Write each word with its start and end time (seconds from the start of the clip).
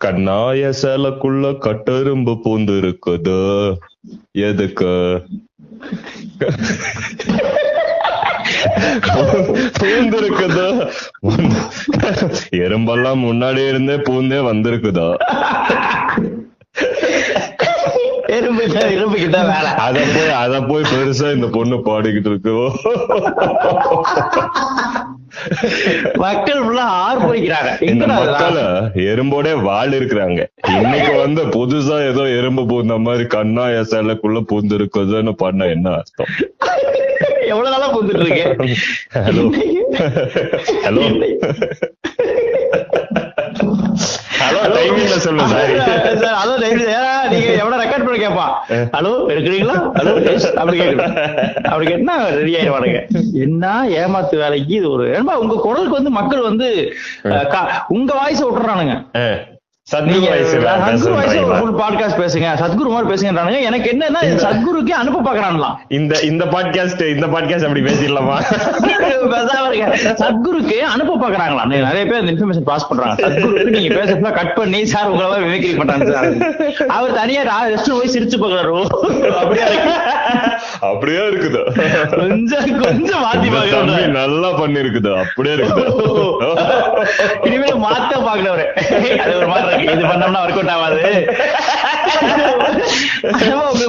கண்ணாய 0.00 0.68
சேலைக்குள்ள 0.80 1.46
கட்டெரும்பு 1.64 2.32
பூந்து 2.44 2.74
இருக்குது 2.80 3.38
எதுக்கு? 4.48 4.92
பூந்து 9.78 10.16
இருக்குதோ 10.20 10.68
எறும்பெல்லாம் 12.60 13.20
முன்னாடி 13.26 13.62
இருந்தே 13.70 13.96
பூந்தே 14.08 14.40
வந்திருக்குதோ? 14.50 15.08
அத 19.86 19.98
போய் 20.14 20.32
அத 20.42 20.54
போய் 20.68 20.90
பெருசா 20.92 21.28
இந்த 21.36 21.46
பொண்ணு 21.56 21.76
பாடிக்கிட்டு 21.88 22.30
இருக்கு. 22.32 22.54
மக்கள் 26.18 26.62
ஃபுல்லா 26.64 26.86
ஆர்ப்பரிக்கிறாங்க? 27.00 27.70
எறும்போட 29.06 29.52
வாழ் 29.62 29.92
இருக்கிறாங்க. 29.92 30.40
இன்னைக்கு 30.76 31.12
வந்து 31.16 31.42
புதுசா 31.56 31.96
ஏதோ 32.10 32.24
எறும்பு 32.38 32.62
பூந்த 32.70 32.96
மாதிரி 33.00 33.26
கண்ணா 33.28 33.64
எசலுக்குள்ள 33.80 34.40
பூந்து 34.50 34.76
இருக்குதுன்னு 34.78 35.34
பண்ண 35.36 35.68
என்ன 35.68 35.94
அர்த்தம்? 35.98 36.32
எவ்வளவு 37.46 37.70
நாளா 37.70 37.88
பூந்துட்டு 37.94 38.24
இருக்கு 38.24 38.44
ஹலோ. 39.18 39.44
ஹலோ. 40.84 41.04
ஹலோ 44.40 44.60
டைமிங்ல 44.74 45.16
சொல்லு 45.18 45.44
சாரி 45.48 45.74
சார் 46.22 46.36
ஹலோ 46.40 46.54
பண்ணி 48.20 48.26
கேட்பான் 48.26 48.54
ஹலோ 48.96 49.12
எடுக்கிறீங்களா? 49.32 49.76
ஹலோ 49.98 50.12
அப்படி 50.60 50.76
கேட்கணும் 50.80 51.16
அப்படி 51.70 51.86
கேட்டா 51.90 52.16
ரெடி 52.38 52.52
ஆயிடுவானுங்க. 52.58 53.00
என்ன 53.44 53.72
ஏமாத்து 54.00 54.36
வேலைக்கு 54.42 54.74
இது 54.80 54.88
ஒரு 54.90 55.06
ஏன்பா 55.16 55.36
உங்க 55.44 55.56
குரலுக்கு 55.66 55.98
வந்து 55.98 56.12
மக்கள் 56.18 56.48
வந்து 56.50 56.68
உங்க 57.96 58.10
வாய்ஸ் 58.20 58.44
விட்டுறானுங்க. 58.44 58.96
சத்குரு 59.92 60.26
ஃபுல் 61.60 61.76
பாட்காஸ்ட் 61.80 62.18
பேசுங்க. 62.22 62.48
சத்குரு 62.60 62.90
மாதிரி 62.94 63.08
பேசுங்கன்றானுங்க. 63.10 63.60
எனக்கு 63.68 63.88
என்னன்னா 63.92 64.20
சத்குருக்கு 64.44 64.92
அனுப்ப 65.02 65.22
பாக்குறான்லாம் 65.28 65.76
இந்த 65.98 66.12
இந்த 66.30 66.44
பாட்காஸ்ட் 66.54 67.02
இந்த 67.14 67.26
பாட்காஸ்ட் 67.34 67.66
அப்படி 67.68 67.82
பேசிடலாமா. 67.88 68.36
சத்குருக்கு 70.22 70.78
அனுப்ப 70.94 71.16
பாக்குறாங்களா? 71.22 71.64
நிறைய 71.72 72.04
பேர் 72.12 72.28
இன்ஃபர்மேஷன் 72.32 72.68
பாஸ் 72.70 72.88
பண்றாங்க. 72.90 73.16
சத்குருக்கு 73.24 73.74
நீங்க 73.76 73.90
பேசுறதுல 73.98 74.32
கட் 74.40 74.54
பண்ணி 74.58 74.82
சார் 74.92 75.10
உங்களை 75.14 75.40
மிமிக்ரி 75.46 75.72
பண்றாங்க 75.80 76.06
சார். 76.16 76.30
அவர் 76.98 77.18
தனியா 77.20 77.42
ரெஸ்ட் 77.74 77.94
போய் 77.98 78.14
சிரிச்சு 78.16 78.40
பாக்குறாரு 78.44 78.84
அப்படியா? 79.40 79.66
அப்படியே 80.88 81.22
இருக்குது. 81.30 81.60
கொஞ்சம் 82.20 82.68
கொஞ்சம் 82.82 83.22
மாத்தி 83.24 83.48
பாக்குறாரு 83.54 84.06
நல்லா 84.20 84.50
பண்ணிருக்குது 84.60 85.10
அப்படியே 85.22 85.54
இருக்குது. 85.56 85.84
இனிமேல் 87.48 87.82
மாத்த 87.86 88.12
பாக்குறவரு 88.28 88.66
அது 89.22 89.34
ஒரு 89.40 89.48
மாதிரி 89.52 89.82
இது 89.94 90.04
பண்ணோம்னா 90.10 90.42
ஒர்க் 90.44 90.58
அவுட் 90.60 90.72
ஆகாது. 90.76 91.00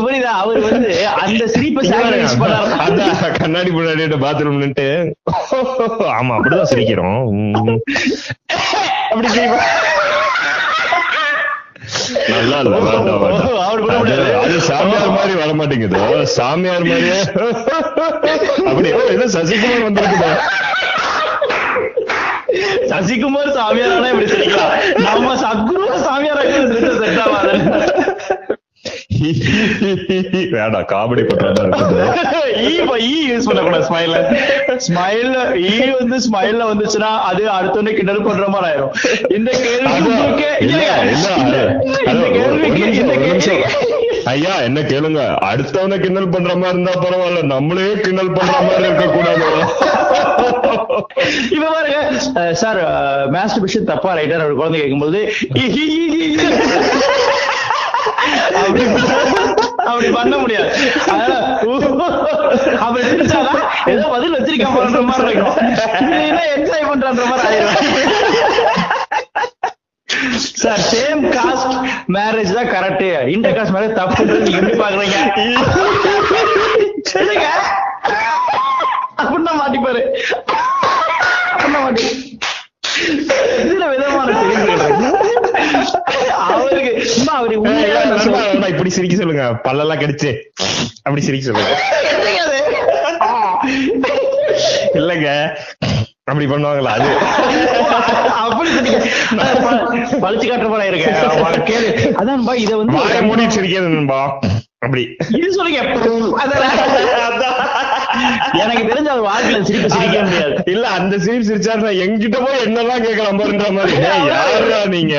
புரியுதா? 0.05 0.31
அவர் 0.43 0.59
வந்து 0.67 0.91
அந்த 1.23 1.43
சிரிப்பை 1.53 1.81
சாக்ரிஃபைஸ் 1.91 2.39
பண்ணாரு. 2.43 2.71
அதான் 2.85 3.37
கண்ணாடி 3.41 3.71
முன்னாடி 3.77 4.19
பாத்ரூம் 4.25 4.61
நின்று 4.63 4.89
ஆமா 6.19 6.33
அப்படிதான் 6.37 6.71
சிரிக்கிறோம். 6.73 7.21
அப்படி 9.11 9.29
சிரிப்பா. 9.37 9.59
நல்லா 12.27 12.59
இல்ல 12.59 12.77
வேண்டாம், 12.77 13.19
வேண்டாம். 13.19 14.43
அது- 14.43 14.57
சாமியார் 14.57 15.09
மாதிரி 15.09 15.33
வர 15.33 15.53
மாட்டேங்குது. 15.53 16.27
சாமியார் 16.27 16.83
மாதிரியே. 16.83 17.19
அப்படி 18.65 18.87
இது 18.87 19.27
சசிகுமார் 19.27 19.85
வந்திருக்குதா? 19.87 20.31
சசிகுமார் 22.89 23.53
சாமியாரானா 23.53 24.07
இப்படி 24.07 24.31
சிரிக்கலாம். 24.31 25.01
நம்ம 25.01 25.35
சத்குரு 25.35 25.91
சாமியாரா 25.97 26.41
செட் 26.99 27.19
ஆகாது 27.19 28.60
வேண்டாம் 30.53 30.87
காமெடி 30.91 31.23
பண்றதா 31.29 31.63
இருக்குது 31.65 31.99
ஈ 33.07 33.09
யூஸ் 33.29 33.47
பண்ணக்கூடாது 33.49 33.85
ஸ்மைல்ல 33.89 34.17
ஸ்மைல் 34.87 35.33
ஈ 35.65 35.67
வந்து 35.99 36.17
ஸ்மைல்ல 36.27 36.61
வந்துச்சுன்னா 36.71 37.11
அது 37.29 37.43
அடுத்தவனை 37.57 37.91
கிண்டல் 37.97 38.21
பண்ற 38.21 38.47
மாதிரி 38.47 38.69
ஆயிரும். 38.69 38.93
இந்த 39.37 39.49
கேள்வி 39.65 39.91
ஐயா 44.31 44.53
என்ன 44.65 44.79
கேளுங்க. 44.89 45.21
அடுத்தவனை 45.49 45.99
கிண்டல் 45.99 46.29
பண்ற 46.29 46.55
மாதிரி 46.55 46.73
இருந்தா 46.73 46.91
பரவாயில்ல. 47.05 47.41
நம்மளே 47.53 47.87
கிண்டல் 48.03 48.31
பண்ற 48.31 48.51
மாதிரி 48.67 48.83
இருக்க 48.83 49.07
கூடாது 49.07 49.45
இப்ப 51.55 51.65
பாருங்க 51.65 51.97
சார் 52.61 52.79
மாஸ்டர் 53.31 53.63
பிஷன் 53.63 53.83
தப்பா 53.83 54.13
ரைட்டர் 54.17 54.45
ஒரு 54.45 54.55
குழந்தை 54.55 54.81
கேட்கும்போது. 54.81 55.19
அப்படி 59.89 60.09
பண்ண 60.17 60.33
முடியாது. 60.41 60.69
அப்படி 62.85 63.03
சிரிச்சாதான் 63.11 63.61
ஏதோ 63.93 64.03
பதில் 64.13 64.35
வச்சிருக்கான் 64.35 64.75
போன்ற 64.77 65.01
மாதிரி 65.09 65.29
இருக்கும். 65.29 65.55
என்ஜாய் 66.55 66.87
பண்ற 66.89 67.25
மாதிரி 67.31 67.47
ஆயிரும். 67.49 67.77
சார் 70.63 70.83
சேம் 70.91 71.21
காஸ்ட் 71.35 71.75
மேரேஜ் 72.15 72.51
தான் 72.57 72.71
கரெக்ட் 72.75 73.05
இன்டர் 73.35 73.55
காஸ்ட் 73.57 73.75
மேரேஜ் 73.75 73.97
தப்புன்றது 73.99 74.43
நீங்க 74.45 74.59
எப்படி 74.61 74.77
பாக்குறீங்க? 74.83 75.17
அப்படின்னா 79.21 79.53
மாட்டிப்பாரு. 79.61 80.01
அப்படின்னா 81.53 81.81
மாட்டி 81.85 82.07
இதுல 83.61 83.89
விதமான. 83.89 84.37
அவருக்கு 86.37 87.05
சும்மா 87.05 87.33
அவரு 87.37 87.55
இப்படி 88.69 88.89
சிரிக்க 88.89 89.15
சொல்லுங்க. 89.15 89.43
பல்லெல்லாம் 89.63 90.01
கடிச்சு. 90.03 90.31
அப்படி 91.03 91.21
சிரிக்க 91.21 91.51
சொல்லுங்க? 91.51 91.73
இல்லங்க. 94.93 95.29
அப்படி 96.23 96.49
பண்ணுவாங்களா? 96.49 96.91
அது. 96.97 97.09
அப்படி 98.43 98.69
பழிச்சு 100.21 100.49
காட்டுற 100.51 100.69
போல 100.69 100.85
இருக்கு. 100.85 101.11
கேளு. 101.69 101.87
அதான்பா 102.21 102.53
இத 102.55 102.77
வந்து 102.77 103.21
மூடி 103.21 103.79
நண்பா. 103.79 104.39
அப்படி. 104.79 105.15
இது 105.29 105.53
சொல்லுங்க. 105.53 105.81
அதான். 106.45 107.59
எனக்கு 108.61 108.83
தெரிஞ்ச 108.85 109.07
அது 109.07 109.23
வாழ்க்கையில 109.23 109.61
சிரிப்பு 109.61 109.89
சிரிக்க 109.89 110.17
முடியாது. 110.21 110.55
இல்ல 110.65 110.87
அந்த 110.89 111.17
சிரிப்பு 111.17 111.47
சிரிச்சாரு 111.49 111.81
நான் 111.81 112.01
எங்கிட்ட 112.03 112.37
போய் 112.41 112.63
என்னெல்லாம் 112.65 113.03
கேட்கலாம் 113.05 113.39
பாருன்ற 113.39 113.71
மாதிரி. 113.71 113.95
யாருடா 114.31 114.85
நீங்க? 114.87 115.15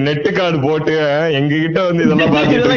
நெட்டு 0.00 0.32
கார்டு 0.32 0.60
போட்டு 0.60 0.94
எங்க 1.32 1.54
கிட்ட 1.56 1.82
வந்து 1.82 2.04
இதெல்லாம் 2.04 2.34
பாத்துட்டு. 2.36 2.76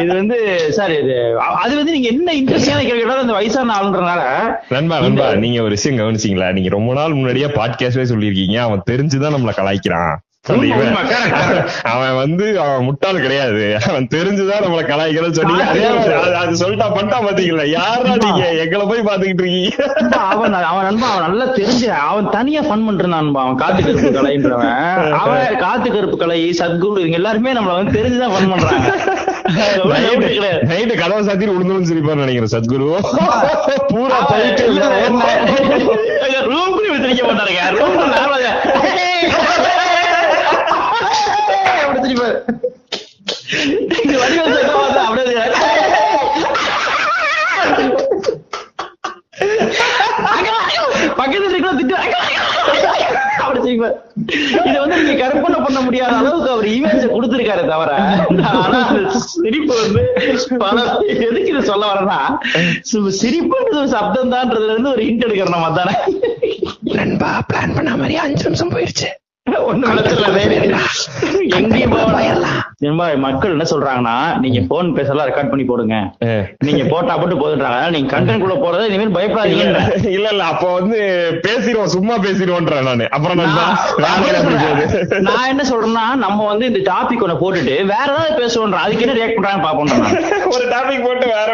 இது 0.00 0.14
வந்து 0.14 0.38
சார் 0.70 0.92
இது 0.92 1.16
அது 1.62 1.76
வந்து 1.76 1.92
நீங்க 1.92 2.08
என்ன 2.08 2.32
இன்ட்ரெஸ்டான 2.32 2.80
கேள்வி 2.80 3.00
கேட்டாலும் 3.00 3.20
அந்த 3.20 3.32
வயசான 3.32 3.74
ஆளுன்றனால 3.74 4.22
நண்பா 4.68 4.98
நண்பா 5.00 5.34
நீங்க 5.36 5.62
ஒரு 5.62 5.70
விஷயம் 5.70 6.00
கவனிச்சீங்களா? 6.00 6.52
நீங்க 6.52 6.68
ரொம்ப 6.68 6.92
நாள் 6.94 7.12
முன்னாடியே 7.12 7.46
பாட்காஸ்டே 7.58 8.06
சொல்லியிருக்கீங்க. 8.12 8.56
அவன் 8.58 8.86
தெரிஞ்சுதான் 8.90 9.34
நம்மள 9.34 9.54
கலாய்க்கிறான். 9.56 10.12
அவன் 11.90 12.14
வந்து 12.14 12.46
அவன் 12.60 12.84
முட்டாள் 12.84 13.20
கிடையாது. 13.20 13.60
அவன் 13.88 14.08
தெரிஞ்சுதான் 14.14 14.62
நம்மள 14.64 14.82
கலாய்க்கிறன்னு 14.82 15.38
சொன்னீங்க 15.38 15.64
அதே 15.66 15.82
சொல்லிட்டா 16.62 16.86
பண்ணிட்டா 16.88 17.18
பாத்தீங்களா? 17.26 17.64
யாரா 17.72 18.14
நீங்க? 18.16 18.42
எங்களை 18.62 18.84
போய் 18.86 19.06
பாத்துக்கிட்டு 19.08 19.44
இருக்கீங்க. 19.44 19.70
அவன் 20.24 20.56
அவன் 20.62 20.86
நண்பா 20.88 21.08
அவன் 21.10 21.24
நல்லா 21.26 21.46
தெரிஞ்சு 21.58 21.86
அவன் 22.06 22.30
தனியா 22.30 22.62
ஃபன் 22.62 22.86
பண்றான் 22.88 23.14
அவன் 23.36 23.60
காத்து 23.62 23.82
கருப்பு 23.84 24.10
கலைன்றவன். 24.18 24.72
அவன் 25.20 25.56
காத்து 25.56 25.88
கருப்பு 25.90 26.18
கலை 26.18 26.40
சத்குரு 26.60 27.02
இவங்க 27.02 27.20
எல்லாருமே 27.20 27.52
நம்மள 27.52 27.76
வந்து 27.78 27.96
தெரிஞ்சுதான் 27.98 28.34
ஃபன் 28.34 28.50
பண்றாங்க. 28.52 28.90
நைட்டு 30.70 30.94
கதவை 30.96 31.22
சாத்திட்டு 31.24 31.56
உளுந்து 31.56 31.88
சிரிப்பார் 31.88 32.22
நினைக்கிறேன் 32.22 32.54
சத்குரு. 32.54 32.86
பூரா 33.92 34.18
போயிட்டு 34.30 34.64
இல்ல, 34.70 34.82
என்ன- 35.06 35.32
ரூம்குள்ள 36.50 36.86
இப்படி 36.86 37.02
திணிக்க 37.04 37.22
மாட்டாருங்க 37.24 37.62
ரூம்குள்ள 37.78 38.08
நார்மலா 38.14 38.52
அப்படி 41.82 42.00
திணிப்பாரு. 42.04 42.36
இது 44.04 44.16
வடிவேல் 44.20 44.54
சத்தம் 44.54 44.78
பார்த்தா 44.78 45.02
அப்படியே 45.02 45.42
பக்கத்துல 51.18 51.48
இருக்கிற 51.48 51.72
திட்டு 51.72 51.94
அப்படி 53.42 53.60
திணிப்பாரு. 53.60 53.94
இதை 54.62 54.78
வந்து 54.82 54.96
நீங்க 54.98 55.16
கற்பனை 55.22 55.58
பண்ண 55.60 55.78
முடியாத 55.80 56.14
அளவுக்கு 56.16 56.50
அவர் 56.50 56.68
இமேஜ் 56.72 57.06
கொடுத்திருக்காரு 57.14 57.64
தவிர 57.66 57.92
ஆனா 58.58 58.80
அந்த 58.90 59.08
சிரிப்பு 59.34 59.74
வந்து 59.80 60.02
பல 60.58 60.78
எதுக்கு 61.06 61.46
இதை 61.46 61.62
சொல்ல 61.62 61.86
வரேன்னா 61.86 62.20
சு- 62.92 63.14
சிரிப்புன்றது 63.22 63.76
ஒரு 63.76 63.88
சப்தம் 63.88 64.32
தான்றதுல 64.32 64.70
இருந்து 64.70 64.90
ஒரு 64.90 65.02
ஹிண்ட் 65.02 65.24
எடுக்கிறோம் 65.26 65.48
நம்ம 65.48 65.72
தானே. 65.72 65.94
நண்பா 66.92 67.42
பிளான் 67.52 67.74
பண்ண 67.74 67.96
மாதிரி 67.96 68.16
அஞ்சு 68.16 68.44
நிமிஷம் 68.44 68.70
போயிருச்சு. 68.70 69.08
இல்லை. 70.62 70.78
எங்கேயும் 71.58 71.90
போகலாம் 71.90 72.10
ரொம்ப 72.10 72.71
மக்கள் 73.24 73.52
என்ன 73.54 73.64
சொல்றாங்கன்னா 73.70 74.14
நீங்க 74.44 74.60
போன் 74.70 74.88
பேசலாம் 74.96 75.26
ரெக்கார்ட் 75.28 75.50
பண்ணி 75.50 75.64
போடுங்க. 75.64 75.96
நீங்க 76.66 76.84
போட்டா 76.92 77.12
மட்டும் 77.20 77.42
போதுன்றாங்க. 77.42 77.80
நீங்க 77.94 78.08
கண்டென்ட் 78.14 78.42
குள்ள 78.44 78.54
போறதை 78.62 78.86
இனிமேல் 78.88 79.14
பயப்படாதீங்க. 79.16 79.66
இல்ல 80.16 80.26
இல்ல 80.34 80.44
அப்ப 80.52 80.64
வந்து 80.78 80.98
பேசிடுவோம் 81.46 81.92
சும்மா 81.96 82.14
பேசிடுவோன்றேன் 82.26 82.88
நானு. 82.88 83.06
அப்புறம் 83.16 83.38
நான் 85.28 85.50
என்ன 85.52 85.64
சொல்றேன்னா 85.70 86.04
நம்ம 86.24 86.46
வந்து 86.50 86.66
இந்த 86.70 86.80
டாபிக் 86.90 87.24
ஒண்ணு 87.26 87.36
போட்டுட்டு 87.42 87.76
வேற 87.92 88.08
ஏதாவது 88.14 88.38
பேசுவோம் 88.42 88.76
அதுக்கு 88.84 89.04
என்ன 89.06 89.16
ரியாக்ட் 89.18 89.38
பண்றாங்க 89.38 89.62
பாப்போம். 89.66 89.92
ஒரு 90.54 90.64
டாபிக் 90.74 91.06
போட்டு 91.06 91.26
வேற 91.36 91.48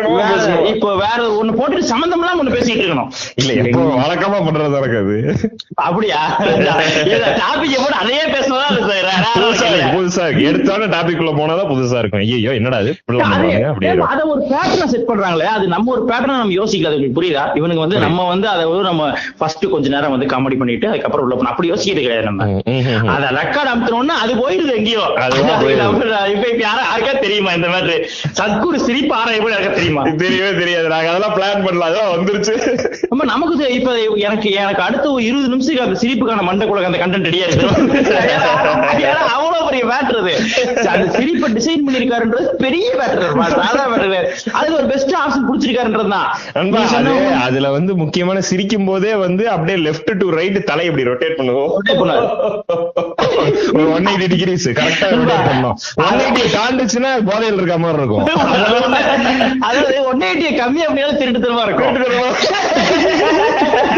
இப்போ 0.72 0.88
வேற 1.04 1.18
ஒண்ணு 1.40 1.58
போட்டுட்டு 1.60 1.90
சம்பந்தம் 1.92 2.22
இல்லாம 2.24 2.42
ஒண்ணு 2.44 2.56
பேசிட்டு 2.56 2.82
இருக்கணும். 2.84 3.12
இல்ல 3.42 3.52
எப்போ 3.62 3.84
வழக்கமா 4.04 4.40
பண்றது 4.48 4.82
இருக்காது 4.82 5.16
அப்படியா? 5.86 6.22
டாபிக் 7.44 7.78
போட்டு 7.84 8.00
அதையே 8.02 8.24
பேசணும் 8.36 8.56
புதுசா 9.94 10.24
இருக்கு 10.26 10.48
எடுத்தாலும் 10.50 10.92
டாபிக் 10.96 11.17
உள்ள 11.18 11.30
போனாதான் 11.30 11.56
புதுசா 11.56 11.98
இருக்கும். 11.98 12.20
ஐயோ 12.20 12.54
என்னடா 12.54 12.78
இது? 12.78 12.96
அது- 13.08 14.24
ஒரு 14.24 14.46
பேட்டர்ன் 14.50 14.84
செட் 14.84 15.08
பண்றாங்களே 15.08 15.38
அது 15.38 15.66
நம்ம 15.66 15.92
ஒரு 15.92 16.04
பேட்டர்ன் 16.08 16.20
நம்ம 16.20 16.48
உங்களுக்கு 16.48 17.22
புரியுதா? 17.22 17.56
இவனுக்கு 17.56 17.80
வந்து 17.80 17.98
நம்ம 17.98 18.28
வந்து 18.28 18.48
அதை 18.48 18.70
நம்ம 18.70 19.14
ஃபர்ஸ்ட் 19.38 19.70
கொஞ்ச 19.70 19.88
நேரம் 19.88 20.10
வந்து 20.10 20.26
காமெடி 20.26 20.58
பண்ணிட்டு 20.58 20.88
அதுக்கப்புறம் 20.88 21.26
உள்ள 21.26 21.38
போனோம் 21.38 21.44
அப்படி 21.44 21.70
யோசிக்கிறது 21.70 21.76
கிடையாது 21.82 22.22
நம்ம. 22.22 22.44
அத 23.06 23.30
ரெக்கார்ட் 23.30 23.76
அமுத்தணும்னா 23.76 23.90
அது 23.90 24.34
போயிருது 24.34 24.76
எங்கேயோ. 24.76 25.02
யாருக்கா 25.18 27.20
தெரியுமா 27.20 27.52
இந்த 27.52 27.68
மாதிரி? 27.68 27.92
சத்குரு 28.40 28.76
சிரிப்பு 28.76 29.14
ஆற 29.14 29.34
எப்படி 29.34 29.54
யாருக்கா 29.54 29.70
தெரியுமா? 29.70 30.02
தெரியவே 30.02 30.58
தெரியாது. 30.58 30.88
நாங்க 30.88 31.10
அதெல்லாம் 31.10 31.36
பிளான் 31.36 31.66
பண்ணல. 31.66 31.78
அதெல்லாம் 31.78 32.12
வந்துருச்சு. 32.12 32.78
நம்ம 33.08 33.24
நமக்கு 33.24 33.74
இப்ப 33.74 33.92
எனக்கு 34.16 34.50
எனக்கு 34.50 34.82
அடுத்த 34.82 35.10
ஒரு 35.10 35.24
இருபது 35.24 35.48
நிமிஷத்துக்கு 35.48 35.84
அந்த 35.84 36.00
சிரிப்புக்கான 36.00 36.36
மண்டக்குள்ள 36.36 36.82
அந்த 36.82 36.98
கண்டென்ட் 36.98 37.20
ரெடியா 37.20 37.34
இருக்கு 37.34 37.66
அவ்வளவு 39.32 39.70
பெரிய 39.70 39.84
மேட்டர் 39.84 40.18
அது. 40.18 40.32
சிரிப்பை 41.16 41.48
டிசைன் 41.56 41.84
பண்ணிருக்காருன்றது 41.86 42.48
பெரிய. 42.64 42.84
அதுக்கு 44.52 44.76
ஒரு 44.76 44.86
பெஸ்ட் 44.86 45.14
ஆப்ஷன் 45.22 45.46
புடிச்சிருக்காருன்றது 45.48 46.06
அது 46.98 47.12
அதுல 47.44 47.70
வந்து 47.70 47.94
முக்கியமான 47.94 48.40
சிரிக்கும் 48.40 48.84
போதே 48.84 49.14
வந்து 49.14 49.48
அப்படியே 49.54 49.78
லெஃப்ட் 49.86 50.12
டு 50.18 50.28
ரைட் 50.38 50.58
தலை 50.64 50.84
இப்படி 50.86 51.04
ரொட்டேட் 51.10 51.38
பண்ணுவோம். 51.38 51.72
ஒரு 53.78 53.86
ஒன் 53.92 54.06
எயிட்டி 54.06 54.28
டிகிரிஸ் 54.34 54.66
கரெக்டா 54.78 55.08
ரொட்டேட் 55.14 55.48
பண்ணோம். 55.50 55.74
ஒன் 56.06 56.20
எயிட்டி 56.24 56.44
தாண்டுச்சுன்னா 56.56 57.12
போதையில் 57.30 57.58
இருக்க 57.60 57.78
மாதிரி 57.78 58.00
இருக்கும். 58.02 58.24
அதாவது 59.68 59.96
ஒன் 60.04 60.22
எயிட்டிய 60.28 60.50
கம்மி 60.60 60.82
அப்படின்னாலும் 60.86 61.20
திருட்டு 61.22 61.42
தரமா 61.46 61.64
இருக்கும். 61.68 61.96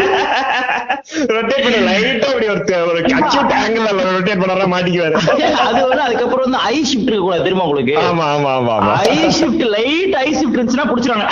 ரொட்டேட் 1.35 1.63
பண்ணி 1.63 1.79
லைட்டா 1.89 2.27
அப்படி 2.31 2.47
ஒரு 2.49 2.63
ஒரு 2.91 2.99
அக்யூட் 3.01 3.53
ஆங்கிள் 3.61 3.87
ரொட்டேட் 4.17 4.41
பண்ணறா 4.43 4.67
மாட்டிக்குவாரு. 4.73 5.15
அது 5.67 5.79
வந்து 5.87 6.03
அதுக்கப்புறம் 6.07 6.45
வந்து 6.47 6.61
ஐ 6.71 6.77
ஷிஃப்ட் 6.89 7.09
இருக்க 7.11 7.25
கூடாது 7.25 7.43
தெரியுமா 7.43 7.65
உங்களுக்கு? 7.65 7.95
ஆமா 8.09 8.25
ஆமா 8.35 8.51
ஆமா 8.77 8.93
eye 9.09 9.17
shift 9.39 9.65
light 9.75 10.15
eye 10.23 10.27
shift 10.39 10.57
இருந்துச்சுன்னா 10.57 10.85
அப்படின்னுவாங்க. 10.87 11.27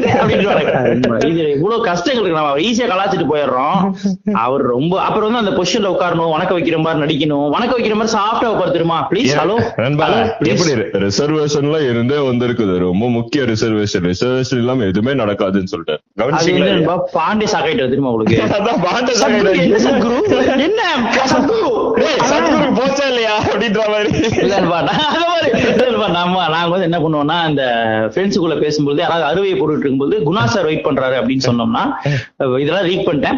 இது 1.30 1.42
இவ்வளவு 1.56 1.84
கஷ்டங்கள் 1.88 2.22
இருக்கு. 2.22 2.38
நம்ம 2.38 2.60
ஈஸியா 2.66 2.86
கலாச்சிட்டு 2.92 3.26
போயிடுறோம். 3.32 3.78
அவர் 4.44 4.62
ரொம்ப 4.74 4.92
அப்புறம் 5.06 5.26
வந்து 5.28 5.42
அந்த 5.44 5.52
பொசிஷன்ல 5.58 5.90
உட்காரணும் 5.94 6.32
வணக்க 6.34 6.52
வைக்கிற 6.56 6.78
மாதிரி 6.84 7.02
நடிக்கணும். 7.04 7.46
வணக்க 7.54 7.72
வைக்கிற 7.76 7.94
மாதிரி 8.00 8.14
சாஃப்டா 8.16 8.48
உட்கார 8.54 8.70
தெரியுமா? 8.70 8.98
ப்ளீஸ் 9.10 9.32
ஹலோ 9.40 9.56
எப்படி 10.52 10.72
ரிசர்வேஷன்ல 11.06 11.78
இருந்தே 11.90 12.18
வந்திருக்குது. 12.30 12.76
ரொம்ப 12.86 13.08
முக்கிய 13.18 13.44
ரிசர்வேஷன் 13.52 14.06
ரிசர்வேஷன் 14.12 14.60
இல்லாம 14.62 14.84
எதுவுமே 14.84 15.14
நடக்காதுன்னு 15.22 15.72
சொல்லிட்டு 15.74 15.96
பாண்டி 17.12 17.46
சாக்காயிட்டு 17.54 17.90
தெரியுமா 17.92 18.12
உங்களுக்கு? 18.12 18.38
என்ன? 20.66 20.82
போச்சா 22.78 23.04
இல்லையா? 23.08 23.34
அப்படின்ற 23.50 23.82
மாதிரி. 23.92 24.10
நம்ம 26.16 26.48
நாங்க 26.48 26.70
வந்து 26.72 26.86
என்ன 26.88 26.98
பண்ணுவோம்னா 26.98 27.48
இந்த 27.50 27.62
ஃப்ரெண்ட்ஸுக்குள்ள 28.12 28.56
பேசும்போது 28.60 29.00
யாராவது 29.02 29.26
அறுவை 29.30 29.52
போட்டுட்டு 29.54 29.89
இருக்கும்போது 29.90 30.16
குணா 30.28 30.44
சார் 30.54 30.68
வெயிட் 30.70 30.86
பண்றாரு 30.88 31.16
அப்படின்னு 31.20 31.46
சொன்னோம்னா 31.48 31.84
இதெல்லாம் 32.64 32.86
ரீட் 32.90 33.06
பண்ணிட்டேன் 33.08 33.36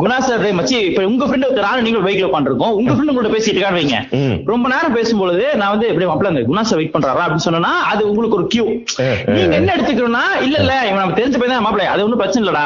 குணா 0.00 0.16
சாரை 0.26 0.50
மச்சி 0.58 0.76
இப்ப 0.88 1.02
உங்க 1.10 1.24
ஃப்ரெண்ட் 1.28 1.60
நானும் 1.66 1.84
நீங்க 1.86 2.00
பைக்ல 2.06 2.28
உட்காந்துருக்கோம் 2.28 2.74
உங்க 2.78 2.90
ஃப்ரெண்ட் 2.94 3.16
கூட 3.18 3.28
பேசிட்டு 3.34 3.56
இருக்கான்னு 3.56 3.80
வைங்க. 3.80 3.96
ரொம்ப 4.50 4.64
நேரம் 4.72 4.94
பேசும்பொழுது 4.98 5.44
நான் 5.60 5.72
வந்து 5.74 5.86
எப்படி 5.90 6.06
மாப்பிள்ள 6.10 6.42
குணா 6.50 6.62
சார் 6.68 6.78
வெயிட் 6.80 6.94
பண்றாரா 6.94 7.24
அப்படின்னு 7.26 7.46
சொன்னா 7.48 7.72
அது 7.92 8.02
உங்களுக்கு 8.10 8.38
ஒரு 8.38 8.46
கியூ 8.54 8.64
நீங்க. 9.34 9.52
என்ன 9.60 9.68
எடுத்துக்கணும்னா 9.76 10.24
இல்ல 10.46 10.56
இல்ல 10.64 10.74
இவன் 10.88 11.00
நம்ம 11.02 11.16
தெரிஞ்ச 11.20 11.36
பையன் 11.40 11.54
தான் 11.54 11.66
மாப்பிள்ள. 11.66 11.86
அது 11.94 12.04
ஒண்ணும் 12.06 12.20
பிரச்சனை 12.22 12.42
இல்லடா. 12.44 12.64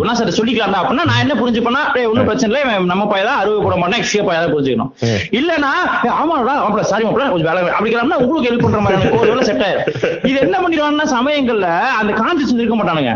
குணா 0.00 0.14
சார் 0.20 0.36
சொல்லிக்கலாம்டா 0.38 0.80
அப்படின்னா 0.82 1.06
நான் 1.10 1.22
என்ன 1.24 1.34
புரிஞ்சுப்பேனா 1.40 1.82
டேய் 1.94 2.08
ஒண்ணும் 2.12 2.28
பிரச்சனை 2.30 2.50
இல்ல. 2.52 2.60
நம்ம 2.92 3.06
பையன் 3.12 3.28
தான் 3.30 3.40
அறுவை 3.42 3.58
போட 3.66 3.76
மாட்டேன் 3.82 4.00
எக்ஸ்ட்ரா 4.02 4.24
பையன் 4.28 4.44
தான் 4.44 4.54
புரிஞ்சுக்கணும். 4.54 4.92
இல்லனா 5.38 5.72
ஆமாடா 6.20 6.53
மாப்பிள்ள 6.62 6.84
சாரி 6.92 7.04
மாப்பிள்ள 7.06 7.28
கொஞ்சம் 7.32 7.50
வேலை 7.50 7.60
அப்படிங்கிறோம்னா 7.76 8.18
உங்களுக்கு 8.24 8.48
ஹெல்ப் 8.50 8.64
பண்ற 8.66 8.80
மாதிரி 8.86 9.10
ஒரு 9.20 9.28
வேலை 9.32 9.44
செட் 9.48 9.64
ஆயிரும். 9.66 9.86
இது 10.30 10.36
என்ன 10.46 10.56
பண்ணிடுவான்னா 10.64 11.06
சமயங்கள்ல 11.16 11.68
அந்த 12.00 12.12
கான்சியஸ் 12.20 12.54
இருக்க 12.60 12.76
மாட்டானுங்க. 12.80 13.12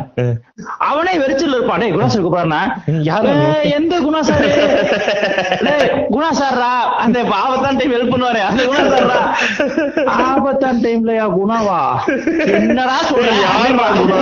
அவனே 0.90 1.12
வெறிச்சல் 1.22 1.54
இருப்பான். 1.56 1.80
டேய் 1.82 1.94
குணா 1.96 2.08
சார் 2.12 2.24
கூப்பிடுறானா 2.24 2.60
யாரு 3.08 3.34
எந்த 3.78 3.94
குணா 4.06 4.20
சார் 4.28 4.42
டேய், 5.66 5.86
குணா 6.14 6.30
சார்ரா 6.40 6.72
அந்த 7.04 7.18
ஆபத்தான் 7.42 7.78
டைம் 7.80 7.94
ஹெல்ப் 7.96 8.12
பண்ணுவாரு. 8.14 8.40
அந்த 8.50 8.62
குணா 8.70 8.84
சார்ரா 8.94 9.18
ஆபத்தான் 10.30 10.82
டைம்லயா 10.86 11.26
குணாவா? 11.38 11.80
என்னடா 12.58 12.96
சொல்றேன் 13.12 13.40
யாருடா 13.46 13.86
குணா? 14.00 14.18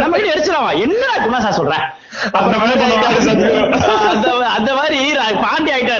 நம்ம 0.00 0.12
கிட்ட 0.16 0.34
எரிச்சிடவா 0.34 0.70
என்னடா 0.86 1.16
குணா 1.26 1.40
சார் 1.46 1.58
சொல்றேன் 1.60 1.86
அந்த 4.56 4.70
மாதிரி 4.78 4.98
பாண்டி 5.42 5.70
ஆயிட்டாரு. 5.74 5.97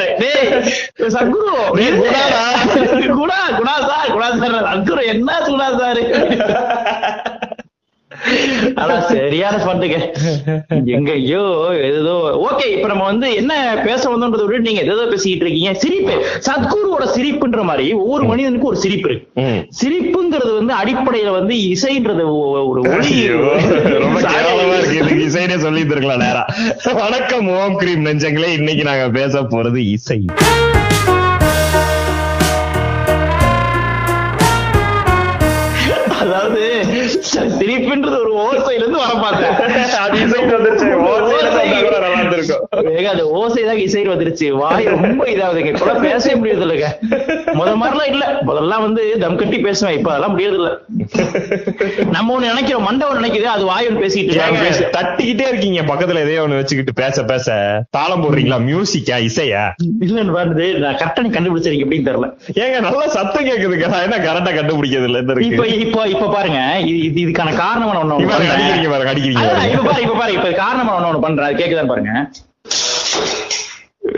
குணாடா. 2.00 2.42
Guna 3.18 3.38
Guna 3.58 3.74
sir 3.88 4.10
Guna 4.14 4.28
sir. 4.40 4.56
Sadhguru 4.68 5.02
என்ன 5.06 5.30
குணா 5.48 5.68
சார்? 5.80 6.02
ஆனா 8.82 8.94
சரியான 9.12 9.54
ஸ்பாட்டுங்க. 9.62 9.98
எங்க 10.96 11.10
ஐயோ 11.18 11.42
ஏதோ 11.88 12.14
ஓகே 12.48 12.66
இப்ப 12.76 12.88
நம்ம 12.92 13.04
வந்து 13.10 13.28
என்ன 13.40 13.52
பேச 13.86 14.02
வந்தோன்றதை 14.12 14.44
விட 14.46 14.58
நீங்க 14.68 14.82
ஏதோ 14.94 15.04
பேசிக்கிட்டு 15.12 15.44
இருக்கீங்க. 15.46 15.72
சிரிப்பு. 15.82 16.14
சத்குருவோட 16.46 17.06
சிரிப்புன்ற 17.16 17.62
மாதிரி 17.70 17.86
ஒவ்வொரு 18.02 18.24
மனிதனுக்கும் 18.30 18.72
ஒரு 18.72 18.80
சிரிப்பு 18.84 19.08
இருக்கு. 19.10 19.28
சிரிப்புங்கிறது 19.80 20.52
வந்து 20.60 20.74
அடிப்படையில 20.80 21.32
வந்து 21.38 21.56
இசைன்றது 21.72 22.26
ஒரு 22.70 22.80
ஒளி 22.94 23.14
ரொம்ப 24.04 24.18
கேவலமா 24.34 24.76
இருக்கு. 24.80 25.20
இசைனே 25.28 25.58
சொல்லிட்டு 25.66 25.94
இருக்கலாம் 25.96 26.24
நேரா. 26.26 26.44
வணக்கம் 27.02 27.48
ஓம் 27.58 27.78
கிரீம் 27.82 28.06
நெஞ்சங்களே. 28.08 28.52
இன்னைக்கு 28.60 28.84
நாங்க 28.90 29.08
பேச 29.20 29.42
போறது 29.54 29.82
இசை. 29.96 30.20
அது 43.08 43.30
ஓசை 43.30 43.64
தான் 43.64 43.78
இசை 43.78 44.02
வந்துருச்சு. 44.08 44.48
வாய் 44.52 44.84
ரொம்ப 44.86 45.24
இதாகுதுங்க 45.26 45.72
இப்ப 45.74 45.94
பேசவே 45.98 46.34
முடியறது 46.40 46.64
இல்லைங்க 46.66 46.88
முத 47.54 47.70
மாதிரிலாம் 47.80 48.10
இல்ல. 48.10 48.24
முதல்ல 48.46 48.80
வந்து 48.80 49.18
தம் 49.18 49.36
கட்டி 49.36 49.58
பேசுவேன். 49.58 49.98
இப்ப 49.98 50.10
அதெல்லாம் 50.10 50.34
முடியறது 50.34 50.58
இல்ல 50.60 50.70
நம்ம 52.10 52.34
ஒண்ணு 52.34 52.50
நினைக்கிறோம். 52.50 52.82
மண்டபம் 52.82 53.22
நினைக்குது. 53.22 53.48
அது 53.54 53.64
வாய் 53.64 53.88
ஒண்ணு 53.88 54.02
பேசிட்டு. 54.02 54.90
தட்டிக்கிட்டே 54.96 55.46
இருக்கீங்க. 55.48 55.82
பக்கத்துல 55.82 56.22
எதையோ 56.24 56.42
ஒண்ணு 56.42 56.60
வச்சுக்கிட்டு 56.60 56.94
பேச 56.94 57.24
பேச. 57.24 57.46
தாளம் 57.90 58.22
போடுறீங்களா? 58.22 58.58
மியூசிக்கா 58.68 59.16
இசையா? 59.28 59.62
இல்லன்னு 60.06 60.32
பாருது 60.32 60.66
நான் 60.78 60.96
கரெக்டா 60.96 61.24
கண்டுபிடிச்சிருக்கீங்க 61.36 61.86
எப்படின்னு 61.86 62.08
தெரியல. 62.08 62.28
ஏங்க 62.62 62.80
நல்லா 62.80 63.06
சத்தம் 63.08 63.46
கேக்குதுங்க. 63.46 63.88
நான் 63.88 64.02
என்ன 64.02 64.18
கரெக்டா 64.18 64.52
கண்டுபிடிக்கிறது 64.58 65.04
இல்ல 65.04 65.18
இந்த 65.18 65.34
இப்ப 65.48 65.66
இப்ப 65.78 66.06
இப்ப 66.08 66.28
பாருங்க. 66.28 66.60
இது 66.84 66.98
இது- 67.08 67.22
இதுக்கான 67.24 67.56
காரணம் 67.56 67.88
ஒண்ணு. 67.92 68.16
அடிக்கிறீங்க 68.54 68.90
பாருங்க 68.90 69.12
அடிக்கிறீங்க. 69.12 69.44
இப்ப 69.72 69.82
பாரு 69.82 70.02
இப்ப 70.02 70.14
பாரு 70.14 70.32
இப்ப 70.32 70.50
காரணம் 70.62 70.86
நான் 70.86 71.08
ஒண்ணு 71.10 71.20
பண்றேன். 71.20 71.46
அது 71.46 71.64
கேக்குதான்னு 71.64 71.86
பாருங்க. 71.86 72.12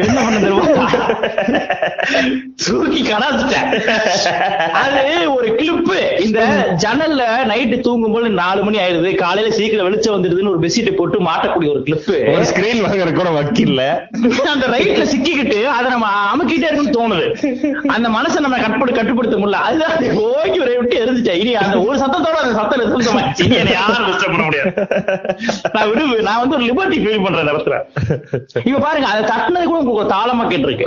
என்ன 0.04 0.18
பண்ண 0.24 0.38
தெரியுமா? 0.42 0.64
தூக்கி 2.64 3.00
கடாச்சிட்டேன் 3.02 3.68
அது 4.80 5.02
ஒரு 5.34 5.48
கிளிப்பு 5.58 5.96
இந்த 6.26 6.40
ஜன்னல்ல 6.82 7.22
நைட்டு 7.50 7.76
தூங்கும்போது 7.86 8.28
நாலு 8.40 8.60
மணி 8.66 8.78
ஆயிடுது. 8.82 9.10
காலையில 9.22 9.54
சீக்கிரம் 9.58 9.86
வெளிச்சம் 9.88 10.16
வந்துடுதுன்னு 10.16 10.52
ஒரு 10.54 10.62
பெட்ஷீட் 10.64 10.98
போட்டு 10.98 11.18
மாட்டக்கூடிய 11.28 11.70
ஒரு 11.74 11.82
கிளிப்பு 11.88 12.14
ஒரு 12.34 12.44
ஸ்கிரீன் 12.50 12.84
வாங்குறது 12.86 13.14
கூட 13.20 13.30
வக்கில்ல 13.38 13.82
அந்த 14.54 14.66
ரைட்ல 14.74 15.06
சிக்கிக்கிட்டு 15.14 15.58
அதை 15.76 15.86
நம்ம 15.94 16.06
அமுக்கிட்டே 16.32 16.68
இருக்குன்னு 16.68 16.96
தோணுது. 16.98 17.26
அந்த 17.96 18.06
மனசை 18.16 18.38
நம்ம 18.46 18.60
கட்டுப்படு 18.64 18.98
கட்டுப்படுத்த 18.98 19.36
முடியல. 19.42 19.62
அதுதான் 19.68 19.94
ஓகே 20.28 20.58
ஒரே 20.66 20.76
விட்டு 20.80 20.96
இனி 21.42 21.52
அந்த 21.64 21.76
ஒரு 21.88 21.96
சத்தத்தோட 22.04 22.36
அந்த 22.44 22.54
சத்தம் 22.60 22.78
என்னை 23.60 23.72
யாரும் 23.72 24.06
டிஸ்டர்ப் 24.08 24.34
பண்ண 24.34 24.44
முடியாது. 24.46 24.70
நான் 26.28 26.40
வந்து 26.42 26.56
ஒரு 26.56 26.64
லிபர்ட்டி 26.68 26.98
ஃபீல் 27.02 27.24
பண்றேன் 27.24 27.48
இப்ப 28.68 28.80
பாருங்க 28.84 29.06
அதை 29.12 29.22
தட்டினது 29.30 29.66
கூட 29.70 29.79
உங்களுக்கு 29.80 30.00
ஒரு 30.00 30.10
தாளமா 30.10 30.44
கேட்டிருக்கு 30.50 30.86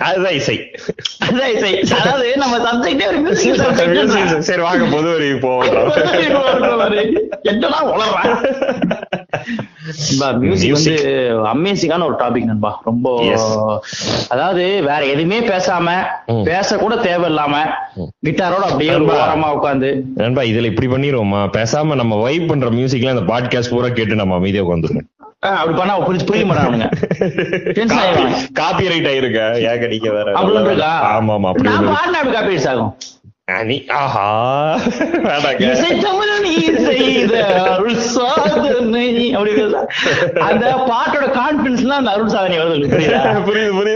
அதுதான் 0.00 0.32
இசை. 0.32 0.56
அதுதான் 1.18 1.52
இசை. 1.54 1.70
அதாவது 1.98 2.36
நம்ம 2.36 2.54
சப்ஜெக்டே 2.66 3.06
ஒரு 3.06 3.20
மியூசிக் 3.20 4.42
சரி 4.42 4.62
வாங்க 4.62 4.84
பொது 4.92 5.08
ஒரு 5.14 5.26
இப்போ 5.34 5.50
என்னடா 7.44 7.80
உளறான் 7.90 8.32
மியூசிக் 10.38 10.72
வந்து 10.72 10.94
அமேசிங்கான 11.52 12.04
ஒரு 12.04 12.16
டாபிக் 12.16 12.44
நண்பா. 12.44 12.70
ரொம்ப. 12.84 13.08
அதாவது 14.28 14.82
வேற 14.82 15.00
எதுவுமே 15.04 15.38
பேசாம. 15.48 15.86
பேச 16.44 16.76
கூட 16.76 16.94
தேவையில்லாம 17.02 17.54
கிட்டாரோட 18.26 18.64
அப்படியே. 18.66 18.92
ஓரமா 19.14 19.48
உட்காந்து 19.56 19.90
நண்பா 20.14 20.42
இதுல 20.42 20.70
இப்படி 20.72 20.88
பண்ணிடுவோமா 20.88 21.42
பேசாம 21.56 21.94
நம்ம 21.94 22.20
வைப் 22.22 22.48
பண்ற 22.48 22.68
மியூசிக்ல 22.70 23.14
இந்த 23.14 23.26
பாட்காஸ்ட் 23.32 23.70
பூரா 23.70 23.88
கேட்டு 23.90 24.14
நம்ம 24.14 24.34
அமைதியா 24.34 24.64
உட்காந்துருக்கோம் 24.64 25.10
அப்படி 25.52 25.74
பண்ணா 25.78 25.94
புரிஞ்சு 26.06 26.28
புரிய 26.28 26.44
மாட்டானுங்க. 26.50 26.88
காப்பி 28.60 28.84
ரைட் 28.92 29.10
ஆயிருக்க 29.10 29.40
ஏக 29.72 29.88
நீங்க 29.94 30.10
வேற 30.16 30.28
அப்படி 30.38 30.56
ஒண்ணு 30.58 30.72
இருக்கா? 30.72 30.92
ஆமா 31.14 31.34
ஆமா 31.38 31.50
அப்படி 31.52 31.68
நான் 31.70 31.90
பாடினா 31.92 32.20
அப்படி 32.20 32.36
காப்பீட்ஸ் 32.38 32.70
ஆகும் 32.72 32.92
இருக்கு. 32.92 33.10
நீ 33.68 33.76
ஆஹா. 33.96 34.26
இசை 35.70 35.88
தமிழ் 36.04 36.30
நீ 36.44 36.52
செய்த 36.86 37.34
அருள் 37.72 37.98
சாதனை. 38.12 39.02
அப்படி 39.34 39.50
இருக்குல்ல. 39.50 39.80
அந்த 40.48 40.64
பாட்டோட 40.90 41.26
கான்பிடன்ஸ் 41.38 41.84
அந்த 41.98 42.12
அருள் 42.14 42.32
சாதனை 42.34 42.58
வருது 42.62 42.88
புரியுதா? 42.94 43.20
புரியுது. 43.48 43.94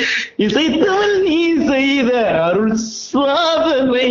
புரியுது 0.00 0.44
இசை 0.44 0.64
தமிழ் 0.80 1.16
நீ 1.26 1.38
செய்த 1.70 2.12
அருள் 2.46 2.74
சாதனை 2.82 4.04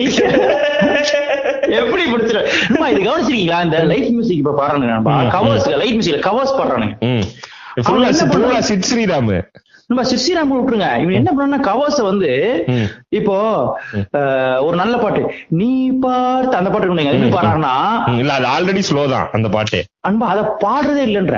எப்படி 1.80 2.04
பிடிச்சிரு 2.12 2.42
இது 2.92 3.02
கவனிச்சிருக்கீங்களா? 3.08 3.62
இந்த 3.66 3.80
லைட் 3.92 4.12
மியூசிக் 4.12 4.42
இப்ப 4.42 4.54
பாடுறானுங்க 4.60 4.96
ம், 5.00 5.32
கவர்ஸ் 5.36 5.68
லைட் 5.82 5.96
மியூசிக்ல 5.98 6.22
கவர்ஸ் 6.28 6.58
பாடுறானுங்க. 6.60 6.96
என்ன? 7.80 8.62
சிட் 8.70 8.88
ஸ்ரீராம். 8.88 9.34
நம்ம 9.90 10.02
சிஸ்டிராம் 10.10 10.52
விட்டுருங்க. 10.52 10.88
இவன் 11.04 11.18
என்ன 11.20 11.32
பண்ணா 11.34 11.58
கவர்ஸ 11.68 12.00
வந்து. 12.04 12.32
இப்போ 13.10 13.36
ஒரு 14.66 14.76
நல்ல 14.78 14.96
பாட்டு. 14.98 15.22
நீ 15.60 15.70
பார்த்து 16.04 16.58
அந்த 16.58 16.70
பாட்டு 16.70 16.90
அது 16.92 17.08
எப்படி 17.12 17.32
பாடுறாங்கன்னா 17.38 17.74
இல்ல 18.14 18.34
அது 18.34 18.48
ஆல்ரெடி 18.48 18.84
ஸ்லோ 18.90 19.04
தான் 19.10 19.30
அந்த 19.38 19.50
பாட்டு. 19.50 19.80
அன்பா 20.08 20.28
அத 20.34 20.44
பாடுறதே 20.64 21.06
இல்லைன்ற 21.08 21.38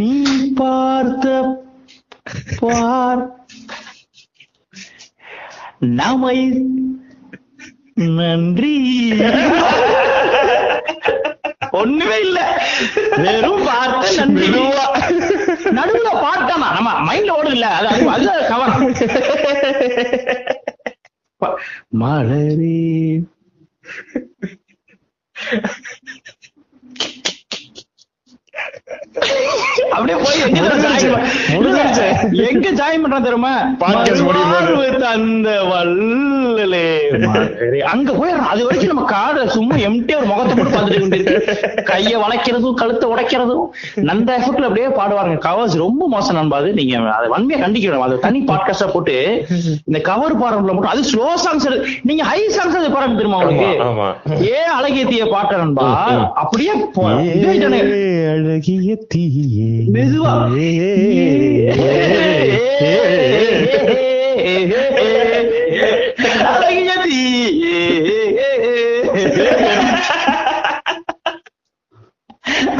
நீ 0.00 0.12
பார்த்த 0.54 1.28
பார் 2.60 3.46
நமை 5.78 6.66
நன்றி. 7.94 9.10
ஒண்ணுமே 11.70 12.20
இல்ல. 12.20 12.68
வெறும் 13.16 13.64
பார்த்த 13.64 14.24
நன்றி. 14.24 14.48
நடுவுல 15.64 16.08
பாட்டாமா 16.12 16.72
நம்ம 16.72 17.14
மைண்ட்ல 17.14 17.32
ஓடுது 17.42 17.50
இல்ல 17.50 17.66
அது 17.66 18.10
அது- 18.10 18.46
கவனம் 18.48 18.94
மலரே. 21.88 23.22
அப்படியே 29.94 30.16
போய் 30.22 30.40
எங்க 32.48 32.68
ஜாயின் 32.78 33.02
பண்றான் 33.02 33.26
தெரியுமா? 33.26 33.52
வல்லலே 35.70 36.86
மலரே. 37.24 37.78
அங்க 37.92 38.10
போயிடுறோம் 38.12 38.50
அது 38.52 38.64
வரைக்கும் 38.66 38.92
நம்ம 38.92 39.04
காதை 39.12 39.42
சும்மா 39.48 39.76
எம்டியா 39.88 40.16
ஒரு 40.20 40.28
முகத்தை 40.30 40.54
மட்டும் 40.54 40.74
பார்த்துட்டு 40.74 41.02
கொண்டிருக்கு 41.02 41.36
கைய 41.90 42.12
வளைக்கிறதும் 42.24 42.78
கழுத்தை 42.80 43.06
உடைக்கிறதும். 43.12 43.64
நந்த 44.08 44.28
எஃபெக்ட்ல 44.38 44.68
அப்படியே 44.68 44.88
பாடுவாங்க 44.98 45.38
கவர்ஸ் 45.46 45.76
ரொம்ப 45.84 46.08
மோசம் 46.08 46.38
நண்பா. 46.38 46.56
அது 46.56 46.72
நீங்க 46.72 46.94
அதை 47.18 47.28
வன்மையா 47.34 47.60
கண்டிக்கணும். 47.64 48.04
அது 48.06 48.18
தனி 48.26 48.40
பாட்காஸ்டா 48.50 48.88
போட்டு 48.92 49.16
இந்த 49.84 50.00
கவர் 50.10 50.38
பாடுறதுல 50.42 50.74
மட்டும் 50.74 50.94
அது 50.94 51.04
ஸ்லோ 51.12 51.28
சாங்ஸ் 51.44 51.68
நீங்க 52.02 52.22
ஹை 52.32 52.40
சாங்ஸ் 52.56 52.80
அது 52.82 52.90
பாடம் 52.90 53.18
தெரியுமா 53.20 53.40
உங்களுக்கு? 53.42 53.70
ஆமா, 53.86 54.08
ஆமா. 54.26 54.40
ஏ 54.50 54.58
அழகேத்திய 54.78 55.24
பாட்ட 55.34 55.52
நண்பா. 55.56 55.88
அப்படியே. 56.42 56.72
அழகிய 58.34 58.92
தீயே 59.08 59.68
மெதுவா. 59.94 60.34
தீ. 67.04 67.73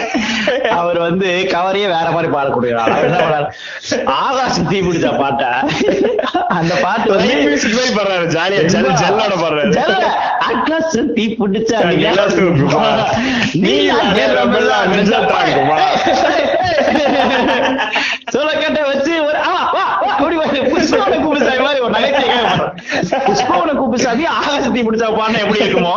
அவர் 0.79 0.99
வந்து 0.99 1.29
கவரையே 1.53 1.89
வேற 1.95 2.07
மாதிரி 2.15 2.29
பாடக்கூடிய 2.33 2.73
ஆகாசம் 4.23 4.69
தீ 4.71 4.79
பிடிச்ச 4.81 5.09
பாட்ட. 5.21 5.45
அந்த 6.59 6.75
பாட்டு 6.85 7.09
வந்து 7.13 7.33
பாடுறாரு 7.99 8.27
ஜாலியா 8.37 8.63
ஜெல் 8.75 8.91
ஜெல்லோட 9.03 9.35
பாடுறாரு. 9.43 9.73
ஆகாசம் 10.51 11.13
தீ 11.15 11.25
பிடிச்ச? 11.41 11.73
நீ? 13.65 13.75
சொல்ல 18.33 18.51
கேட்ட 18.53 18.81
வச்சு 18.87 19.13
ஒரு 19.27 19.39
ஆ, 19.45 19.53
வா, 19.75 19.85
வா, 20.01 20.09
அப்படி 20.13 20.37
ஒரு 20.37 20.59
புஷ்பவன 20.73 21.19
கூப்பிடுசாமி 21.23 21.63
மாதிரி 21.67 21.81
ஒரு 21.81 21.93
நகைச்சுவை 21.95 22.25
கேட்க 22.25 22.47
மாட்டோம். 22.49 22.75
புஷ்பவன 23.27 23.75
கூப்பிடுசாமி 23.81 24.27
ஆகாசத்தை 24.39 24.83
பிடிச்சா 24.89 25.09
பாடினா 25.19 25.43
எப்படி 25.45 25.63
இருக்குமோ 25.65 25.95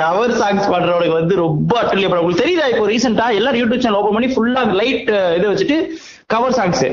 கவர் 0.00 0.34
சாங்ஸ் 0.40 0.68
பண்றவனுக்கு 0.74 1.16
வந்து 1.20 1.34
ரொம்ப 1.44 1.72
அட்டல்லிய 1.80 2.08
படம் 2.10 2.22
உங்களுக்கு 2.22 2.44
தெரியுதா 2.44 2.68
இப்போ 2.72 2.84
ரீசெண்டா 2.92 3.26
எல்லாரும் 3.38 3.60
யூடியூப் 3.62 3.84
சேனல் 3.84 4.00
ஓபன் 4.00 4.16
பண்ணி 4.16 4.30
ஃபுல்லா 4.34 4.62
லைட் 4.80 5.10
இதை 5.38 5.46
வச்சுட்டு 5.52 5.78
கவர் 6.34 6.56
சாங்ஸ் 6.58 6.84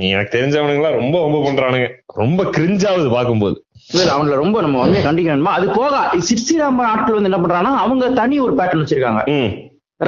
நீ 0.00 0.08
எனக்கு 0.14 0.34
தெரிஞ்சவனுங்க 0.36 0.80
எல்லாம் 0.80 0.98
ரொம்ப 1.00 1.16
ரொம்ப 1.24 1.38
பண்றானுங்க. 1.46 1.86
ரொம்ப 2.20 2.40
கிரிஞ்சாவுது 2.56 3.08
பாக்கும்போது 3.16 3.56
இல்ல 3.92 4.10
அவங்கள 4.16 4.34
ரொம்ப 4.42 4.56
நம்ம 4.64 4.78
வந்து 4.82 4.98
கண்டிக்கணுமா? 5.06 5.52
அது 5.58 5.66
போக 5.78 5.94
சிற்சிராம 6.28 6.84
ஆட்கள் 6.90 7.16
வந்து 7.16 7.30
என்ன 7.30 7.40
பண்றாங்கன்னா 7.42 7.74
அவங்க 7.84 8.10
தனி 8.20 8.36
ஒரு 8.46 8.54
பேட்டர்ன் 8.60 8.82
வச்சிருக்காங்க. 8.82 9.22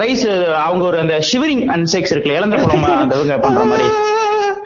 ரைஸ் 0.00 0.26
அவங்க 0.66 0.82
ஒரு 0.90 0.98
அந்த 1.02 1.16
ஷிவரிங் 1.30 1.64
அண்ட் 1.74 1.88
செக்ஸ் 1.94 2.12
இருக்குல்ல 2.14 2.38
இளந்த 2.40 2.58
குளம் 2.62 2.86
அந்த 3.04 3.38
பண்ற 3.46 3.64
மாதிரி. 3.72 3.88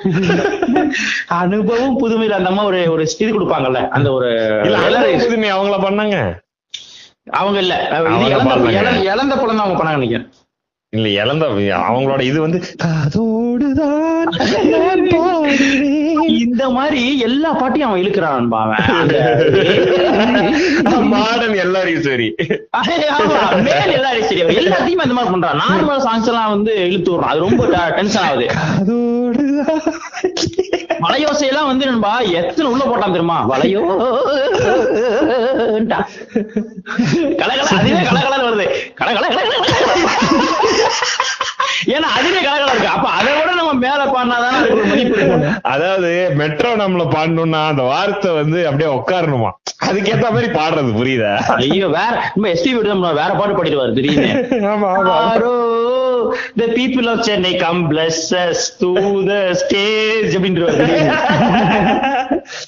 அனுபவம் 1.41 2.03
புதுமையில 2.03 2.31
அந்த 2.31 2.49
அம்மா 2.49 2.65
ஒரு 2.65 2.91
ஒரு 2.91 3.09
இது 3.17 3.33
கொடுப்பாங்கல்ல 3.33 3.91
அந்த 3.91 4.13
ஒரு 4.13 4.27
புதுமை 5.21 5.51
அவங்கள 5.51 5.83
பண்ணாங்க. 5.83 6.37
அவங்க 7.33 7.61
இல்ல. 7.61 7.75
பழம் 9.37 9.53
தான் 9.53 9.61
அவங்க 9.61 9.79
பண்ணாங்க 9.79 9.95
நினைக்கிறேன். 9.95 10.29
இல்ல 10.93 11.17
இழந்த 11.17 11.47
அவங்களோட 11.83 12.23
இது 12.23 12.41
வந்து 12.41 12.59
பாடுவேன். 13.81 16.16
இந்த 16.29 16.69
மாதிரி 16.69 17.19
எல்லா 17.19 17.53
பாட்டையும் 17.53 17.89
அவன் 17.89 18.03
இழுக்கிறான் 18.03 18.49
அவன். 18.51 18.83
மாடர்ன் 21.07 21.55
எல்லாரையும் 21.55 22.03
சரி. 22.03 22.35
ஆமா, 22.77 23.63
மேல் 23.63 23.93
எல்லாரும் 23.93 24.23
சரி. 24.23 24.43
எல்லாத்தையுமே 24.43 25.05
அந்த 25.07 25.15
மாதிரி 25.15 25.35
பண்றான். 25.35 25.61
நார்மல் 25.61 26.05
சாங்ஸ் 26.07 26.27
எல்லாம் 26.27 26.51
வந்து 26.51 26.75
இழுத்து 26.91 27.13
விடுறான். 27.13 27.33
அது 27.33 27.39
ரொம்ப 27.39 27.65
டென்ஷன் 27.97 28.23
ஆகுது. 28.23 28.47
எல்லாம் 31.41 31.67
வந்து 31.67 31.87
நண்பா 31.87 32.19
எத்தனை 32.19 32.71
உள்ள 32.71 32.85
போட்டான் 32.85 33.05
தெரியுமா? 33.05 33.39
வளையோ 33.51 33.83
கலகல 37.41 37.63
அதுவே 37.79 38.01
கலகல 38.11 38.35
வருது. 38.47 38.67
கலகல 38.95 39.27
ஏன்னா 41.95 42.09
அதுவே 42.19 42.41
கலகல 42.47 42.71
இருக்கு. 42.73 42.91
அப்ப 42.97 43.07
அதை 43.19 43.33
விட 43.39 43.51
நம்ம 43.61 43.73
மேல 43.85 44.01
பாடினாதான் 44.15 44.59
மதிப்பு 44.91 45.23
அதாவது 45.73 46.11
மெட்ரோ 46.41 46.73
நம்மள 46.83 47.05
பாடணும்னா 47.15 47.63
அந்த 47.73 47.85
வார்த்தை 47.93 48.33
வந்து 48.41 48.61
அப்படியே 48.71 48.91
உட்காரணுமா? 48.99 49.53
அதுக்கேத்த 49.89 50.27
மாதிரி 50.35 50.49
பாடுறது 50.59 50.93
புரியுதா? 50.99 51.33
ஐயோ 51.59 51.89
வேற 51.99 52.15
நம்ம 52.35 52.51
எஸ்டி 52.55 52.71
விட்டு 52.77 52.95
வேற 53.21 53.31
பாட்டு 53.41 53.57
பாடிடுவாரு 53.59 53.97
திடீர்னு. 53.99 54.31
ஆமா 54.73 54.91
ஆமா 54.99 55.19
the 56.61 56.67
people 56.77 57.07
of 57.11 57.19
Chennai 57.27 57.53
come 57.61 57.81
bless 57.91 58.17
us 58.43 58.61
to 58.81 58.89
the 59.29 59.41
stage. 59.61 60.33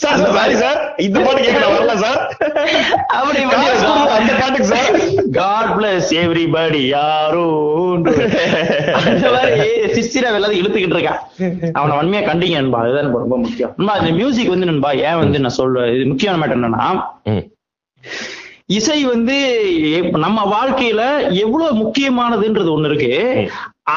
Sir 0.03 0.21
sorry 0.37 0.55
sir 0.61 0.79
இந்த 1.05 1.19
பாட்டு 1.25 1.41
கேட்கல 1.45 1.67
வரல 1.73 1.95
சார் 2.03 2.21
அப்படி 3.17 3.38
அந்த 4.17 4.33
பாட்டுக்கு 4.41 4.69
சார் 4.73 4.97
காட் 5.38 5.71
பிளஸ் 5.77 6.11
எவ்ரிபடி 6.23 6.83
யாரோ 6.88 7.47
அந்த 9.11 9.28
மாதிரி 9.35 9.69
சிஸ்டிரா 9.99 10.33
எல்லாத்தையும் 10.38 10.62
இழுத்துக்கிட்டு 10.62 10.97
இருக்கான் 10.99 11.21
அவனை 11.78 11.95
வன்மையா 11.99 12.23
கண்டிங்க 12.31 12.59
நண்பா. 12.61 12.81
அதுதான் 12.85 13.12
ரொம்ப 13.25 13.37
முக்கியம். 13.45 13.73
நண்பா 13.78 13.95
இந்த 14.02 14.12
மியூசிக் 14.21 14.55
வந்து 14.55 14.71
நண்பா 14.73 14.90
ஏன் 15.09 15.21
வந்து 15.23 15.45
நான் 15.45 15.59
சொல்றேன் 15.61 15.95
இது 15.97 16.11
முக்கியமான 16.12 16.40
மேட்டர் 16.43 16.61
என்னன்னா. 16.61 16.88
இசை 18.76 18.97
வந்து 19.12 19.37
நம்ம 20.25 20.38
வாழ்க்கையில 20.55 21.02
எவ்வளவு 21.45 21.78
முக்கியமானதுன்றது 21.83 22.71
ஒண்ணு 22.75 22.88
இருக்கு. 22.90 23.12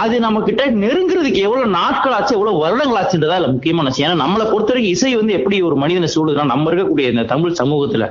அது 0.01 0.15
நம்ம 0.25 0.41
கிட்ட 0.45 0.65
நெருங்குறதுக்கு 0.83 1.39
எவ்வளவு 1.47 1.73
நாட்கள் 1.79 2.13
ஆச்சு 2.17 2.35
எவ்வளவு 2.37 2.61
வருடங்கள் 2.63 2.99
ஆச்சுன்றதா 2.99 3.37
இல்ல 3.39 3.49
முக்கியமான 3.55 3.89
விஷயம். 3.91 4.07
ஏன்னா 4.09 4.21
நம்மளை 4.23 4.45
பொறுத்த 4.51 4.71
வரைக்கும் 4.73 4.95
இசை 4.95 5.11
வந்து 5.21 5.35
எப்படி 5.39 5.57
ஒரு 5.69 5.77
மனிதனை 5.83 6.09
சூழுதுன்னா 6.13 6.45
நம்ம 6.53 6.71
இருக்கக்கூடிய 6.71 7.11
இந்த 7.13 7.25
தமிழ் 7.33 7.59
சமூகத்துல. 7.61 8.07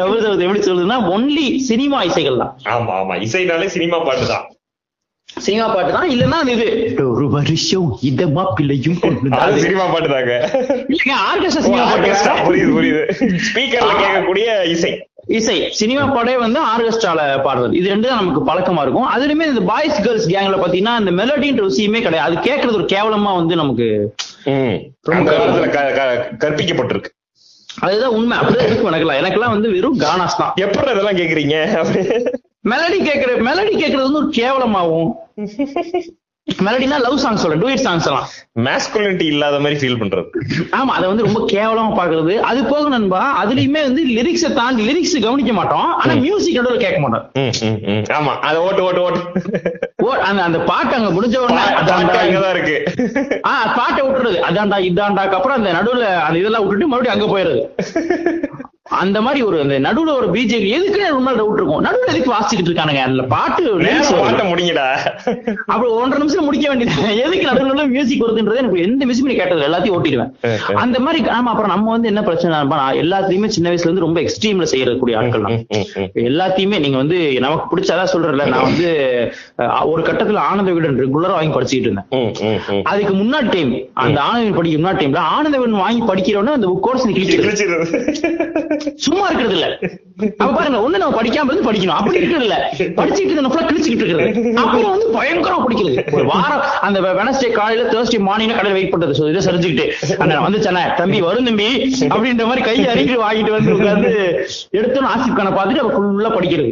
தமிழ் 0.00 0.24
சமூகத்தை 0.24 0.46
எப்படி 0.48 0.64
சொல்லுதுன்னா 0.68 0.98
ஒன்லி 1.14 1.46
சினிமா 1.70 2.00
இசைகள் 2.10 2.42
தான். 2.42 2.52
ஆமா 2.76 2.94
ஆமா. 3.02 3.16
இசைனாலே 3.28 3.70
சினிமா 3.76 4.00
பாட்டு 4.08 4.26
தான். 4.34 4.46
சினிமா 5.44 5.64
பாட்டு 5.72 5.90
தான் 5.96 6.10
இல்லன்னா 6.12 6.38
இது. 6.52 6.66
ஒரு 7.14 7.26
வருஷம் 7.34 7.88
இதமா 8.10 8.44
பிள்ளையும் 8.58 9.00
சினிமா 9.64 9.84
பாட்டு 9.92 10.08
தாங்க 10.14 10.34
இல்லங்க 10.92 11.14
ஆர்கெஸ்ட்ரா 11.30 11.64
சினிமா 11.66 11.84
பாட்டு. 11.90 12.44
புரியுது 12.46 12.72
புரியுது. 12.76 13.02
ஸ்பீக்கர்ல 13.48 13.92
கேட்கக்கூடிய 14.02 14.46
இசை. 14.74 14.92
இசை. 15.38 15.56
சினிமா 15.80 16.04
பாடே 16.14 16.34
வந்து 16.44 16.58
ஆர்கெஸ்ட்ரால 16.72 17.20
பாடுறது. 17.46 17.74
இது 17.80 17.92
ரெண்டு 17.92 18.08
தான் 18.08 18.20
நமக்கு 18.22 18.42
பழக்கமா 18.50 18.82
இருக்கும். 18.86 19.08
அதுலயுமே 19.14 19.48
இந்த 19.52 19.62
பாய்ஸ் 19.72 20.00
கேர்ள்ஸ் 20.06 20.28
கேங்ல 20.34 20.58
பாத்தீங்கன்னா 20.62 20.94
இந்த 21.02 21.12
மெலடின்ற 21.20 21.64
விஷயமே 21.70 22.02
கிடையாது. 22.06 22.28
அது 22.28 22.46
கேட்கறது 22.48 22.78
ஒரு 22.80 22.88
கேவலமா 22.94 23.32
வந்து 23.40 23.60
நமக்கு 23.62 23.88
கற்பிக்கப்பட்டிருக்கு. 26.44 27.12
அதுதான் 27.86 28.14
உண்மை. 28.18 28.34
அப்படியே 28.40 28.66
இருக்கு 28.68 28.90
எனக்குலாம் 29.22 29.54
வந்து 29.56 29.70
வெறும் 29.76 29.98
கானாஸ் 30.06 30.40
தான். 30.42 30.52
எப்படி 30.66 30.92
இதெல்லாம் 30.96 31.20
கேக்குறீங்க? 31.22 31.56
மெலடி 32.70 32.98
கேக்குற 33.08 33.32
மெலடி 33.48 33.74
கேக்குறது 33.82 34.08
வந்து 34.08 34.22
ஒரு 34.22 34.30
கேவலமாகும் 34.36 35.10
மெலடினா 36.48 36.96
லவ் 37.04 37.16
சாங் 37.16 37.36
சொல்றேன் 37.36 37.62
டூயட் 37.62 37.82
சாங்ஸ் 37.84 38.06
எல்லாம். 38.08 38.26
மேஸ்குலினிட்டி 38.64 39.24
இல்லாத 39.32 39.56
மாதிரி 39.60 39.76
ஃபீல் 39.80 39.98
பண்றது. 40.02 40.28
ஆமா 40.70 40.92
அதை 40.96 41.06
வந்து 41.08 41.24
ரொம்ப 41.24 41.40
கேவலமா 41.52 41.90
பாக்குறது. 41.98 42.34
அது 42.50 42.64
போக 42.64 42.88
நண்பா 42.88 43.44
அதுலயுமே 43.44 43.80
வந்து 43.88 44.02
லிரிக்ஸை 44.06 44.50
தாண்டி 44.52 44.82
லிரிக்ஸ் 44.88 45.16
கவனிக்க 45.22 45.52
மாட்டோம். 45.52 45.88
ஆனா 45.94 46.14
மியூசிக் 46.14 46.54
நடுவில் 46.54 46.82
கேட்க 46.84 47.00
மாட்டோம். 47.00 47.24
ஆமா 48.18 48.34
அதை 48.48 48.60
ஓட்டு 48.60 48.82
ஓட்டு 48.82 49.02
ஓட்டு. 49.02 49.22
அந்த 50.28 50.40
அந்த 50.42 50.58
பாட்டு 50.70 50.94
அங்க 50.94 51.10
முடிஞ்ச 51.16 51.36
உடனே 51.36 51.64
அதான்டா 51.80 52.20
இங்கதான் 52.28 52.54
இருக்கு. 52.56 52.76
ஆஹ் 53.50 53.68
பாட்டை 53.76 54.00
விட்டுறது. 54.06 54.38
அதான்டா 54.50 54.78
இதான்டாக்கு 54.90 55.38
அப்புறம் 55.40 55.58
அந்த 55.58 55.72
நடுவுல 55.72 56.06
அந்த 56.26 56.38
இதெல்லாம் 56.38 56.66
விட்டுட்டு 56.66 56.92
மறுபடியும் 56.92 57.16
அங்க 57.16 57.28
போயிருது 57.34 57.62
அந்த 58.88 59.20
மாதிரி 59.20 59.40
ஒரு 59.42 59.60
அந்த 59.60 59.76
நடுவுல 59.86 60.10
ஒரு 60.18 60.26
பிஜேபி 60.34 60.68
எதுக்கு 60.76 61.06
ரொம்ப 61.14 61.30
டவுட் 61.38 61.58
இருக்கும்? 61.60 61.80
நடுவுல 61.86 62.10
எதுக்கு 62.12 62.30
வாசிக்கிட்டு 62.34 62.70
இருக்கானுங்க? 62.70 63.00
அந்த 63.08 63.22
பாட்டு 63.22 63.62
பாட்ட 64.20 64.42
முடிங்கடா 64.50 64.84
அப்புறம் 65.72 65.94
ஒன்றரை 66.00 66.18
நிமிஷம் 66.22 66.44
முடிக்க 66.44 66.66
வேண்டியது. 66.68 67.16
எதுக்கு 67.24 67.48
நடுவுல 67.48 67.86
மியூசிக் 67.94 68.24
வருதுன்றது 68.24 68.56
எனக்கு 68.56 68.82
எந்த 68.82 69.04
மியூசிக் 69.04 69.40
கேட்டது 69.40 69.66
எல்லாத்தையும் 69.68 69.96
ஓட்டிடுவேன். 69.96 70.30
அந்த 70.74 70.98
மாதிரி 70.98 71.20
ஆமா 71.38 71.50
அப்புறம் 71.52 71.72
நம்ம 71.74 71.90
வந்து 71.90 72.10
என்ன 72.12 72.22
பிரச்சனை 72.22 72.60
எல்லாத்தையுமே 73.02 73.50
சின்ன 73.56 73.70
வயசுல 73.70 73.88
இருந்து 73.88 74.04
ரொம்ப 74.06 74.20
எக்ஸ்ட்ரீம்ல 74.20 74.68
செய்யக்கூடிய 74.72 75.18
ஆட்கள் 75.18 75.46
தான் 75.46 75.64
எல்லாத்தையுமே 76.28 76.78
நீங்க 76.84 76.96
வந்து 76.96 77.40
நமக்கு 77.46 77.70
பிடிச்சாதான் 77.72 78.12
சொல்றல 78.14 78.48
நான் 78.52 78.68
வந்து 78.70 78.88
ஒரு 79.92 80.02
கட்டத்துல 80.02 80.44
ஆனந்த 80.50 80.70
விகடன் 80.70 81.00
ரெகுலரா 81.04 81.36
வாங்கி 81.38 81.54
படிச்சுட்டு 81.56 81.88
இருந்தேன். 81.88 82.82
அதுக்கு 82.82 83.14
முன்னாடி 83.14 83.48
டைம் 83.56 83.74
அந்த 83.94 84.20
ஆனந்த 84.20 84.56
படிக்க 84.58 84.80
முன்னாடி 84.82 85.00
டைம்ல 85.02 85.16
ஆனந்த 85.16 85.56
விகடன் 85.58 85.84
வாங்கி 85.84 86.02
படிக்கிறவன 86.12 86.56
அந்த 86.58 86.78
கோர்ஸ் 86.86 87.08
கிழிச்சு 87.08 87.38
சும்மா 89.06 89.24
இருக்கிறது 89.28 89.56
இல்ல. 89.58 89.68
அப்ப 90.40 90.50
பாருங்க 90.56 90.78
ஒண்ணு 90.84 91.00
நம்ம 91.00 91.16
படிக்காம 91.16 91.48
இருந்து 91.50 91.66
படிக்கணும். 91.66 91.98
அப்படி 92.00 92.18
இருக்கிறது 92.18 92.46
இல்ல. 92.46 92.58
படிச்சுட்டு 92.98 93.34
நம்ம 93.38 93.64
கிழிச்சுக்கிட்டு 93.70 94.04
இருக்கிறது. 94.04 94.52
அப்புறம் 94.62 94.92
வந்து 94.92 95.08
பயங்கரமா 95.16 95.58
பிடிக்கிறது. 95.64 95.96
ஒரு 96.16 96.24
வாரம் 96.30 96.62
அந்த 96.86 96.98
வெனஸ்டே 97.20 97.50
காலையில 97.58 97.88
தேர்ஸ்டே 97.92 98.20
மார்னிங் 98.28 98.54
கடையில் 98.58 98.76
வெயிட் 98.78 98.92
பண்றது. 98.92 99.28
இதை 99.32 99.42
சரிஞ்சுக்கிட்டு 99.48 100.16
அந்த 100.24 100.34
வந்துச்சானே 100.46 100.84
தம்பி 101.00 101.20
வரும் 101.26 101.48
தம்பி 101.50 101.68
அப்படின்ற 102.14 102.46
மாதிரி 102.50 102.64
கையை 102.68 102.86
அறிக்கை 102.94 103.18
வாங்கிட்டு 103.24 103.52
வந்து 103.56 103.74
உட்காந்து 103.76 104.12
எடுத்தோம் 104.78 105.10
ஆசிப் 105.12 105.36
கான 105.38 105.52
பார்த்துட்டு 105.58 105.84
அவ 105.84 105.92
ஃபுல்லா 105.96 106.32
படிக்கிறது. 106.36 106.70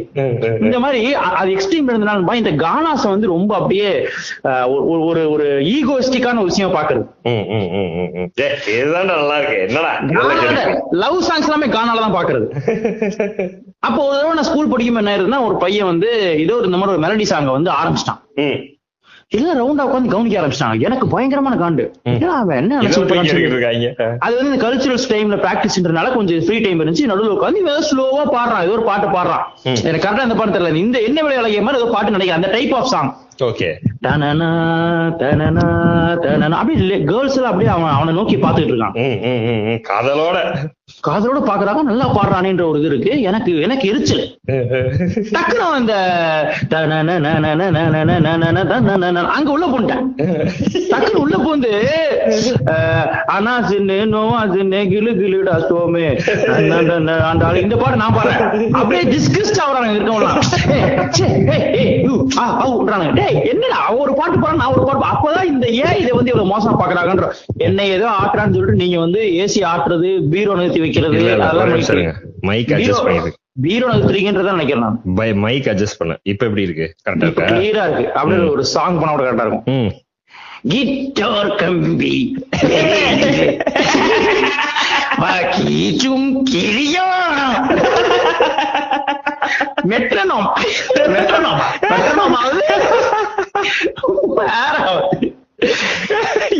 இந்த 0.67 0.79
மாதிரி 0.85 1.01
அது 1.41 1.49
எக்ஸ்ட்ரீம் 1.55 1.91
இருந்தனால 1.91 2.39
இந்த 2.41 2.53
கானாஸ் 2.65 3.07
வந்து 3.13 3.33
ரொம்ப 3.35 3.51
அப்படியே 3.59 3.91
ஒரு 5.03 5.21
ஒரு 5.35 5.47
ஈகோஸ்டிக்கான 5.75 6.41
ஒரு 6.43 6.51
விஷயம் 6.53 6.75
பாக்குறது 6.75 7.03
நல்லா 9.13 9.37
இருக்கு. 9.39 9.57
என்னடா 9.67 9.91
லவ் 11.03 11.17
சாங்ஸ் 11.27 11.47
எல்லாமே 11.49 11.67
கானா 11.77 11.94
தான் 12.03 12.17
பாக்குறது 12.17 12.45
அப்போ 13.87 13.99
ஒரு 14.05 14.15
தடவை 14.17 14.35
நான் 14.37 14.49
ஸ்கூல் 14.51 14.71
படிக்கும் 14.71 15.01
என்ன 15.01 15.11
ஆயிருதுன்னா 15.15 15.41
ஒரு 15.47 15.57
பையன் 15.65 15.91
வந்து 15.91 16.11
ஏதோ 16.45 16.61
இந்த 16.69 16.77
மாதிரி 16.79 16.95
ஒரு 16.95 17.03
மெலடி 17.05 17.27
சாங்க 17.33 17.51
வந்து 17.57 17.71
ஆரம்பிச்சிட்டான். 17.81 18.21
எல்லாம் 19.35 19.57
ரவுண்டா 19.59 19.85
உட்காந்து 19.87 20.11
கவனிக்க 20.13 20.35
ஆரம்பிச்சிட்டாங்க 20.39 20.85
எனக்கு 20.87 21.05
பயங்கரமான 21.13 21.55
காண்டு. 21.61 21.85
அவன் 22.39 22.57
என்ன 22.61 22.79
அது 24.25 24.33
வந்து 24.35 24.51
இந்த 24.51 24.59
கல்ச்சுரல்ஸ் 24.65 25.07
டைம்ல 25.13 25.37
பிராக்டிஸ்ன்றனால 25.45 26.11
கொஞ்சம் 26.17 26.43
ஃப்ரீ 26.47 26.57
டைம் 26.65 26.81
இருந்துச்சு. 26.81 27.09
நடுவில் 27.11 27.35
உட்காந்து 27.35 27.63
ஏதோ 27.65 27.83
ஸ்லோவா 27.89 28.23
பாடுறான். 28.35 28.63
ஏதோ 28.65 28.75
ஒரு 28.77 28.85
பாட்டு 28.89 29.07
பாடுறான். 29.17 29.45
எனக்கு 29.87 30.05
கரெக்டா 30.05 30.27
அந்த 30.27 30.37
பாட்டு 30.39 30.55
தெரியல. 30.55 30.83
இந்த 30.85 30.99
என்ன 31.09 31.21
விளையாட 31.27 31.61
மாதிரி 31.67 31.81
ஏதோ 31.81 31.91
பாட்டு 31.95 32.15
நினைக்கிறேன். 32.15 32.39
அந்த 32.41 32.51
டைப் 32.57 32.75
ஆஃப் 32.79 32.91
சாங் 32.93 33.11
ஓகே 33.39 33.69
தனனா 34.05 34.49
தனனா 35.21 35.63
தனனா 36.23 36.55
அப்படியே 36.59 36.97
கேர்ள்ஸ் 37.09 37.37
எல்லாம் 37.37 37.51
அப்படியே 37.51 37.71
அவன் 37.73 37.95
அவனை 37.95 38.11
நோக்கி 38.13 38.35
பாத்துட்டு 38.35 38.71
இருக்கான். 38.73 38.95
காதலோட. 39.89 40.37
காதலோட 41.07 41.39
பாக்குறாங்க 41.47 41.81
நல்லா 41.83 42.05
பாடுறானேன்ற 42.15 42.63
ஒரு 42.69 42.79
இது 42.79 42.89
இருக்கு. 42.89 43.11
எனக்கு 43.21 43.51
எனக்கு 43.61 43.85
எரிச்சல். 43.91 44.23
டக்குனு 45.35 45.65
அந்த 45.79 45.93
அங்க 49.35 49.49
உள்ள 49.55 49.65
போன்ட்டேன் 49.65 50.03
டக்குனு 50.91 51.23
உள்ள 51.23 51.37
போந்து 51.37 51.71
அனா 53.35 53.53
சின்னு 53.69 53.97
நோவா 54.13 54.41
சின்னு 54.53 54.81
கிளு 54.93 55.11
கிளுடா 55.19 55.55
ஸ்டோமே 55.65 56.05
அந்த 57.31 57.51
இந்த 57.63 57.75
பாட்டு 57.75 58.01
நான் 58.03 58.17
பாடுறேன் 58.17 58.71
அப்படியே 58.73 59.03
டிஸ்கஸ்ட் 59.13 59.61
ஆகுறாங்க 59.65 59.91
இருக்கவங்களாம் 59.95 60.41
டேய் 63.25 63.49
என்னடா? 63.49 63.93
ஒரு 63.93 64.15
பாட்டு 64.15 64.39
பாடு 64.39 64.57
நான் 64.57 64.73
ஒரு 64.73 64.85
பாட்டு 64.85 65.11
அப்பதான் 65.11 65.43
இந்த 65.43 65.67
ஏன் 65.79 65.97
இதை 65.97 66.11
வந்து 66.11 66.33
இவ்வளவு 66.33 66.51
மோசமா 66.51 66.73
பாக்குறாங்கன்ற 66.73 67.31
என்னை 67.57 67.89
ஏதோ 67.89 68.11
ஆட்டுறான்னு 68.19 68.43
சொல்லிட்டு 68.55 68.73
நீங்க 68.73 68.99
வந்து 68.99 69.43
ஏசி 69.43 69.63
ஆட்டுறது 69.63 70.29
பீரோ 70.29 70.55
நிறுத்தி 70.55 70.79
வைக்கிறது 70.79 71.41
அதெல்லாம் 71.41 71.69
mic 72.49 72.75
adjust 72.75 73.05
பண்ணிடு. 73.05 73.33
பீரோ 73.61 73.87
நிறுத்துறீங்கன்றதான் 73.87 74.55
நினைக்கிறேன் 74.55 74.79
நான். 74.79 75.01
பை 75.15 75.33
மைக் 75.33 75.65
அட்ஜஸ்ட் 75.65 75.97
பண்ண. 75.97 76.17
இப்ப 76.23 76.45
எப்படி 76.45 76.61
இருக்கு? 76.61 76.95
கரெக்டா 77.05 77.21
இருக்கா? 77.21 77.45
கிளியரா 77.45 77.89
இருக்கு. 77.89 78.13
அப்படியே 78.13 78.47
ஒரு 78.47 78.65
சாங் 78.65 78.99
பண்ண 78.99 79.15
கூட 79.15 79.29
கரெக்டா 79.29 79.45
இருக்கும். 79.45 79.91
கிட்டார் 80.69 81.55
கம்பி. 81.55 82.35
கீச்சும் 85.55 86.27
கிளியா 86.43 87.05
மெட்ரனோம் 89.85 90.47
மெட்ரனோம் 91.09 91.59
மெட்ரனோம் 91.83 92.35
வேற 94.39 94.75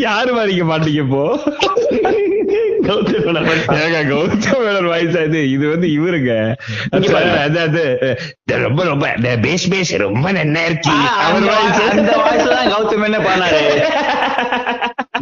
யாரு 0.00 0.30
மாதிரிக்க 0.32 0.64
மாட்டீங்க 0.64 1.00
இப்போ? 1.02 1.22
வாய்ஸ் 4.86 5.16
இது 5.20 5.40
இது 5.50 5.64
வந்து 5.68 5.88
இவருங்க. 5.92 6.32
இங்க 6.90 7.08
பாருங்க. 7.08 7.38
அது 7.40 7.58
அது 7.60 7.82
இது 8.42 8.58
ரொம்ப 8.62 8.84
ரொம்ப 8.84 9.06
பேஸ் 9.42 9.66
பேஸ் 9.70 9.92
ரொம்ப 9.98 10.24
இருக்கு 10.64 10.94
ஆ, 10.98 11.10
அவர் 11.24 11.46
வாய்ஸ் 11.48 11.80
அந்த 11.90 12.14
வாய்ஸ் 12.18 12.48
தான் 12.50 12.70
கௌதம் 12.72 13.04
என்ன 13.04 13.18
பண்ணாரு 13.20 13.62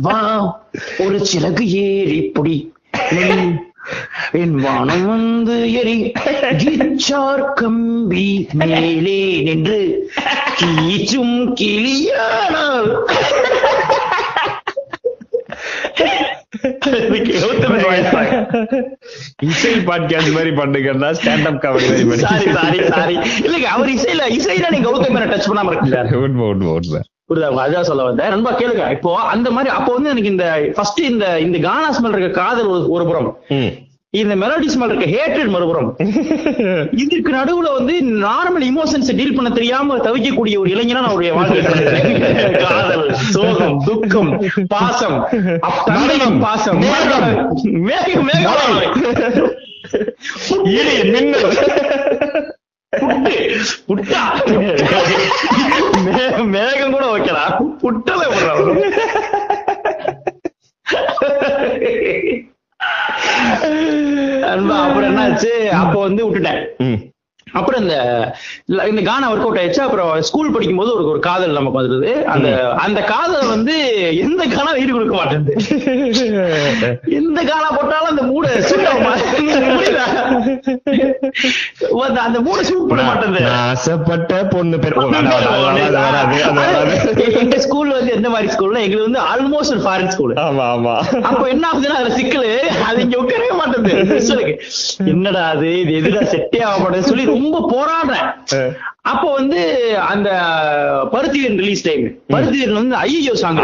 வா. 0.00 0.18
ஒரு 0.98 1.18
சிறகு 1.26 1.66
ஏறி 1.82 2.20
புடி 2.34 2.56
என் 4.32 4.54
வானம் 4.54 5.06
வந்து 5.06 5.72
எரி. 5.72 6.12
கிச்சார் 6.16 7.52
கம்பி 7.54 8.48
மேலே 8.52 9.40
நின்று. 9.42 10.10
கீச்சும் 10.58 11.52
தான். 12.52 12.86
இசை 19.40 19.72
பாட்காஸ்ட் 19.74 20.32
மாதிரி 20.32 20.50
பண்ணுங்கன்னா 20.50 21.10
ஸ்டாண்ட் 21.18 21.44
அப் 21.44 21.62
காமெடி 21.62 22.04
மாதிரி 22.06 23.16
இல்லங்க 23.16 23.68
அவர் 23.74 23.88
இசையில 23.88 24.22
இசையில 24.28 24.70
நீங்க 24.70 24.90
கௌதம் 24.90 25.12
மேனன் 25.14 25.32
டச் 25.34 25.50
பண்ணாம 25.50 25.66
இருக்கீங்க. 25.66 26.16
உண்மை 26.16 26.46
உண்மை 26.46 26.66
உண்மை. 26.66 27.00
புரியுதா? 27.34 27.68
அதான் 27.68 27.80
சொல்ல 27.80 28.02
வந்தேன் 28.02 28.28
நண்பா 28.28 28.58
கேளுங்க. 28.58 28.90
இப்போ 28.90 29.14
அந்த 29.16 29.50
மாதிரி 29.50 29.74
அப்போ 29.74 29.92
வந்து 29.92 30.10
எனக்கு 30.10 30.28
இந்த 30.28 30.70
ஃபர்ஸ்ட் 30.74 31.00
இந்த 31.00 31.40
இந்த 31.40 31.58
கானா 31.58 31.98
ஸ்மெல் 31.98 32.18
இருக்க 32.18 32.28
காதல் 32.28 32.68
ஒரு- 32.68 32.86
புறம். 32.86 33.38
இந்த 34.10 34.36
மெலடி 34.36 34.68
ஸ்மெல் 34.76 34.94
இருக்க 34.94 35.06
ஹேட்ரட் 35.06 35.48
மறுபுறம். 35.48 35.94
இதுக்கு 36.96 37.32
நடுவுல 37.32 37.72
வந்து 37.72 38.00
நார்மல் 38.02 38.62
இமோஷன்ஸ் 38.62 39.16
டீல் 39.16 39.34
பண்ண 39.34 39.50
தெரியாம 39.50 39.96
தவிக்கக்கூடிய 39.96 40.58
ஒரு 40.58 40.64
இளைஞனா 40.64 40.92
நான் 40.92 41.08
ஒரு 41.08 41.34
வாழ்க்கை 41.34 41.62
காதல் 42.64 43.14
சோகம் 43.14 43.82
துக்கம் 43.86 44.42
பாசம் 44.68 45.28
தந்தையின் 45.84 46.40
பாசம். 46.40 46.78
மேகம். 46.78 47.52
மேகம். 47.64 48.30
மின்னல். 51.04 51.54
மேகம் 56.54 56.94
கூட 56.94 57.04
ஓகேடா 57.14 57.44
புட்டல 57.82 58.22
அன்பா 64.50 64.74
அப்புறம் 64.84 65.08
என்னாச்சு? 65.10 65.52
அப்ப 65.80 65.94
வந்து 66.00 66.22
விட்டுட்டேன். 66.24 66.62
அப்புறம் 67.54 67.82
இந்த 67.82 67.94
இந்த 68.88 69.02
கானா 69.02 69.32
ஒர்க் 69.32 69.38
அவுட் 69.38 69.58
ஆயிடுச்சு. 69.58 69.80
அப்புறம் 69.80 70.22
ஸ்கூல் 70.22 70.50
படிக்கும் 70.50 70.76
போது 70.76 70.94
ஒரு 70.94 71.06
ஒரு 71.06 71.20
காதல் 71.20 71.52
நமக்கு 71.52 71.80
வந்துருது. 71.80 72.26
அந்த 72.26 72.74
அந்த 72.78 73.04
காதல் 73.04 73.48
வந்து 73.48 74.00
எந்த 74.16 74.44
கானா 74.54 74.76
ஈடு 74.76 74.92
கொடுக்க 74.92 75.14
மாட்டேங்குது. 75.14 75.54
எந்த 77.18 77.42
கானா 77.42 77.70
போட்டாலும் 77.70 78.08
அந்த 78.08 78.22
மூட 78.22 78.48
அந்த- 82.04 82.20
அந்த 82.20 82.40
மூணு 82.40 82.64
சூட் 82.64 82.88
பண்ண 82.88 83.02
மாட்டேங்குது. 83.02 83.46
ஆசைப்பட்ட 83.62 84.46
பொண்ணு 84.46 84.78
பேர். 84.78 84.92
எங்க 87.40 87.58
ஸ்கூல்ல 87.58 87.92
வந்து 87.92 88.12
எந்த 88.12 88.30
மாதிரி 88.30 88.52
ஸ்கூல்னா 88.52 88.80
எங்களுக்கு 88.80 89.06
வந்து 89.06 89.30
ஆல்மோஸ்ட் 89.30 89.70
ஒரு 89.70 89.80
ஃபாரின் 89.80 90.08
ஸ்கூல் 90.08 90.32
ஆமா 90.42 90.74
ஆமா. 90.74 91.22
அப்ப 91.22 91.46
என்ன 91.46 91.68
ஆகுதுன்னா 91.68 91.98
அதுல 91.98 92.16
சிக்கலு 92.16 92.58
அது 92.86 93.02
இங்க 93.02 93.22
உட்காரவே 93.22 93.56
மாட்டேங்குது. 93.56 94.58
என்னடா 95.06 95.48
அது? 95.48 95.80
இது 95.80 96.00
எதுடா 96.00 96.24
செட்டே 96.24 96.62
ஆக 96.62 96.78
மாட்டேங்குது 96.78 97.02
சொல்லி 97.02 97.24
ரொம்ப 97.44 97.58
போராடுறேன். 97.74 98.28
அப்போ 99.12 99.32
வந்து 99.32 99.60
அந்த 100.12 100.30
பருத்திவீரன் 101.12 101.60
ரிலீஸ் 101.62 101.86
டைம் 101.88 102.04
பருத்திவீரன் 102.34 102.80
வந்து 102.80 102.96
ஐயோ 103.06 103.34
சாங். 103.34 103.60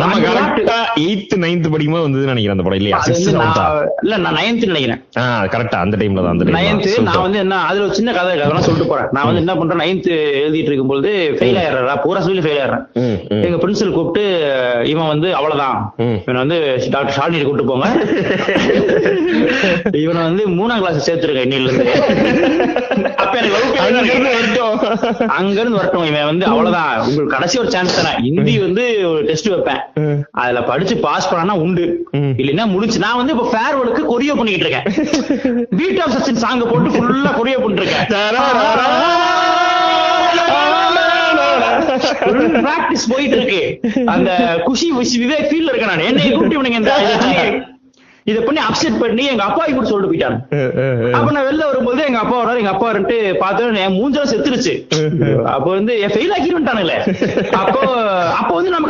நம்ம 0.00 0.14
கரெக்டா 0.26 0.76
எயித் 1.02 1.34
நைன்த் 1.42 1.66
படிக்கும்போது 1.72 2.06
வந்ததுன்னு 2.06 2.32
நினைக்கிறேன் 2.32 2.56
அந்த 2.56 2.64
படம் 2.66 2.78
இல்லையா? 2.80 2.98
நான் 3.40 3.58
இல்ல 4.04 4.14
நான் 4.24 4.36
நைன்த் 4.38 4.66
நினைக்கிறேன். 4.72 5.00
கரெக்டா 5.54 5.78
அந்த 5.84 5.96
டைம்ல 6.00 6.22
தான் 6.24 6.34
அந்த 6.34 6.46
நைன்த் 6.56 6.86
நான் 7.08 7.24
வந்து 7.26 7.40
என்ன 7.44 7.60
அதுல 7.68 7.84
ஒரு 7.86 7.96
சின்ன 7.98 8.12
கதை 8.16 8.32
அதெல்லாம் 8.36 8.66
சொல்லிட்டு 8.66 8.90
போறேன். 8.92 9.08
நான் 9.16 9.26
வந்து 9.28 9.42
என்ன 9.44 9.54
பண்றேன் 9.60 9.82
நைன்த் 9.84 10.10
எழுதிட்டு 10.42 10.70
இருக்கும்போது 10.72 11.08
ஃபெயில் 11.38 11.60
ஆயிடுறா 11.62 11.96
பூரா 12.04 12.22
சொல்லி 12.26 12.44
ஃபெயில் 12.46 12.60
ஆயிடுறேன். 12.62 12.84
எங்க 13.46 13.58
பிரின்சிபல் 13.64 13.96
கூப்பிட்டு 13.98 14.24
இவன் 14.92 15.10
வந்து 15.12 15.28
அவ்வளவுதான். 15.38 15.78
இவன் 16.26 16.42
வந்து 16.44 16.58
டாக்டர் 16.94 17.16
ஷாலினி 17.18 17.44
கூப்பிட்டு 17.46 17.70
போங்க. 17.72 17.88
இவனை 20.02 20.20
வந்து 20.28 20.42
மூணாம் 20.58 20.80
கிளாஸ் 20.82 21.06
சேர்த்துருக்க 21.06 21.46
இன்னில 21.46 21.68
இருந்து 21.68 21.84
அப்ப 23.22 23.32
எனக்கு 23.38 23.56
வகுப்பு 23.56 23.78
அங்க 25.38 25.56
இருந்து 25.60 25.78
வரட்டும். 25.78 26.06
இவன் 26.10 26.28
வந்து 26.30 26.44
அவ்வளவுதான். 26.50 26.92
உங்களுக்கு 27.06 27.34
கடைசி 27.36 27.56
ஒரு 27.62 27.70
சான்ஸ் 27.74 27.96
தரேன் 27.98 28.18
ஹிந்தி 28.26 28.54
வந்து 28.64 28.84
ஒரு 29.04 29.22
டெஸ்ட் 29.24 29.48
வைப்பேன். 29.48 29.78
அதுல 30.30 30.62
படிச்சு 30.62 30.96
பாஸ் 30.96 31.30
பண்ணா 31.30 31.54
உண்டு. 31.54 32.08
இல்லைன்னா 32.16 32.66
முடிச்சு 32.66 32.98
நான் 32.98 33.16
வந்து 33.16 33.32
இப்ப 33.32 33.52
ஃபேர்வெலுக்கு 33.52 34.00
கொரியோ 34.00 34.36
பண்ணிட்டு 34.36 34.68
இருக்கேன். 34.68 35.06
பீட் 35.76 36.00
ஆஃப் 36.00 36.12
சச்சின் 36.12 36.36
சாங்க 36.36 36.70
போட்டு 36.70 36.90
ஃபுல்லா 36.90 37.28
கொரியோ 37.28 37.62
பண்ணிட்டு 37.62 37.82
இருக்கேன். 37.82 38.20
பிராக்டிஸ் 42.36 43.08
போயிட்டு 43.08 43.36
இருக்கு. 43.36 43.80
அந்த 44.06 44.60
குஷி 44.64 44.92
விவேக் 44.92 45.46
ஃபீல்ட்ல 45.46 45.74
இருக்கேன் 45.74 45.86
நான். 45.86 45.98
என்னை 45.98 46.30
கூப்பிட்டு 46.30 46.62
இவனுங்க 46.62 46.70
இந்த 46.70 46.92
இதை 48.24 48.42
பண்ணி- 48.42 48.60
அப்செட் 48.70 49.00
பண்ணி 49.00 49.24
எங்க 49.24 49.42
அப்பா 49.42 49.64
கூட 49.64 49.86
சொல்லிட்டு 49.86 50.16
போயிட்டாங்க. 50.16 50.38
அப்ப 51.10 51.30
நான் 51.32 51.44
வெளில 51.44 51.64
வரும்போது 51.64 52.04
எங்க 52.04 52.18
அப்பா 52.18 52.44
வராரு 52.44 52.56
எங்க 52.56 52.70
அப்பா 52.70 52.92
வந்துட்டு 52.92 53.34
பார்த்தோம் 53.34 53.74
என் 53.74 53.92
மூஞ்சல 53.92 54.22
செத்துருச்சு. 54.22 54.86
அப்ப 55.42 55.70
வந்து 55.70 56.00
என் 56.00 56.08
ஃபெயில் 56.08 56.32
ஆக்கிடுட்டானுங்களே 56.38 57.50
அப்போ 57.50 57.78
அப்போ 57.78 58.05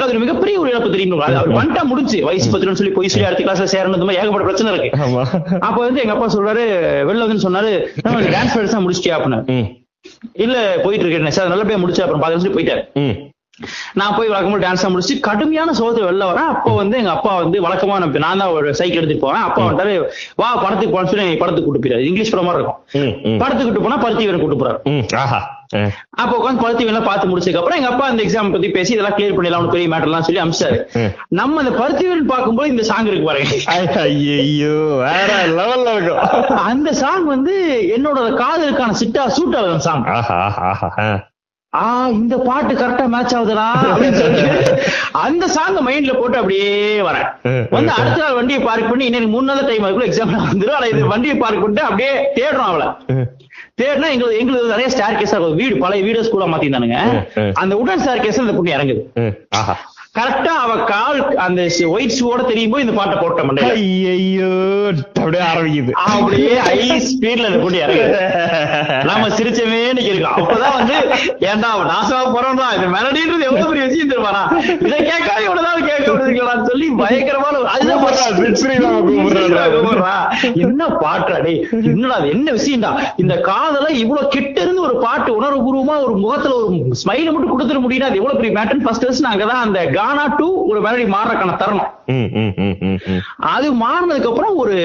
அது 0.07 0.15
ஒரு 0.15 0.25
மிகப்பெரிய 0.25 0.57
ஒரு 0.63 0.71
இழப்பு 0.73 0.91
தெரியும்? 0.95 1.15
அவர் 1.21 1.55
வந்துட்டா 1.59 1.83
முடிஞ்சு. 1.93 2.19
வயசு 2.27 2.51
பத்திரம்னு 2.53 2.81
சொல்லி 2.81 2.93
போய் 2.97 3.13
சொல்லி 3.13 3.29
அடுத்த 3.29 3.45
கிளாஸ்ல 3.47 3.69
சேரணும் 3.75 4.17
ஏகப்பட்ட 4.19 4.45
பிரச்சனை 4.49 4.75
இருக்கு. 4.75 4.91
அப்ப 5.69 5.79
வந்து 5.87 6.03
எங்க 6.05 6.15
அப்பா 6.17 6.29
சொல்றாரு 6.35 6.65
வெளில 7.09 7.27
வந்து 7.29 7.47
சொன்னாரு 7.47 7.73
டான்ஸ் 8.35 8.55
ப்ராக்டிஸ் 8.57 8.85
முடிச்சிட்டியா? 8.85 9.17
அப்படின்னு. 9.19 9.63
இல்ல 10.45 10.57
போயிட்டு 10.85 11.05
இருக்கேன் 11.05 11.37
சார் 11.39 11.51
நல்லபடியா 11.55 11.81
முடிச்சு 11.85 12.05
அப்புறம் 12.05 12.23
பாத்து 12.25 12.43
சொல்லி 12.45 12.57
போயிட்டாரு. 12.59 12.85
நான் 13.99 14.15
போய் 14.17 14.31
வழக்கமா 14.33 14.57
டான்ஸ் 14.65 14.87
முடிச்சு 14.95 15.15
கடுமையான 15.27 15.75
சோதனை 15.81 16.07
வெளில 16.09 16.27
வரேன். 16.31 16.51
அப்போ 16.55 16.71
வந்து 16.81 16.97
எங்க 17.03 17.13
அப்பா 17.17 17.33
வந்து 17.43 17.59
வழக்கமா 17.67 17.99
நான் 18.25 18.41
தான் 18.43 18.55
ஒரு 18.57 18.75
சைக்கிள் 18.81 19.01
எடுத்துட்டு 19.01 19.27
போவேன். 19.27 19.45
அப்பா 19.49 19.61
வந்துட்டாரு 19.67 19.95
வா 20.43 20.49
படத்துக்கு 20.65 20.95
போன்னு 20.97 21.13
சொல்லி 21.13 21.37
படத்துக்கு 21.43 21.69
கூட்டு 21.69 21.85
போயிடாரு 21.85 22.09
இங்கிலீஷ் 22.11 22.33
படம் 22.35 22.49
மாதிரி 22.51 22.63
இருக்கும். 22.63 23.39
படத்துக்கு 23.43 23.69
கூட்டு 23.69 23.87
போனா 23.87 24.03
பருத்தி 24.07 24.27
வீரன் 24.27 24.45
கூட்டு 24.47 24.63
போறாரு. 24.65 24.81
அப்போ 26.21 26.35
உட்காந்து 26.39 26.63
பருத்தி 26.65 26.85
வீரன் 26.85 27.09
பார்த்து 27.09 27.31
முடிச்சதுக்கு 27.31 27.61
அப்புறம் 27.61 27.79
எங்க 27.81 27.91
அப்பா 27.93 28.07
அந்த 28.11 28.23
எக்ஸாம் 28.25 28.53
பத்தி 28.55 28.69
பேசி 28.77 28.95
இதெல்லாம் 28.95 29.17
கிளியர் 29.17 29.37
பண்ணிடலாம் 29.37 29.71
பெரிய 29.75 29.89
மேட்டர்லாம் 29.93 30.27
சொல்லி 30.27 30.43
அமிச்சாரு. 30.45 30.79
நம்ம 31.41 31.61
அந்த 31.63 31.73
பருத்தி 31.81 32.05
வீரன் 32.09 32.33
பார்க்கும்போது 32.33 32.73
இந்த 32.75 32.85
சாங் 32.91 33.11
இருக்கு 33.11 33.29
பாருங்க. 33.31 33.57
ஐயையோ 34.05 34.77
வேற 35.05 35.31
லெவல்ல 35.59 35.95
இருக்கும். 35.97 36.59
அந்த 36.71 36.93
சாங் 37.03 37.27
வந்து 37.35 37.55
என்னோட 37.97 38.19
காதலுக்கான 38.43 38.99
சிட்டா 39.03 39.27
சூட் 39.39 39.59
ஆகுது 39.61 39.87
சாங் 39.89 40.07
ஆஹா 41.73 41.95
இந்த 42.19 42.35
பாட்டு 42.45 42.73
கரெக்டா 42.75 43.07
மேட்ச் 43.15 43.35
ஆகுதுடா 43.37 43.65
அந்த 45.25 45.45
சாங் 45.55 45.79
மைண்ட்ல 45.87 46.13
போட்டு 46.19 46.39
அப்படியே 46.41 46.69
வரேன். 47.09 47.27
வந்து 47.75 47.91
அடுத்த 47.97 48.21
நாள் 48.23 48.37
வண்டியை 48.39 48.61
பார்க் 48.63 48.89
பண்ணி 48.91 49.05
இன்னைக்கு 49.09 49.29
மூணு 49.35 49.47
நாள் 49.49 49.69
டைம் 49.71 49.85
அதுக்குள்ள 49.87 50.09
எக்ஸாம் 50.11 50.33
வந்துடும் 50.47 50.77
ஆனா 50.79 50.87
இது 50.93 51.03
வண்டியை 51.13 51.37
பார்க் 51.43 51.61
பண்ணிட்டு 51.63 51.89
அப்படியே 51.89 52.13
தேடுறோம் 52.39 52.71
அவளை. 52.71 52.87
ம். 53.79 53.83
தேடினா 53.83 54.11
எங்களுக்கு 54.11 54.39
எங்களுக்கு 54.39 54.71
நிறைய 54.71 54.89
ஸ்டார் 54.89 55.17
கேஸ் 55.17 55.33
வீடு 55.55 55.75
பழைய 55.77 56.03
வீடு 56.05 56.23
ஸ்கூலா 56.23 56.47
மாத்திருந்தானுங்க. 56.53 56.99
அந்த 57.55 57.77
உடன் 57.77 58.01
ஸ்டார் 58.01 58.21
கேஸ் 58.21 58.39
இந்த 58.39 58.53
பொண்ணு 58.53 58.77
இறங்குது 58.77 59.03
கரெக்டா 60.17 60.53
அவ 60.65 60.73
கால் 60.91 61.19
அந்த 61.45 61.61
ஒயிட் 61.91 62.15
ஷூவோட 62.17 62.43
தெரியும் 62.47 62.73
போது 62.73 62.85
இந்த 62.85 62.95
பாட்டை 62.99 63.17
போட்ட 63.19 63.43
மண்டையில 63.43 63.73
ஐயையோ 63.79 64.51
அப்படியே 65.17 65.43
ஆரம்பிக்குது. 65.51 65.93
அப்படியே 66.07 66.53
ஹை 66.67 66.77
ஸ்பீட்ல 67.07 67.47
பொண்ணு 67.63 67.79
இறங்குது. 67.85 68.21
நாம 69.09 69.29
சிரிச்சவே 69.37 69.79
நிக்கிறோம். 69.99 70.37
அப்பதான் 70.39 70.77
வந்து 70.79 70.97
ஏன்டா 71.51 71.69
அவன் 71.75 71.91
நாசமா 71.93 72.21
போறோம்டா 72.35 72.67
இந்த 72.77 72.89
மெலடின்றது 72.95 73.47
எவ்வளவு 73.49 73.71
பெரிய 73.71 73.85
விஷயம் 73.89 74.13
தெரியுமாடா? 74.13 74.43
இதை 74.87 74.99
கேட்காத 75.09 75.39
இவ்வளவுதான் 75.47 75.89
கேட்க 75.91 76.09
விடுறீங்களான்னு 76.13 76.69
சொல்லி 76.71 76.87
பயங்கரமான 77.01 77.55
அதுதான். 77.75 78.05
என்ன 80.65 80.83
பாட்டுடா 81.03 81.39
டேய்? 81.47 81.61
என்னடா 81.91 82.15
அது 82.19 82.29
என்ன 82.37 82.49
விஷயம்டா? 82.59 82.91
இந்த 83.23 83.35
காதல 83.49 83.87
இவ்வளவு 84.03 84.33
கிட்ட 84.37 84.57
இருந்து 84.61 84.85
ஒரு 84.89 84.97
பாட்டு 85.05 85.31
உணர்வுபூர்வமா 85.39 85.97
ஒரு 86.07 86.15
முகத்துல 86.25 86.55
ஒரு 86.61 86.69
ஸ்மைல 87.03 87.31
மட்டும் 87.33 87.53
கொடுத்துட 87.53 87.81
முடியும் 87.85 88.09
அது 88.09 88.21
எவ்வளவு 88.21 88.39
பெரிய 88.41 88.55
மேட்டர் 88.59 88.83
ஃபர்ஸ்ட் 88.85 89.07
ஃபர்ஸ்ட் 89.07 89.31
அங்கதான் 89.33 89.65
அந்த 89.67 89.81
கானா 90.07 90.25
டு 90.39 90.47
ஒரு 90.71 90.81
மெலடி 90.85 91.05
மாறுறக்கான 91.13 91.55
தருணம். 91.61 91.89
அது 93.53 93.69
மாறினதுக்கு 93.81 94.29
அப்புறம் 94.31 94.59
ஒரு 94.63 94.77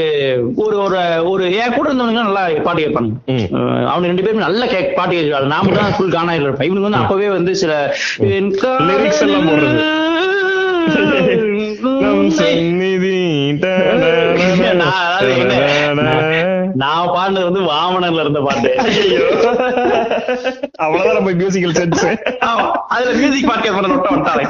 ஒரு 0.64 0.76
ஒரு 0.86 1.00
ஒரு 1.32 1.44
என் 1.60 1.76
கூட 1.76 1.86
இருந்தவனுங்க 1.90 2.24
நல்லா 2.28 2.44
பாட்டு 2.66 2.84
கேட்பாங்க 2.84 3.12
அவனுங்க 3.90 4.10
ரெண்டு 4.12 4.26
பேரும் 4.26 4.46
நல்ல 4.46 4.66
கேக் 4.66 4.98
பாட்டு 4.98 5.14
கேட்கிறாங்க 5.18 5.52
நாம 5.54 5.74
தான் 5.78 5.94
ஃபுல் 5.98 6.16
கானா 6.16 6.34
இருப்பேன் 6.40 6.68
இவனுக்கு 6.70 6.88
வந்து 6.90 7.02
அப்பவே 7.04 7.30
வந்து 7.38 7.54
சில 7.64 7.74
Lyrics 8.88 9.20
எல்லாம் 9.26 9.48
போடுறது. 9.50 9.84
நான் 16.74 17.08
பாடினது 17.08 17.44
வந்து 17.44 17.62
வாமனர்ல 17.62 18.20
இருந்த 18.20 18.40
பாட்டு. 18.40 18.70
அவ்வளவுதான் 20.84 21.14
நம்ம 21.14 21.32
மியூசிக்கல் 21.32 21.76
சென்ஸ் 21.80 22.04
அதுல 22.88 23.12
மியூசிக் 23.14 23.48
பாட்டு 23.48 23.66
கேட்பற 23.66 23.90
நொட்ட 23.92 24.10
வந்துட்டாங்க 24.12 24.44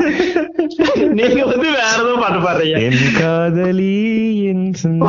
நீங்க 1.14 1.46
வந்து 1.46 1.68
வேற 1.72 1.98
ஏதோ 2.02 2.14
பாட்டு 2.20 2.40
பாடுறீங்க. 2.40 2.78
என் 2.82 3.16
காதலி 3.20 3.90
என். 4.50 4.66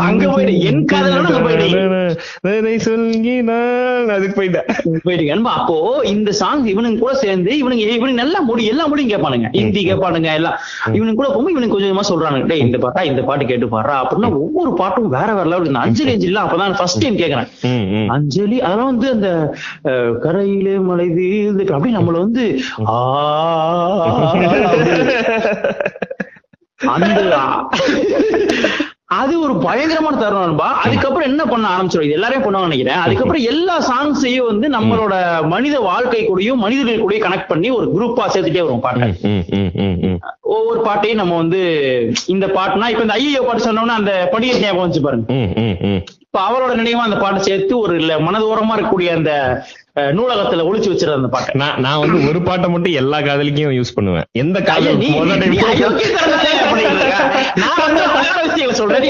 அங்க 0.07 0.29
போயிடு. 0.29 0.61
என் 0.61 0.83
அங்க 1.19 1.39
போயிடு. 1.41 1.67
சொல்கினான் 2.87 4.09
அதுக்கு 4.09 4.37
போயிட்டேன். 4.39 4.67
போயிட்டீங்க 5.07 5.35
அன்பா, 5.37 5.53
அப்போ 5.61 5.77
இந்த 6.05 6.33
சாங் 6.33 6.65
இவனுங்க 6.67 6.99
கூட 6.99 7.15
சேர்ந்து 7.15 7.51
இவனுங்க 7.53 7.85
இவனுங்க 7.99 8.23
நல்லா 8.23 8.41
மொழி 8.41 8.67
எல்லா 8.67 8.87
மொழியும் 8.87 9.13
கேட்பானுங்க. 9.13 9.49
ஹிந்தி 9.53 9.93
கேட்பானுங்க 9.93 10.35
எல்லாம். 10.35 10.57
இவனுங்க 10.93 11.15
கூட 11.15 11.29
போகும்போது 11.29 11.55
இவனுக்கு 11.57 11.77
கொஞ்சம் 11.77 12.11
சொல்றானுங்க. 12.13 12.47
டேய் 12.47 12.65
இந்த 12.67 12.79
பாட்டா 12.79 13.03
இந்த 13.03 13.23
பாட்டு 13.23 13.47
கேட்டு 13.47 13.69
பாடுறா 13.83 13.97
அப்படின்னா 14.03 14.31
ஒவ்வொரு 14.41 14.71
பாட்டும் 14.81 15.15
வேற 15.15 15.29
வேற 15.33 15.47
லெவல் 15.53 15.69
இந்த 15.71 15.83
அஞ்சலி 15.85 16.13
அஞ்சலி 16.15 16.41
அப்பதான் 16.43 16.79
ஃபர்ஸ்ட் 16.79 17.03
டைம் 17.03 17.21
கேக்குறேன். 17.23 17.49
அஞ்சலி 18.17 18.59
அதெல்லாம் 18.63 18.91
வந்து 18.93 19.09
அந்த 19.15 19.31
கரையிலே 20.25 20.77
மலை 20.89 21.09
வீழ்ந்து 21.19 21.67
அப்படி 21.71 21.97
நம்மள 21.99 22.19
வந்து 22.25 22.45
ஆ 22.89 22.99
அந்த 26.95 27.21
அது 29.17 29.33
ஒரு 29.45 29.55
பயங்கரமான 29.65 30.19
தருணம் 30.21 30.45
நண்பா 30.45 30.69
அதுக்கப்புறம் 30.83 31.27
என்ன 31.29 31.43
பண்ண 31.45 31.65
ஆரம்பிச்சிடும் 31.73 32.07
இது 32.07 32.17
எல்லாரையும் 32.19 32.45
பண்ணுவாங்க 32.45 32.69
நினைக்கிறேன் 32.69 33.03
அதுக்கப்புறம் 33.03 33.45
எல்லா 33.51 33.75
சாங்ஸையும் 33.89 34.49
வந்து 34.49 34.67
நம்மளோட 34.75 35.15
மனித 35.53 35.77
வாழ்க்கை 35.89 36.21
கூடயும் 36.23 36.63
மனிதர்கள் 36.65 37.03
கூடயும் 37.03 37.27
கனெக்ட் 37.27 37.51
பண்ணி 37.51 37.71
ஒரு 37.79 37.87
குரூப்பா 37.95 38.25
சேர்த்துட்டே 38.35 38.65
வரும் 38.65 38.85
பாட்டை. 38.87 39.09
ஒவ்வொரு 40.73 40.89
பாட்டையும் 40.89 41.21
நம்ம 41.21 41.37
வந்து 41.37 41.59
இந்த 42.35 42.47
பாட்டுனா 42.57 42.87
இப்ப 42.93 43.05
இந்த 43.07 43.17
ஐயோ 43.19 43.41
பாட்டு 43.47 43.67
சொன்னோம்னா 43.67 43.97
அந்த 44.01 44.13
படியை 44.35 44.55
ஞாபகம் 44.63 44.87
வச்சு 44.87 45.05
பாருங்க. 45.07 45.27
இப்ப 46.25 46.41
அவரோட 46.49 46.73
நினைவா 46.81 47.03
அந்த 47.07 47.17
பாட்டை 47.23 47.41
சேர்த்து 47.47 47.75
ஒரு 47.85 47.95
இல்ல 48.03 48.13
மனதோரமா 48.27 48.75
இருக்கக்கூடிய 48.77 49.09
அந்த 49.17 49.33
நூலகத்துல 50.19 50.65
ஒளிச்சு 50.69 50.91
வச்சிருந்த 50.91 51.19
அந்த 51.21 51.31
பாட்டை. 51.35 51.53
நான் 51.63 51.81
நான் 51.85 51.99
வந்து 52.03 52.19
ஒரு 52.29 52.41
பாட்டை 52.47 52.69
மட்டும் 52.75 52.95
எல்லா 53.01 53.19
காதலிக்கும் 53.27 53.77
யூஸ் 53.79 53.95
பண்ணுவேன். 53.97 54.27
எந்த 54.43 54.61
காதல் 54.69 55.03
விஷயங்களை 58.43 58.75
சொல்றேன். 58.75 59.03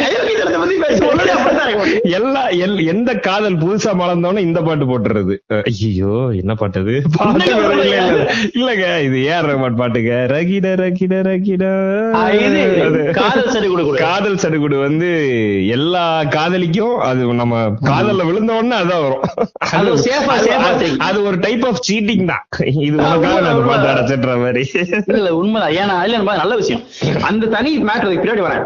பத்தி. 1.44 2.10
எல்லா 2.10 2.48
எல்- 2.58 2.86
எந்த 2.86 3.14
காதல் 3.18 3.56
புதுசா 3.56 3.90
மலர்ந்தோன்னு 3.92 4.38
இந்த 4.38 4.60
பாட்டு 4.60 4.84
போட்டுறது 4.84 5.34
ஐயோ 5.62 6.30
என்ன 6.34 6.54
பாட்டு 6.54 7.02
பாட்டு. 7.12 7.50
இல்லங்க 8.54 9.02
இது 9.02 9.18
ஏஆர் 9.28 9.48
ரஹ்மான் 9.48 9.78
பாட்டுங்க 9.78 10.12
ரகிட 10.32 10.66
ரகிட 10.80 11.14
ரகிட. 11.22 11.64
காதல் 13.98 14.34
சடுகுடு 14.34 14.80
வந்து 14.80 15.08
எல்லா 15.68 16.24
காதலிக்கும் 16.24 16.98
அது 17.00 17.34
நம்ம 17.34 17.60
காதல்ல 17.82 18.24
விழுந்த 18.24 18.52
உடனே 18.52 18.76
அதான் 18.76 19.02
வரும் 19.02 19.24
அது 20.98 21.24
ஒரு 21.24 21.38
டைப் 21.38 21.66
ஆஃப் 21.66 21.82
சீட்டிங் 21.88 22.24
தான் 22.24 22.44
இது 22.78 22.96
உனக்காக 22.96 23.62
பாட்டு. 23.62 23.88
அடைச்சிடுற 23.88 24.38
மாதிரி 24.38 24.62
இல்ல, 25.06 25.36
உண்மைதான். 25.36 25.72
ஏன்னா, 25.72 25.96
நல்ல 26.36 26.56
விஷயம் 26.56 26.82
அந்த 27.22 27.46
தனி 27.46 27.78
மேட்டர் 27.82 28.10
பின்னாடி 28.14 28.42
வரேன் 28.42 28.64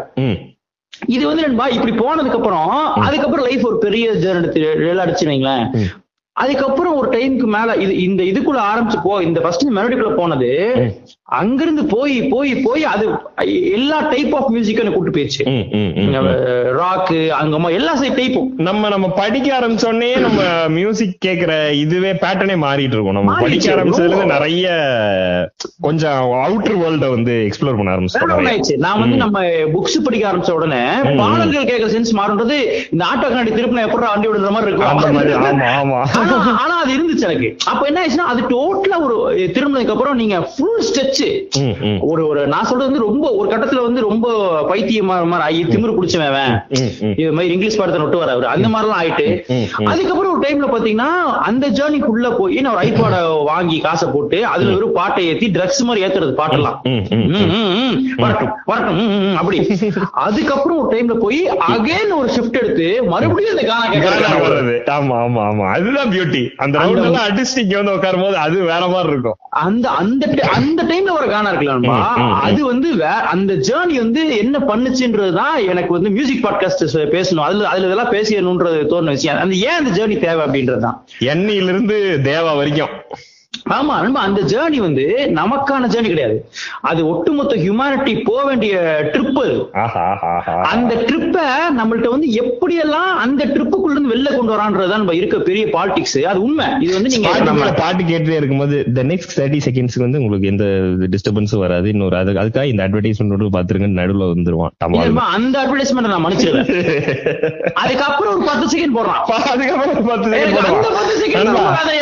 இது 1.05 1.27
வந்து 1.27 1.43
நண்பா 1.47 1.67
இப்படி 1.67 1.91
போனதுக்கு 1.91 2.39
அப்புறம் 2.39 2.71
அதுக்கப்புறம் 2.95 3.45
லைஃப் 3.45 3.65
ஒரு 3.65 3.77
பெரிய 3.77 4.11
ஜேர்னி 4.11 5.01
அடிச்சு 5.05 5.25
வைங்களேன். 5.31 5.65
அதுக்கப்புறம் 6.37 6.95
ஒரு 6.95 7.09
டைம்க்கு 7.13 7.47
மேல 7.47 7.75
இது 7.77 7.93
இந்த 8.01 8.21
இதுக்குள்ள 8.23 8.61
ஆரம்பிச்சு 8.71 8.99
போ 9.03 9.13
இந்த 9.23 9.39
ஃபர்ஸ்ட் 9.39 9.65
மெலடிக்குள்ள 9.77 10.11
போனது. 10.15 10.49
அங்கிருந்து 11.37 11.83
போய் 11.87 12.17
போய் 12.29 12.51
போய் 12.65 12.83
அது 12.85 13.05
எல்லா 13.71 13.97
டைப் 14.11 14.35
ஆஃப் 14.35 14.51
மியூசிக்கும் 14.51 14.83
எனக்கு 14.83 14.97
கூட்டு 14.97 15.15
போயிடுச்சு. 15.15 15.43
ராக்கு 16.77 17.17
அங்கமா 17.39 17.69
எல்லா 17.73 17.93
டைப்பும் 18.17 18.47
நம்ம 18.61 18.89
நம்ம 18.89 19.07
படிக்க 19.17 19.49
ஆரம்பிச்சோடனே 19.57 20.11
நம்ம 20.17 20.39
மியூசிக் 20.77 21.15
கேக்குற 21.25 21.51
இதுவே 21.77 22.11
பேட்டர்னே 22.23 22.57
மாறிட்டு 22.63 22.95
இருக்கும் 22.95 23.17
நம்ம. 23.19 23.35
படிக்க 23.41 23.73
ஆரம்பிச்சதுல. 23.75 24.21
நிறைய 24.33 24.67
கொஞ்சம் 25.85 26.15
அவுட்டர் 26.43 26.79
வேர்ல்ட 26.81 27.09
வந்து 27.15 27.35
எக்ஸ்ப்ளோர் 27.47 27.79
பண்ண 27.79 27.95
ஆரம்பிச்சோம் 27.95 28.33
ஆயிடுச்சு 28.45 28.77
நான் 28.85 29.01
வந்து 29.03 29.17
நம்ம 29.17 29.43
புக்ஸ் 29.75 29.99
படிக்க 30.07 30.25
ஆரம்பிச்ச 30.31 30.53
உடனே. 30.57 30.81
பாடல்கள் 31.21 31.69
கேட்கற 31.71 31.89
சென்ஸ் 31.93 32.13
மாறுன்றது 32.19 32.59
இந்த 32.93 33.03
ஆட்டோ 33.09 33.27
கண்ணாடி 33.27 33.53
திருப்பின 33.53 33.85
எப்படி 33.87 34.05
வண்டி 34.07 34.29
விடுற 34.29 34.51
மாதிரி 34.51 34.73
அந்த 34.93 35.11
மாதிரி 35.11 35.31
இருக்கும் 35.31 35.63
ஆமா 35.81 36.01
ஆமா 36.01 36.01
ஆனா 36.61 36.73
அது 36.77 36.91
இருந்துச்சு 36.95 37.25
எனக்கு. 37.27 37.49
அப்ப 37.67 37.81
என்ன 37.87 37.99
ஆயிடுச்சுன்னா 37.99 38.27
அது 38.27 38.41
டோட்டலா 38.49 38.97
ஒரு 39.05 39.15
திரும்பினதுக்கு 39.55 39.93
அப்புறம் 39.93 40.17
நீங்க 40.17 40.35
ஃபுல் 40.51 40.81
ஸ்ட்ரெச் 40.87 41.21
ஒரு 42.07 42.21
ஒரு 42.27 42.41
நான் 42.47 42.67
சொல்றது 42.69 42.89
வந்து 42.89 43.05
ரொம்ப 43.05 43.25
ஒரு 43.37 43.47
கட்டத்துல 43.49 43.83
வந்து 43.85 44.01
ரொம்ப 44.07 44.27
பைத்தியமா 44.69 45.15
மாதிரி 45.25 45.45
ஆகி 45.47 45.61
திமிரு 45.71 45.93
ம். 46.77 47.13
இது 47.17 47.31
மாதிரி 47.31 47.53
இங்கிலீஷ் 47.53 47.79
படத்தை 47.79 47.99
விட்டு 47.99 48.21
வர 48.21 48.31
அந்த 48.53 48.67
மாதிரிலாம் 48.67 49.01
ஆயிட்டு. 49.01 49.27
அதுக்கப்புறம் 49.87 50.31
ஒரு 50.33 50.41
டைம்ல 50.45 50.67
பாத்தீங்கன்னா 50.71 51.09
அந்த 51.47 51.65
ஜேர்னிக்குள்ள 51.77 52.29
போய் 52.37 52.57
நான் 52.59 52.73
ஒரு 52.73 52.83
ஐபாட 52.85 53.15
வாங்கி 53.49 53.77
காசை 53.79 54.07
போட்டு 54.09 54.39
அதுல 54.47 54.75
ஒரு 54.77 54.89
பாட்டை 54.91 55.23
ஏத்தி 55.29 55.49
ட்ரக்ஸ் 55.55 55.83
மாதிரி 55.87 56.05
ஏத்துறது 56.05 56.35
பாட்டெல்லாம். 56.39 56.77
வரட்டும் 58.21 58.53
அப்படி. 59.37 59.57
அதுக்கப்புறம் 60.23 60.77
ஒரு 60.77 60.89
டைம்ல 60.93 61.15
போய் 61.19 61.41
அகைன் 61.69 62.13
ஒரு 62.17 62.29
ஷிஃப்ட் 62.35 62.59
எடுத்து 62.61 62.87
மறுபடியும் 63.11 63.55
கானா 63.63 63.71
கானா 63.71 63.87
கேட்கறது. 63.95 64.75
ஆமா 64.97 65.15
ஆமா 65.23 65.41
ஆமா. 65.47 65.65
அதுதான் 65.75 66.11
பியூட்டி 66.17 66.49
அந்த 66.55 66.79
ரவுண்ட் 66.79 67.03
எல்லாம் 67.03 67.27
அடிச்சுட்டு 67.27 67.57
இங்க 67.57 67.81
வந்து 67.81 67.95
உட்காரும் 67.95 68.21
போது 68.21 68.37
அது 68.37 68.59
வேற 68.59 68.87
மாதிரி 68.87 69.11
இருக்கும். 69.11 69.35
அந்த 69.49 69.89
அந்த 69.89 70.33
அந்த 70.53 70.83
டைம்ல 70.83 71.13
வர 71.13 71.25
கானா 71.25 71.51
இருக்கலாம்பா 71.51 72.17
ம், 72.17 72.21
ம், 72.21 72.23
ம். 72.23 72.33
அது 72.33 72.65
வந்து 72.65 73.05
அந்த 73.05 73.53
ஜேர்னி 73.53 73.95
வந்து 73.95 74.37
என்ன 74.37 74.59
பண்ணுச்சுன்றதுதான் 74.59 75.67
எனக்கு 75.67 75.93
வந்து 75.93 76.09
மியூசிக் 76.09 76.45
பாட்காஸ்ட் 76.45 76.95
பேசணும். 76.95 77.45
அதுல 77.47 77.67
அதுல 77.67 77.85
இதெல்லாம் 77.85 78.11
பேசியணும்ன்றது 78.11 78.69
தோணுன 78.69 79.03
விஷயம். 79.03 79.39
அந்த 79.39 79.55
ஏன் 79.55 79.85
அந்த 79.85 79.89
ஜேர்னி 79.89 80.19
தேவை 80.19 80.45
அப்படின்றதுதான் 80.45 80.97
எண்ணில 81.19 81.63
இருந்து 81.63 82.19
தேவா 82.23 82.55
வரைக்கும். 82.55 82.89
ஆமா 83.69 84.01
நண்பா 84.01 84.21
அந்த 84.21 84.41
ஜேர்னி 84.41 84.75
வந்து 84.75 85.03
நமக்கான 85.35 85.87
ஜேர்னி 85.87 86.07
கிடையாது. 86.07 86.49
அது 86.81 87.07
ஒட்டுமொத்த 87.07 87.55
ஹியூமனிட்டி 87.55 88.21
போக 88.23 88.43
வேண்டிய 88.43 88.73
ட்ரிப் 89.13 89.39
அது. 89.39 89.69
அந்த 90.63 90.95
ட்ரிப்ப 90.95 91.37
நம்மள்ட்ட 91.79 92.09
வந்து 92.09 92.27
எப்படியெல்லாம் 92.27 93.09
அந்த 93.17 93.45
ட்ரிப்புக்குள்ள 93.45 93.91
இருந்து 93.91 94.15
வெளில 94.15 94.35
கொண்டு 94.35 94.53
வரான்றதுதான் 94.53 94.97
நம்ம 94.97 95.15
இருக்க 95.15 95.39
பெரிய 95.39 95.65
பாலிடிக்ஸ் 95.65 96.21
அது 96.23 96.41
உண்மை. 96.41 96.65
இது 96.79 96.93
வந்து 96.93 97.09
நீங்க 97.09 97.39
நம்ம 97.39 97.71
பாட்டு 97.71 98.03
கேட்டுட்டே 98.03 98.35
இருக்கும்போது 98.35 98.85
the 98.95 99.01
next 99.03 99.29
தேர்ட்டி 99.35 99.59
செகண்ட்ஸ்க்கு 99.65 99.99
வந்து 99.99 100.21
உங்களுக்கு 100.21 100.47
எந்த 100.47 100.63
டிஸ்டர்பன்ஸும் 101.07 101.59
வராது. 101.59 101.89
இன்னொரு 101.89 102.17
அது 102.17 102.33
அதுக்காக 102.33 102.63
இந்த 102.63 102.87
அட்வர்டைஸ்மெண்ட் 102.87 103.55
பாத்துருங்கன்னு 103.57 103.99
நடுவுல 103.99 104.33
வந்துருவான் 104.33 105.15
அந்த 105.17 105.59
அட்வர்டைஸ்மெண்ட் 105.63 106.07
நான் 106.07 106.25
மன்னிச்சிருவேன். 106.25 106.65
அதுக்கப்புறம் 107.83 108.33
ஒரு 108.33 108.45
பத்து 108.45 108.65
செகண்ட் 108.73 108.95
போடுறான். 108.97 109.21
அதுக்கப்புறம் 109.51 110.05
பத்து 110.05 110.29
இருக்கு. 110.41 111.43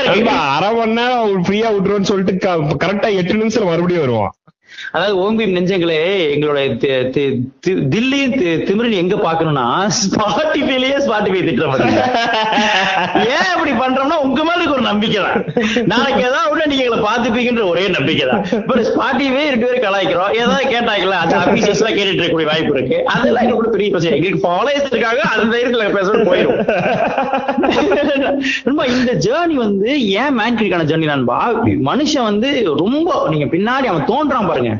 நண்பா, 0.05 0.55
அரை 0.55 0.73
மணி 0.73 0.91
நேரம் 0.93 1.34
ஃப்ரீயா 1.41 1.69
விட்டுருவோம்னு 1.75 2.11
சொல்லிட்டு 2.11 2.47
கரெக்டா 2.85 3.13
எட்டு 3.15 3.33
நிமிஷம் 3.33 3.65
மறுபடியும் 3.65 4.01
வருவான். 4.01 4.33
அதாவது 4.95 5.15
ஓம்பி 5.23 5.45
நெஞ்சங்களே 5.57 5.99
எங்களோட 6.35 6.59
தில்லியும் 7.93 8.35
திமிரன் 8.67 9.01
எங்க 9.03 9.15
பாக்கணும்னா 9.25 9.65
ஸ்பாட்டிஃபைலயே 10.01 10.97
ஸ்பாட்டிஃபை 11.05 11.41
திட்டம் 11.49 11.75
ஏன் 13.35 13.51
இப்படி 13.55 13.73
பண்றோம்னா 13.83 14.17
உங்க 14.27 14.39
மேல 14.47 14.63
ஒரு 14.75 14.83
நம்பிக்கை 14.89 15.19
தான். 15.25 15.39
நாளைக்கு 15.91 16.21
ஏதாவது 16.29 16.49
உடனே 16.51 16.65
நீங்க 16.71 16.83
எங்களை 16.85 16.99
பாத்துப்பீங்கன்ற 17.07 17.63
ஒரே 17.71 17.83
நம்பிக்கை 17.97 18.25
தான். 18.29 18.43
இப்ப 18.59 18.79
ஸ்பாட்டிஃபை 18.89 19.43
ரெண்டு 19.53 19.67
பேரும் 19.67 19.85
கலாய்க்கிறோம். 19.85 20.31
ஏதாவது 20.39 20.65
கேட்டாங்களா 20.73 21.17
அந்த 21.23 21.35
அபிஷியஸ் 21.43 21.81
எல்லாம் 21.81 21.97
கேட்டுட்டு 21.97 22.21
இருக்கக்கூடிய 22.21 22.47
வாய்ப்பு 22.51 22.73
இருக்கு. 22.75 22.97
அதெல்லாம் 23.15 23.43
எங்க 23.45 23.55
கூட 23.59 23.69
பெரிய 23.75 23.89
பிரச்சனை. 23.93 24.15
எங்களுக்கு 24.19 24.43
ஃபாலோயர்ஸ் 24.45 24.89
இருக்காங்க 24.93 25.21
அந்த 25.33 25.45
தைரியத்துல 25.53 25.87
பேசுறது 25.97 26.29
போயிடும் 26.31 26.59
ரொம்ப 28.69 28.81
இந்த 28.95 29.11
ஜேர்னி 29.27 29.57
வந்து 29.65 29.89
ஏன் 30.21 30.35
மேன்கிரிக்கான 30.39 30.87
ஜேர்னி 30.91 31.09
நண்பா 31.13 31.39
மனுஷன் 31.89 32.27
வந்து 32.31 32.51
ரொம்ப 32.83 33.09
நீங்க 33.33 33.47
பின்னாடி 33.55 33.89
அவன் 33.93 34.09
தோன்றான் 34.11 34.49
பாருங்க. 34.51 34.71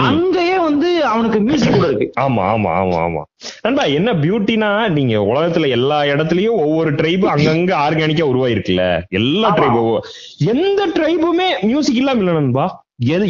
அங்கேயே 0.00 0.58
வந்து 0.58 0.88
அவனுக்கு 1.04 1.40
மியூசிக் 1.40 1.72
கூட 1.72 1.86
இருக்கு 1.86 2.06
ஆமா 2.20 2.42
ஆமா 2.48 2.70
ஆமா 2.74 2.98
ஆமா. 3.02 3.22
நண்பா 3.62 3.84
என்ன 3.92 4.12
பியூட்டினா 4.14 4.68
நீங்க 4.88 5.14
உலகத்துல 5.30 5.68
எல்லா 5.68 6.02
இடத்துலயும் 6.04 6.60
ஒவ்வொரு 6.62 6.90
ட்ரைபு 6.92 7.26
அங்கங்க 7.28 7.72
ஆர்கானிக்கா 7.78 8.26
உருவாயிருக்குல்ல? 8.28 8.84
எல்லா 9.10 9.48
ஆமா. 9.48 9.56
ட்ரைபு 9.58 9.82
எந்த 10.52 10.86
ட்ரைபுமே 10.96 11.48
மியூசிக் 11.62 11.96
இல்லாம 11.96 12.18
இல்ல 12.18 12.32
நண்பா. 12.32 12.66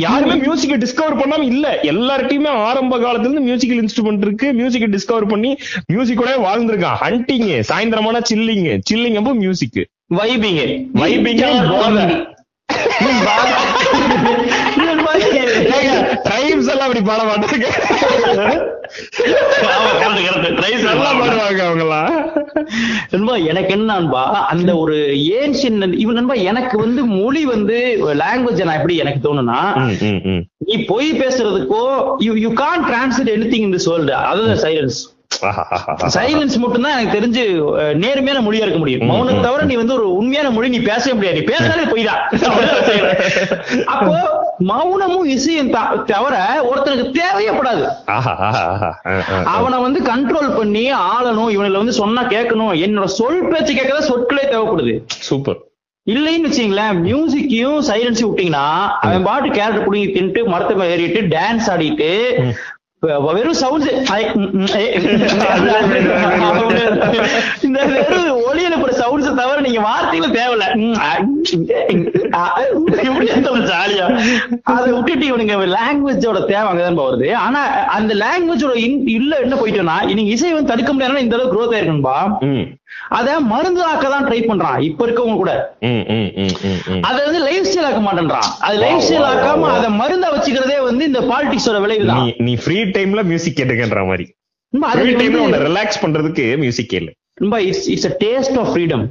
யாருமே 0.03 0.35
மியூசிக்கை 0.37 0.77
டிஸ்கவர் 0.79 1.19
பண்ணாம 1.19 1.43
இல்ல. 1.45 1.67
எல்லார்ட்டையுமே 1.85 2.53
ஆரம்ப 2.63 2.99
காலத்துல 2.99 3.27
இருந்து 3.27 3.47
மியூசிக்கல் 3.49 3.81
இன்ஸ்ட்ருமெண்ட் 3.83 4.21
இருக்கு. 4.21 4.47
மியூசிக்கை 4.53 4.89
டிஸ்கவர் 4.91 5.29
பண்ணி 5.29 5.51
மியூசிக்கோட 5.93 6.33
வாழ்ந்திருக்கான். 6.47 6.99
ஹண்டிங் 7.03 7.49
சாயந்தரமான 7.71 8.23
சில்லிங் 8.31 8.67
சில்லிங் 8.91 9.15
அப்போ 9.15 9.35
மியூசிக் 9.35 9.81
வைபிங்க 10.15 10.63
வைபிங்க 10.95 11.45
ட்ரைப்ஸ் 16.27 16.71
எல்லாம் 16.73 16.87
அப்படி 16.89 17.03
பாட 17.09 17.23
மாட்டாங்க. 17.25 17.67
எனக்கு 23.51 23.73
என்ன 23.77 23.87
நண்பா 23.93 24.23
அந்த 24.53 24.77
ஒரு 24.77 24.97
ஏன்ஷியன் 25.41 25.95
இவன் 25.95 26.15
நண்பா 26.15 26.35
எனக்கு 26.51 26.79
வந்து 26.79 27.05
மொழி 27.05 27.45
வந்து 27.45 27.77
லாங்குவேஜ் 28.23 28.65
நான் 28.65 28.79
எப்படி 28.81 28.97
எனக்கு 28.97 29.21
தோணுனா. 29.29 29.61
நீ 30.69 30.77
பொய் 30.85 31.13
பேசுறதுக்கோ 31.13 31.83
you 32.19 32.35
you 32.45 32.53
can 32.53 32.85
translate 32.89 33.35
anything 33.37 33.67
in 33.69 33.77
this 33.77 33.91
world 33.91 34.15
அதாவது 34.15 34.57
சைலன்ஸ். 34.67 34.99
சைலன்ஸ் 36.15 36.55
மட்டும் 36.57 36.85
தான் 36.85 36.95
எனக்கு 36.97 37.17
தெரிஞ்சு 37.19 37.43
நேர்மையான 37.95 38.41
மொழியா 38.47 38.65
இருக்க 38.67 38.79
முடியும். 38.79 39.05
மௌனம். 39.07 39.43
தவிர 39.43 39.63
நீ 39.63 39.75
வந்து 39.75 39.95
ஒரு 39.95 40.07
உண்மையான 40.17 40.51
மொழி 40.51 40.69
நீ 40.69 40.81
பேசவே 40.81 41.13
முடியாது. 41.13 41.39
நீ 41.41 41.45
பேசினாலே 41.45 41.85
பொய் 41.93 42.05
தான். 42.05 42.23
அப்போ 43.95 44.15
மௌனமும் 44.71 45.29
இசையும் 45.35 45.71
தவிர 46.13 46.35
ஒருத்தனுக்கு 46.69 47.19
தேவையப்படாது. 47.19 47.85
அவனை 49.55 49.79
வந்து 49.87 50.01
கண்ட்ரோல் 50.11 50.51
பண்ணி 50.57 50.85
ஆளணும் 50.93 51.53
இவனில 51.57 51.83
வந்து 51.83 51.97
சொன்னா 52.03 52.25
கேட்கணும். 52.35 52.73
என்னோட 52.87 53.09
சொல் 53.19 53.49
பேச்சு 53.53 53.73
கேட்கறத 53.75 54.05
சொற்களே 54.11 54.45
தேவைப்படுது. 54.55 54.95
சூப்பர் 55.29 55.61
இல்லைன்னு 56.07 56.49
வச்சுங்களேன் 56.49 56.99
மியூசிக்கையும் 57.07 57.79
சைலன்ஸையும் 57.89 58.31
விட்டீங்கன்னா 58.31 58.67
அவன் 59.05 59.27
பாட்டு 59.29 59.49
கேரக்டர் 59.57 59.87
புடிங்கி 59.87 60.11
தின்ட்டு 60.15 60.43
மரத்தை 60.53 60.75
மேல 60.77 60.95
ஏறிட்டு 60.97 61.23
டான்ஸ் 61.35 61.69
ஆடிட்டு 61.73 62.11
வெறும் 63.03 63.59
சவுண்ட்ஸ் 63.61 63.91
இந்த 67.63 67.79
வெறும் 67.85 68.31
ஒளி 68.49 68.63
எழுப்புற 68.65 68.93
சவுண்ட்ஸ் 69.01 69.29
தவிர 69.35 69.59
நீங்க 69.61 69.81
வார்த்தைகளும் 69.81 70.35
தேவையில்ல 70.35 70.67
ஜாலியா 73.69 74.07
அதை 74.71 74.89
விட்டுட்டு 74.93 75.25
இவனுங்க 75.27 75.57
லாங்குவேஜோட 75.77 76.41
தேவை 76.47 76.67
அங்கதான் 76.71 77.01
வருது 77.01 77.29
ஆனா 77.37 77.63
அந்த 77.89 78.15
லாங்குவேஜோட 78.15 78.75
இல்ல 79.11 79.33
என்ன 79.39 79.55
போயிட்டோம்னா 79.55 79.99
நீங்க 80.11 80.31
இசை 80.31 80.53
வந்து 80.53 80.73
தடுக்க 80.73 80.93
முடியாதுன்னா 80.93 81.25
இந்த 81.27 81.37
அளவுக்கு 81.37 81.57
குரோத் 81.57 81.77
ஆயிருக்கும்பா 81.77 82.19
அத 83.19 83.29
மருந்து 83.53 83.83
ஆக்க 83.91 84.07
தான் 84.15 84.27
ட்ரை 84.29 84.41
பண்றான் 84.49 84.79
இப்ப 84.89 85.07
இருக்கவங்க 85.07 85.37
கூட. 85.41 85.53
அத 87.09 87.17
வந்து 87.27 87.41
லைஃப் 87.49 87.69
ஸ்டைல் 87.69 87.89
ஆக்க 87.91 88.01
மாட்டேன்றான் 88.07 88.49
அது 88.67 88.77
லைஃப் 88.85 89.05
ஸ்டைல் 89.07 89.29
ஆக்காம. 89.31 89.71
அத 89.77 89.89
மருந்தா 90.01 90.31
வச்சுக்கிறதே 90.35 90.79
வந்து 90.89 91.05
இந்த 91.11 91.23
பாலிடிக்ஸோட 91.31 91.79
விளைவு 91.85 92.07
தான் 92.13 92.27
நீ 92.49 92.55
ஃப்ரீ 92.65 92.79
டைம்ல 92.97 93.23
மியூசிக் 93.31 93.59
கேட்டுக்கன்ற 93.61 94.03
மாதிரி 94.13 94.27
ரிலாக்ஸ் 95.69 96.03
பண்றதுக்கு 96.05 96.47
மியூசிக் 96.65 96.91
கேளு 96.95 97.11
it's 97.69 97.87
it's 97.95 98.09
taste 98.25 98.59
of 98.63 98.71
freedom. 98.73 99.05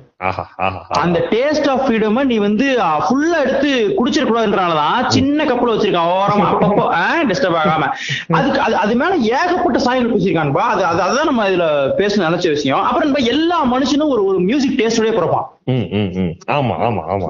அந்த 1.02 1.18
டேஸ்ட் 1.34 1.68
ஆஃப் 1.72 1.82
ஃப்ரீடம் 1.86 2.16
நீ 2.30 2.38
வந்து 2.46 2.68
ஃபுல்லா 3.04 3.40
எடுத்து 3.44 3.72
குடிச்சிடக்கூடாதுன்றனாலதான் 3.98 5.10
சின்ன 5.16 5.46
கப்பல் 5.50 5.72
வச்சிருக்கான் 5.74 6.14
ஓரமா. 6.16 6.48
அப்பப்போ 6.54 6.86
டிஸ்டர்ப் 7.32 7.60
ஆகாம. 7.64 7.90
அதுக்கு 8.38 8.60
அது 8.68 8.76
அது 8.84 8.96
மேல 9.02 9.14
ஏகப்பட்ட 9.40 9.82
சாயல் 9.86 10.10
பூசிருக்கான்பா 10.14 10.64
அது 10.74 10.84
அது 10.92 11.04
அதுதான் 11.06 11.30
நம்ம 11.32 11.46
இதுல 11.52 11.68
பேச 12.00 12.24
நினைச்ச 12.28 12.48
விஷயம். 12.56 12.84
அப்புறம் 12.88 13.08
நம்ம 13.10 13.24
எல்லா 13.36 13.60
மனுஷனும் 13.76 14.14
ஒரு 14.16 14.24
ஒரு 14.32 14.42
மியூசிக் 14.50 14.80
டேஸ்டோடய 14.82 15.16
பிறப்பான். 15.20 15.48
ஆமா 16.56 16.76
ஆமா 16.88 17.02
ஆமா. 17.14 17.30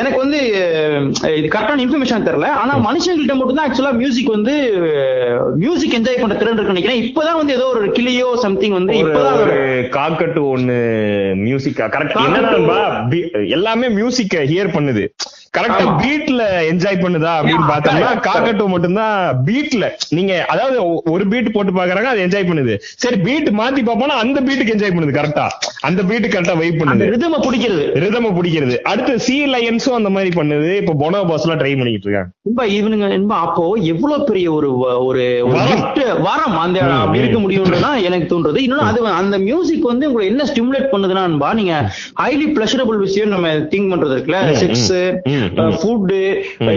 எனக்கு 0.00 0.18
வந்து 0.22 0.38
இது 1.38 1.46
கரெக்டான 1.54 1.82
இன்ஃபர்மேஷன் 1.84 2.26
தெரியல. 2.28 2.48
ஆனா 2.60 2.74
மனுஷங்கள்ட்ட 2.88 3.34
மட்டும் 3.38 3.58
தான் 3.58 3.66
ஆக்சுவலா 3.68 3.94
மியூசிக் 4.00 4.34
வந்து 4.36 4.54
மியூசிக் 5.62 5.96
என்ஜாய் 5.98 6.20
பண்ற 6.20 6.36
திறன் 6.40 6.56
இருக்கு 6.56 6.74
நினைக்கிறேன். 6.74 7.00
இப்பதான் 7.06 7.40
வந்து 7.40 7.56
ஏதோ 7.58 7.66
ஒரு 7.74 7.88
கிளியோ 7.96 8.28
சம்திங் 8.44 8.76
வந்து 8.78 8.94
இப்பதான் 9.02 9.40
ஒரு 9.44 9.56
காக்கட்டு 9.98 10.42
ஒண்ணு 10.54 10.78
மியூசிக்கா 11.46 11.88
கரெக்ட் 11.94 12.13
பி- 13.10 13.48
எல்லாமே 13.48 13.88
மியூசிக்க 13.88 14.38
ஹியர் 14.44 14.72
பண்ணுது. 14.72 15.08
கரெக்டா. 15.54 15.84
பீட்ல 16.02 16.42
என்ஜாய் 16.70 17.02
பண்ணுதா 17.02 17.32
அப்படின்னு 17.38 17.66
பார்த்தோம்னா 17.68 18.10
காக்கட்டோ 18.26 18.66
மட்டும்தான் 18.66 19.42
பீட்ல 19.46 19.84
நீங்க 20.08 20.44
அதாவது 20.48 20.76
ஒரு 21.10 21.26
பீட் 21.26 21.52
போட்டு 21.52 21.72
பாக்குறாங்க 21.72 22.04
அது 22.04 22.24
என்ஜாய் 22.26 22.48
பண்ணுது. 22.50 22.74
சரி 22.96 23.16
பீட் 23.16 23.50
மாத்தி 23.50 23.82
பாப்போம்னா 23.84 24.16
அந்த 24.24 24.40
பீட்டுக்கு 24.40 24.74
என்ஜாய் 24.74 24.94
பண்ணுது 24.96 25.16
கரெக்டா 25.20 25.46
அந்த 25.80 26.02
பீட்டு 26.02 26.28
கரெக்டா 26.28 26.56
வெயிட் 26.56 26.80
பண்ணுது. 26.80 27.10
ரிதம 27.14 27.38
பிடிக்கிறது. 27.38 27.84
ரிதம 27.94 28.32
பிடிக்கிறது. 28.38 28.76
அடுத்து 28.82 29.18
சி 29.18 29.44
லைன்ஸும் 29.44 29.92
அந்த 29.92 30.10
மாதிரி 30.10 30.40
பண்ணுது. 30.40 30.76
இப்ப 30.76 30.92
பொனோ 30.92 31.20
எல்லாம் 31.24 31.60
ட்ரை 31.60 31.76
பண்ணிட்டு 31.76 32.06
இருக்காங்க. 32.08 32.30
ரொம்ப 32.42 32.66
இவனுங்க 32.66 33.08
என்பா 33.18 33.38
அப்போ 33.38 33.72
எவ்வளவு 33.74 34.24
பெரிய 34.24 34.52
ஒரு 34.52 34.78
ஒரு 34.98 35.24
வரம். 36.22 36.58
அந்த 36.58 36.78
இருக்க 37.14 37.38
ம். 37.38 37.44
முடியும்னா 37.44 38.02
எனக்கு 38.02 38.26
தோன்றது. 38.32 38.58
இன்னொன்னு 38.58 38.88
அது 38.90 39.06
அந்த 39.06 39.38
மியூசிக் 39.38 39.82
வந்து 39.82 40.06
உங்களை 40.06 40.26
என்ன 40.26 40.44
ஸ்டிமுலேட் 40.44 40.90
பண்ணுதுன்னா 40.92 41.52
நீங்க 41.54 41.90
ஹைலி 42.22 42.46
பிளஷரபிள் 42.56 42.96
விஷயம் 42.96 43.28
நம்ம 43.28 43.48
திங்க் 43.48 43.90
பண்றது 43.92 44.14
இருக்குல்ல 44.14 44.54
செக்ஸ் 44.54 44.90
ம், 45.44 45.52
ம். 45.64 45.76
ஃபுட் 45.80 46.12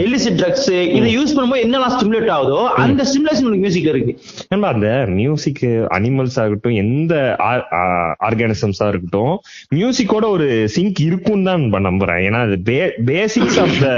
இல்லிசிட் 0.03 0.39
ட்ரக்ஸ் 0.41 0.69
இதை 0.97 1.09
யூஸ் 1.17 1.33
பண்ணும்போது 1.35 1.63
என்னெல்லாம் 1.65 1.93
ஸ்டிமுலேட் 1.95 2.31
ஆகுதோ 2.37 2.61
அந்த 2.83 3.01
ஸ்டிமுலேஷன் 3.09 3.61
மியூசிக் 3.63 3.89
இருக்கு. 3.93 4.13
ஏன்பா 4.53 4.69
அந்த 4.75 4.89
மியூசிக் 5.19 5.63
அனிமல்ஸ் 5.97 6.37
ஆகட்டும் 6.43 6.77
எந்த 6.83 7.13
ஆர்கானிசம்ஸா 8.27 8.87
இருக்கட்டும் 8.91 9.33
மியூசிக்கோட 9.77 10.25
ஒரு 10.37 10.47
சிங்க் 10.75 11.01
இருக்கும் 11.09 11.45
தான் 11.49 11.63
நான் 11.73 11.87
நம்புறேன். 11.89 12.21
ஏன்னா 12.27 12.41
அது 12.47 12.57
basics 13.11 13.59
of 13.63 13.75
the 13.85 13.89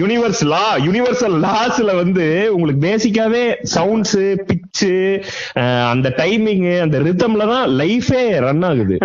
universe 0.00 0.42
law 0.52 0.64
universal 0.86 1.36
லாஸ்ல 1.46 1.90
வந்து 2.02 2.26
உங்களுக்கு 2.56 2.82
பேசிக்காவே 2.88 3.44
சவுண்ட்ஸ் 3.74 4.16
பிச்சு 4.48 4.92
அந்த 5.92 6.08
டைமிங் 6.20 6.64
அந்த 6.84 6.98
ரிதம்ல 7.08 7.46
தான் 7.52 7.66
லைஃபே 7.80 8.22
ரன் 8.46 8.64
ஆகுது. 8.70 8.96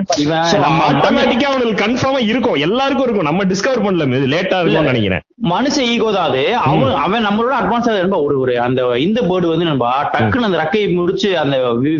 ஆட்டோமேட்டிக்கா 0.90 1.48
அவங்களுக்கு 1.52 1.84
கன்ஃபார்மா 1.86 2.22
இருக்கும். 2.32 2.60
எல்லாருக்கும் 2.68 3.06
இருக்கும். 3.08 3.30
நம்ம 3.30 3.44
டிஸ்கவர் 3.52 3.84
பண்ணல 3.86 4.08
இது 4.20 4.28
லேட்டா 4.36 4.60
இருக்கும்னு 4.84 4.94
நினைக்கிறேன். 4.94 5.24
மனுஷ 5.50 5.78
ஈகோ 5.94 6.12
தான் 6.12 6.30
அது. 6.30 6.56
அவன் 6.58 6.96
அவன் 6.96 7.26
நம்மளோட 7.26 7.54
அட்வான்ஸ் 7.62 8.02
நண்பா 8.02 8.18
ஒரு 8.18 8.40
ஒரு 8.40 8.60
அந்த 8.60 8.98
இந்த 8.98 9.22
பேர்டு 9.22 9.48
வந்து 9.48 9.66
நண்பா 9.66 10.12
டக்குன்னு 10.14 10.42
அந்த 10.42 10.60
ரெக்கையை 10.64 10.94
முடிச்சு 10.96 11.38
அந்த 11.38 11.58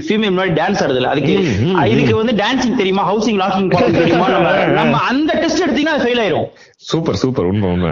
ஃபீமேல் 0.08 0.34
முன்னாடி 0.34 0.54
டான்ஸ் 0.60 0.84
ஆடுதுல 0.84 1.12
அதுக்கு. 1.14 1.36
இதுக்கு 1.86 2.16
வந்து 2.16 2.34
டான்சிங் 2.34 2.76
தெரியுமா? 2.76 3.14
ஹவுசிங் 3.14 3.42
லாக்கிங் 3.44 3.70
தெரியுமா? 4.00 4.28
நம்ம 4.74 5.00
அந்த 5.12 5.34
டெஸ்ட் 5.42 5.64
எடுத்தீங்கன்னா 5.64 5.96
அது 5.96 6.06
ஃபெயில் 6.06 6.24
ஆயிரும். 6.24 6.48
Super 6.92 7.16
super. 7.16 7.46
உண்மை 7.46 7.70
உண்மை. 7.70 7.92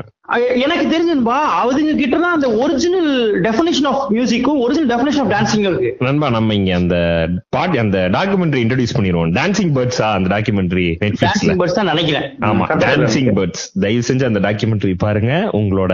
எனக்கு 0.64 0.86
தெரிஞ்சுன்பா 0.94 1.38
அதுங்க 1.62 1.94
கிட்ட 2.02 2.16
தான் 2.18 2.36
அந்த 2.38 2.48
ஒரிஜினல் 2.64 3.10
டெஃபினேஷன் 3.46 3.88
ஆஃப் 3.90 4.02
மியூசிக்கும் 4.16 4.60
ஒரிஜினல் 4.64 4.90
டெஃபினேஷன் 4.92 5.24
ஆஃப் 5.24 5.32
டான்சிங் 5.34 5.66
இருக்கு. 5.70 5.90
நண்பா 6.08 6.30
நம்ம 6.30 6.54
இங்க 6.54 6.76
அந்த 6.76 6.98
பாட் 7.50 7.78
அந்த 7.78 8.00
டாக்குமெண்ட்ரி 8.18 8.62
இன்ட்ரோடியூஸ் 8.66 8.96
பண்ணிடுவோம் 8.98 9.34
டான்சிங் 9.40 9.74
பேர்ட்ஸா 9.78 10.10
அந்த 10.18 10.30
டாக்குமெண்ட்ரி 10.36 10.88
டான்சிங் 11.24 11.60
பர்ட்ஸ் 11.62 11.80
தான் 11.80 11.92
நினைக்கிறேன். 11.94 12.28
ஆமா 12.50 12.68
டான்சிங். 12.86 13.32
பேர்ட்ஸ் 13.40 13.66
தயவு 13.86 14.08
செஞ்சு 14.10 14.30
அந்த 14.32 14.42
டாக்குமெண்ட்ரி 14.48 14.94
பாருங்க. 15.06 15.34
உங்களோட 15.62 15.94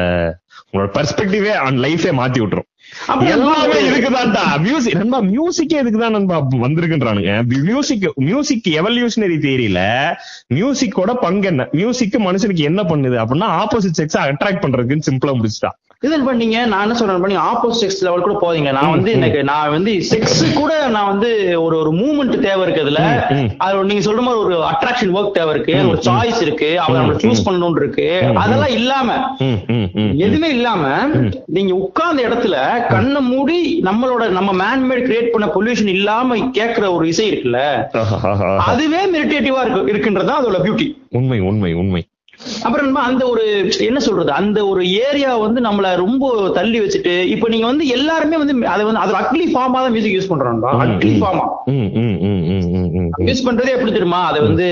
உங்களோட 0.69 0.89
பெர்ஸ்பெக்டிவே 0.97 1.53
ஆன் 1.65 1.79
லைஃபே 1.79 2.11
மாத்தி 2.21 2.39
விட்டுரும். 2.43 2.67
எல்லாமே 3.19 3.73
இதுக்குதான்டா. 3.73 4.59
மியூசிக் 4.59 4.95
நண்பா 4.95 5.21
மியூசிக்கே 5.21 5.83
இதுக்குதான் 5.83 6.09
நண்பா 6.09 6.47
வந்திருக்குன்றானுங்க. 6.51 7.61
மியூசிக் 7.63 8.11
மியூசிக் 8.15 8.67
எவல்யூஷனரி 8.69 9.37
தியரியில 9.37 10.13
மியூசிக்கோட 10.53 11.13
பங்கு 11.13 11.47
என்ன? 11.47 11.67
மியூசிக் 11.71 12.15
மனுஷனுக்கு 12.15 12.55
என்ன 12.55 12.83
பண்ணுது? 12.83 13.19
அப்படின்னா 13.23 13.49
ஆப்போசிட் 13.63 13.97
செக்ஸ் 13.97 14.21
அட்ராக்ட் 14.21 14.63
பண்றதுக்குன்னு 14.63 15.07
சிம்பிளா 15.11 15.33
முடிச்சுட்டா. 15.35 15.86
இதன் 16.03 16.25
பண்ணீங்க 16.27 16.65
நான் 16.65 16.81
என்ன 16.81 16.93
சொல்றேன் 16.93 17.21
பண்ணி 17.21 17.37
ஆப்போசிட் 17.37 17.79
செக்ஸ் 17.81 18.01
லெவல் 18.01 18.21
கூட 18.21 18.33
போதீங்க 18.41 18.71
நான் 18.71 18.89
வந்து 18.89 19.11
எனக்கு 19.11 19.43
நான் 19.43 19.69
வந்து 19.69 19.91
செக்ஸ் 20.09 20.53
கூட 20.53 20.87
நான் 20.87 21.07
வந்து 21.07 21.29
ஒரு 21.61 21.77
ஒரு 21.77 21.91
மூவ்மெண்ட் 21.91 22.39
தேவை 22.39 22.61
இருக்கு 22.61 22.81
அதுல. 22.81 23.01
அது 23.57 23.83
நீங்க 23.83 24.11
சொல்ற 24.11 24.19
மாதிரி 24.19 24.41
ஒரு 24.43 24.57
அட்ராக்ஷன் 24.63 25.13
ஒர்க் 25.15 25.31
தேவை 25.31 25.53
இருக்கு. 25.53 25.89
ஒரு 25.89 26.01
சாய்ஸ் 26.05 26.41
இருக்கு. 26.41 26.79
அவங்க 26.79 26.99
நம்ம 26.99 27.13
சூஸ் 27.13 27.41
ம். 27.41 27.47
பண்ணணும்னு 27.47 27.75
இருக்கு. 27.75 28.07
அதெல்லாம் 28.35 28.67
இல்லாம. 28.69 29.09
எதுவுமே 30.17 30.49
இல்லாம 30.49 30.83
நீங்க 31.45 31.73
உட்கார்ந்த 31.75 32.23
இடத்துல 32.23 32.55
கண்ணை 32.87 33.21
மூடி 33.21 33.81
நம்மளோட 33.85 34.29
நம்ம 34.29 34.51
மேன்மேட் 34.63 35.05
கிரியேட் 35.07 35.33
பண்ண 35.35 35.49
பொல்யூஷன் 35.55 35.87
இல்லாம 35.87 36.37
கேக்குற 36.37 36.93
ஒரு 36.93 37.07
இசை 37.07 37.31
இருக்குல்ல. 37.31 37.61
அதுவே 38.69 39.05
மெரிட்டேட்டிவா 39.05 39.61
இருக்கு 39.65 39.93
இருக்குன்றது 39.95 40.25
தான் 40.25 40.41
அதோட 40.43 40.59
பியூட்டி 40.63 40.87
உண்மை 41.09 41.39
உண்மை 41.39 41.73
உண்மை. 41.73 42.06
அப்புறம் 42.65 42.99
அந்த 43.07 43.23
ஒரு 43.33 43.43
என்ன 43.87 43.99
சொல்றது 44.05 44.31
அந்த 44.39 44.59
ஒரு 44.71 44.81
ஏரியா 45.05 45.31
வந்து 45.45 45.59
நம்மள 45.67 45.87
ரொம்ப 46.03 46.25
தள்ளி 46.57 46.77
வச்சுட்டு 46.83 47.13
இப்ப 47.33 47.49
நீங்க 47.53 47.65
வந்து 47.71 47.85
எல்லாருமே 47.97 48.37
வந்து 48.41 48.55
அதை 48.73 48.83
வந்து 48.89 49.01
அது 49.03 49.13
அக்லி 49.21 49.45
ஃபார்மா 49.53 49.79
தான் 49.83 49.93
மியூசிக் 49.95 50.15
யூஸ் 50.17 50.29
பண்றாங்க 50.31 50.71
அக்லி 50.85 51.13
ஃபார்மா. 51.23 51.45
யூஸ் 53.29 53.45
பண்றதே 53.47 53.73
எப்படி 53.75 53.91
தெரியுமா? 53.97 54.21
அதை 54.29 54.39
வந்து 54.47 54.67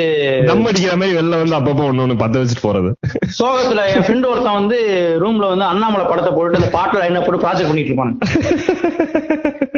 தம் 0.50 0.66
அடிக்கிற 0.72 0.96
மாதிரி 1.02 1.18
வெளில 1.20 1.40
வந்து 1.42 1.58
அப்பப்போ 1.60 1.86
ஒண்ணு 1.90 2.04
ஒண்ணு 2.06 2.22
பத்த 2.24 2.42
வச்சுட்டு 2.42 2.66
போறது. 2.68 2.92
சோகத்துல 3.40 3.86
என் 3.94 4.06
ஃப்ரெண்ட் 4.08 4.30
ஒருத்தன் 4.32 4.60
வந்து 4.60 4.80
ரூம்ல 5.24 5.50
வந்து 5.54 5.68
அண்ணாமலை 5.72 6.06
படத்தை 6.12 6.32
போட்டு 6.38 6.62
அந்த 6.62 6.72
பாட்டுல 6.78 7.02
லைன் 7.04 7.26
போட்டு 7.26 7.44
ப்ராஜெக்ட் 7.46 7.72
பண்ணிட்டு 7.72 7.92
இருப்பான். 7.94 8.14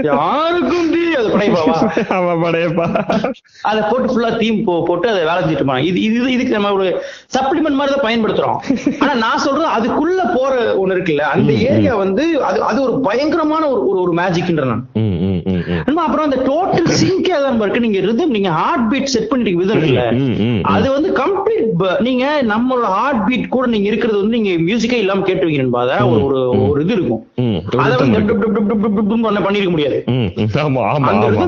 யாருக்கும் 0.09 0.89
தீ 0.93 1.03
அது 1.19 1.27
படைப்பாவா 1.35 1.77
ஆமா 2.17 2.33
படையப்பா. 2.45 2.87
அதை 3.69 3.79
போட்டு 3.91 4.11
ஃபுல்லா 4.11 4.31
தீம் 4.41 4.59
போட்டு 4.89 5.07
அதை 5.13 5.21
வேலை 5.29 5.39
செஞ்சுட்டு 5.43 5.65
இது 5.89 5.99
இது 6.07 6.31
இதுக்கு 6.35 6.57
நம்ம 6.57 6.71
ஒரு 6.77 6.87
சப்ளிமெண்ட் 7.35 7.79
மாதிரி 7.79 7.93
தான் 7.97 8.05
பயன்படுத்துறோம். 8.05 8.57
ஆனா 8.99 9.13
நான் 9.17 9.37
சொல்றது 9.37 9.69
அதுக்குள்ள 9.77 10.35
போற 10.35 10.53
ஒண்ணு 10.75 10.95
இருக்குல்ல 10.95 11.25
அந்த 11.33 11.53
ஏரியா 11.67 11.95
வந்து 11.95 12.43
அது 12.43 12.61
அது 12.63 12.83
ஒரு 12.83 12.99
பயங்கரமான 13.01 13.63
ஒரு 13.69 14.01
ஒரு- 14.01 14.15
மேஜிக்ன்ற 14.17 14.65
நான். 14.65 14.83
அப்புறம் 16.01 16.25
அந்த 16.25 16.37
டோட்டல் 16.45 16.89
சிங்கே 16.97 17.35
தான் 17.37 17.61
இருக்கு 17.61 17.79
நீங்க 17.79 17.99
ரிதம் 17.99 18.29
நீங்க 18.29 18.49
ஹார்ட் 18.51 18.91
பீட் 18.91 19.05
செட் 19.05 19.27
பண்ணிட்டு 19.27 19.59
விதம் 19.59 19.81
ம். 20.19 20.61
அது 20.67 20.91
வந்து 20.91 21.09
கம்ப்ளீட் 21.13 21.65
நீங்க 21.99 22.25
நம்மளோட 22.47 22.85
ஹார்ட் 22.93 23.27
பீட் 23.27 23.47
கூட 23.47 23.67
நீங்க 23.67 23.87
இருக்கிறது 23.87 24.17
வந்து 24.17 24.37
நீங்க 24.37 24.51
மியூசிக்கே 24.63 24.93
இல்லாம 24.95 25.25
கேட்டுவீங்க. 25.25 25.55
அத 25.77 25.97
ஒரு 26.07 26.39
ஒரு 26.69 26.81
இது 26.81 26.93
இருக்கும். 26.93 27.23
அதை 27.77 27.95
வந்து 27.97 28.17
பண்ணிருக்க 29.43 29.69
முடியாது. 29.69 29.97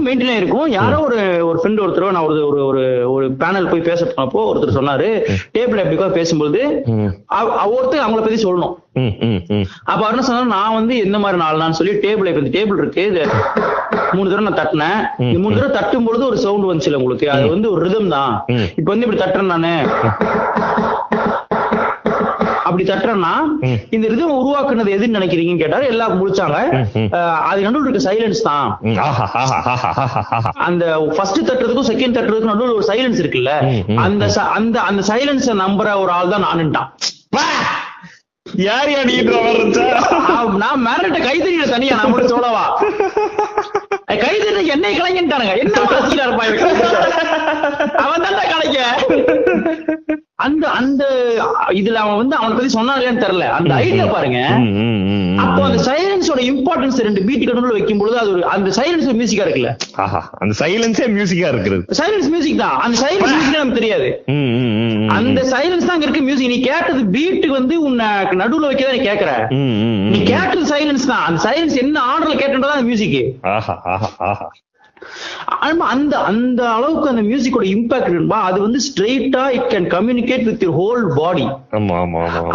மெயின்டைன் 0.06 0.32
ஆயிருக்கும். 0.32 0.68
யாரோ 0.72 1.00
ஒரு 1.00 1.18
ஒரு 1.46 1.60
ஃப்ரெண்ட் 1.60 1.80
ஒருத்தர் 1.80 2.12
நான் 2.12 2.26
ஒரு 2.26 2.66
ஒரு 2.66 2.82
ஒரு 3.12 3.32
பேனல் 3.40 3.70
போய் 3.70 3.80
பேச 3.82 4.06
போனப்போ 4.08 4.42
ஒருத்தர் 4.50 4.78
சொன்னாரு 4.78 5.08
டேபிள் 5.54 5.82
எப்படி 5.84 5.98
பேசும்போது 6.40 6.62
ஒருத்தர் 7.76 8.06
அவங்கள 8.06 8.22
பத்தி 8.26 8.40
சொல்லணும். 8.44 8.76
அப்ப 9.92 10.02
என்ன 10.12 10.24
சொன்னாரு 10.28 10.48
நான் 10.58 10.78
வந்து 10.80 10.94
எந்த 11.06 11.18
மாதிரி 11.24 11.38
நாள்னான்னு 11.44 11.78
சொல்லி 11.80 11.94
டேபிள் 12.06 12.30
இப்ப 12.32 12.44
இந்த 12.44 12.54
டேபிள் 12.58 12.82
இருக்கு. 12.82 13.04
இது 13.12 13.24
மூணு 14.16 14.30
தடவை 14.30 14.46
நான் 14.48 14.60
தட்டினேன். 14.62 15.02
இந்த 15.30 15.40
மூணு 15.44 15.58
தடவை 15.58 15.74
தட்டும் 15.78 16.08
பொழுது 16.08 16.24
ஒரு 16.30 16.38
சவுண்ட் 16.46 16.68
வந்துச்சுல 16.70 17.00
உங்களுக்கு. 17.02 17.28
அது 17.36 17.46
வந்து 17.56 17.68
ஒரு 17.74 17.82
ரிதம் 17.88 18.14
தான். 18.18 18.34
இப்ப 18.80 18.88
வந்து 18.94 19.06
இப்படி 19.08 19.22
தட்டுறேன் 19.24 19.54
நானு. 19.54 19.74
அப்படி 22.70 22.86
தட்டுறேன்னா. 22.92 23.34
இந்த 23.96 24.06
ரிதம் 24.14 24.38
உருவாக்குனது 24.42 24.96
எதுன்னு 24.98 25.18
நினைக்கிறீங்கன்னு 25.20 25.64
கேட்டாரு. 25.64 25.86
எல்லாம் 25.94 26.16
முடிச்சாங்க. 26.22 26.58
அது 27.50 27.60
நடுவில் 27.68 27.88
இருக்க 27.88 28.02
சைலன்ஸ் 28.10 28.42
தான். 28.50 28.68
அந்த 30.68 30.86
ஃபர்ஸ்ட் 31.16 31.42
தட்டுறதுக்கும் 31.50 31.90
செகண்ட் 31.92 32.18
தட்டுறதுக்கும் 32.18 32.54
நடுவில் 32.54 32.78
ஒரு 32.80 32.88
சைலன்ஸ் 32.92 33.22
இருக்குல்ல. 33.24 33.54
அந்த 34.06 34.26
அந்த 34.60 34.78
அந்த 34.90 35.04
சைலன்ஸ 35.12 35.56
நம்புற 35.66 35.88
ஒரு 36.04 36.14
ஆள் 36.18 36.34
தான் 36.36 36.48
நானுட்டான் 36.48 36.90
யார் 38.66 38.90
யா 38.92 39.02
நீன்ற 39.10 39.34
நான் 40.62 40.84
மேரட்ட 40.86 41.18
கைத்தறியில 41.26 41.66
தனியா 41.74 41.98
நான் 42.00 42.12
மட்டும் 42.14 42.34
சொல்லவா? 42.34 42.64
கைத்தறி 44.24 44.62
என்னை 44.76 44.92
கலைஞன்ட்டானுங்க. 45.00 45.54
என்ன 45.64 45.84
ரசிகரா 45.94 46.26
இருப்பா 46.28 46.46
இவன்? 46.50 46.64
அவன் 48.06 48.26
தான் 48.26 48.52
கலைக்க 48.54 48.80
அந்த 50.46 50.66
அந்த 50.80 51.04
இதுல 51.80 52.02
அவன் 52.04 52.20
வந்து 52.20 52.36
அவனை 52.38 52.54
பத்தி 52.56 52.72
சொன்னா 52.76 52.94
இல்லையான்னு 52.96 53.24
தெரியல. 53.24 53.46
அந்த 53.58 53.72
ஐடியா 53.86 54.06
பாருங்க. 54.14 54.40
அப்போ 55.44 55.62
அந்த 55.68 55.80
சைலன்ஸோட 55.88 56.42
இம்பார்ட்டன்ஸ் 56.52 57.00
ரெண்டு 57.08 57.22
பீட் 57.28 57.46
கடவுள் 57.50 57.76
வைக்கும் 57.78 58.02
பொழுது 58.02 58.18
அது 58.22 58.30
ஒரு 58.36 58.44
அந்த 58.54 58.70
சைலன்ஸ் 58.78 59.10
மியூசிக்கா 59.20 59.44
இருக்குல்ல? 59.46 59.72
அந்த 60.42 60.54
சைலன்ஸே 60.62 61.08
மியூசிக்கா 61.16 61.50
இருக்கிறது 61.54 61.98
சைலன்ஸ் 62.02 62.30
மியூசிக் 62.34 62.62
தான். 62.64 62.78
அந்த 62.86 62.98
சைலன்ஸ் 63.04 63.34
மியூசிக் 63.34 63.58
நமக்கு 63.58 63.80
தெரியாது. 63.80 64.08
அந்த 65.18 65.42
சைலன்ஸ் 65.54 65.90
தான் 65.90 66.06
இருக்கு 66.08 66.24
மியூசிக் 66.30 66.54
நீ 66.54 66.60
கேட்டது 66.70 67.04
பீட்டுக்கு 67.18 67.58
வந்து 67.60 67.78
உன்னை 67.90 68.08
நடுவுல 68.44 68.70
வைக்கதான் 68.72 68.98
நீ 68.98 69.04
கேக்குற. 69.10 69.32
நீ. 70.12 70.20
கேட்டது 70.34 70.66
சைலன்ஸ் 70.74 71.10
தான். 71.14 71.26
அந்த 71.30 71.42
சைலன்ஸ் 71.48 71.78
என்ன 71.84 72.06
ஆர்டர்ல 72.12 72.38
கேட்டுன்றதா 72.42 72.78
அந்த 72.78 72.90
மியூசிக் 72.92 73.18
அந்த 75.92 76.14
அந்த 76.18 76.62
அளவுக்கு 76.70 77.10
அந்த 77.10 77.22
மியூசிக்கோட 77.22 77.66
இம்பாக்ட் 77.76 78.34
அது 78.40 78.62
வந்து 78.62 78.80
ஸ்ட்ரெயிட்டா 78.88 79.44
it 79.58 79.70
can 79.74 79.88
communicate 79.96 80.44
with 80.44 80.64
your 80.64 80.78
whole 80.80 81.04
body. 81.16 81.46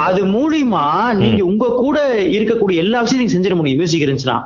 அது 0.07 0.21
மூலியமா 0.27 0.85
நீங்க 1.15 1.43
உங்க 1.45 1.71
கூட 1.75 1.99
இருக்கக்கூடிய 2.37 2.77
எல்லா 2.85 3.01
விஷயத்தையும் 3.01 3.23
நீங்க 3.23 3.35
செஞ்சிட 3.37 3.57
முடியும் 3.57 3.79
மியூசிக் 3.79 4.05
இருந்துச்சுன்னா. 4.07 4.39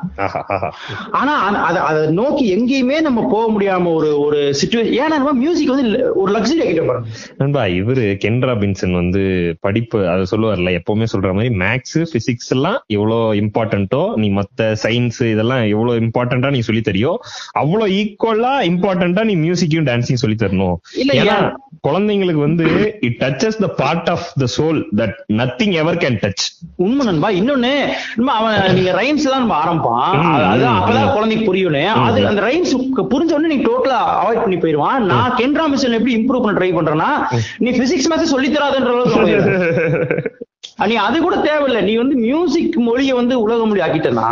ஆனா 1.11 1.35
அத 1.61 1.99
நோக்கி 2.11 2.45
எங்கேயுமே 2.57 3.01
நம்ம 3.01 3.27
போக 3.31 3.45
முடியாம 3.53 3.93
ஒரு 3.95 4.21
ஒரு 4.21 4.41
சுச்சுவேஷன் 4.61 4.97
ஏன்னா 4.99 5.33
மியூசிக் 5.33 5.73
வந்து 5.75 6.13
ஒரு 6.15 6.31
லக்ஸரி 6.33 6.61
ஆகிட்ட 6.65 6.97
நண்பா 7.39 7.65
இவரு 7.79 8.17
கென் 8.17 8.43
ராபின்சன் 8.43 8.93
வந்து 8.93 9.23
படிப்பு 9.61 9.99
அதை 10.09 10.25
சொல்லுவார்ல 10.31 10.73
எப்பவுமே 10.81 11.07
சொல்ற 11.13 11.33
மாதிரி 11.33 11.55
மேக்ஸ் 11.55 11.99
பிசிக்ஸ் 12.15 12.51
எல்லாம் 12.51 12.79
எவ்வளவு 12.87 13.35
இம்பார்ட்டன்ட்டோ 13.35 14.03
நீ 14.17 14.31
மத்த 14.31 14.71
சயின்ஸ் 14.85 15.23
இதெல்லாம் 15.33 15.65
எவ்வளவு 15.65 16.01
இம்பார்ட்டன்டா 16.01 16.51
நீ 16.51 16.61
சொல்லி 16.61 16.81
தரியோ 16.81 17.13
அவ்வளவு 17.53 17.88
ஈக்குவலா 17.91 18.53
இம்பார்ட்டன்டா 18.65 19.25
நீ 19.25 19.37
மியூசிக்கையும் 19.37 19.87
டான்ஸையும் 19.87 20.23
சொல்லி 20.23 20.37
தரணும். 20.41 20.77
ஏன்னா 20.97 21.15
ஏன்? 21.27 21.49
குழந்தைங்களுக்கு 21.89 22.41
வந்து 22.41 22.65
it 23.01 23.17
touches 23.21 23.59
the 23.59 23.67
part 23.75 24.09
of 24.09 24.27
the 24.35 24.45
soul 24.57 24.85
that 24.97 25.15
nothing 25.33 25.73
ever 25.73 25.97
can 25.97 26.19
touch 26.19 26.45
உண்மை 26.77 27.07
நண்பா. 27.07 27.31
இன்னொன்னு 27.31 27.73
அவன் 28.33 28.75
நீங்க 28.75 28.91
ரைம்ஸ் 28.93 29.23
தான் 29.25 29.39
நம்ம 29.39 29.57
ஆரம்பிப்பான். 29.59 30.15
ம், 30.19 30.33
அது- 30.33 30.45
அது 30.45 30.65
ம், 30.65 30.79
அப்பதான் 30.79 31.13
குழந்தைக்கு 31.13 31.45
புரியணும் 31.45 32.03
அது 32.03 32.27
அந்த 32.27 32.43
ரைம்ஸ் 32.43 32.75
புரிஞ்ச 33.09 33.33
உடனே 33.33 33.55
நீ 33.55 33.63
டோட்டலா 33.63 34.01
அவாய்ட் 34.19 34.43
பண்ணி 34.43 34.57
போயிருவான் 34.57 34.99
நான் 35.05 35.35
கென்ட்ரா 35.37 35.67
மிஷன் 35.67 35.93
எப்படி 35.93 36.17
இம்ப்ரூவ் 36.17 36.43
பண்ண 36.43 36.59
ட்ரை 36.59 36.71
பண்றேன்னா 36.73 37.11
நீ 37.59 37.71
பிசிக்ஸ் 37.71 38.11
மேத்ஸ் 38.11 38.33
சொல்லி 38.35 38.49
தராதுன்ற. 38.49 38.93
நீ 40.83 40.95
அது 40.99 41.17
கூட 41.19 41.37
தேவையில்லை. 41.41 41.81
நீ 41.83 41.93
வந்து 41.97 42.15
மியூசிக் 42.23 42.77
மொழியை 42.87 43.15
வந்து 43.19 43.35
உலக 43.45 43.67
மொழி 43.67 43.81
ஆக்கிட்டனா 43.81 44.29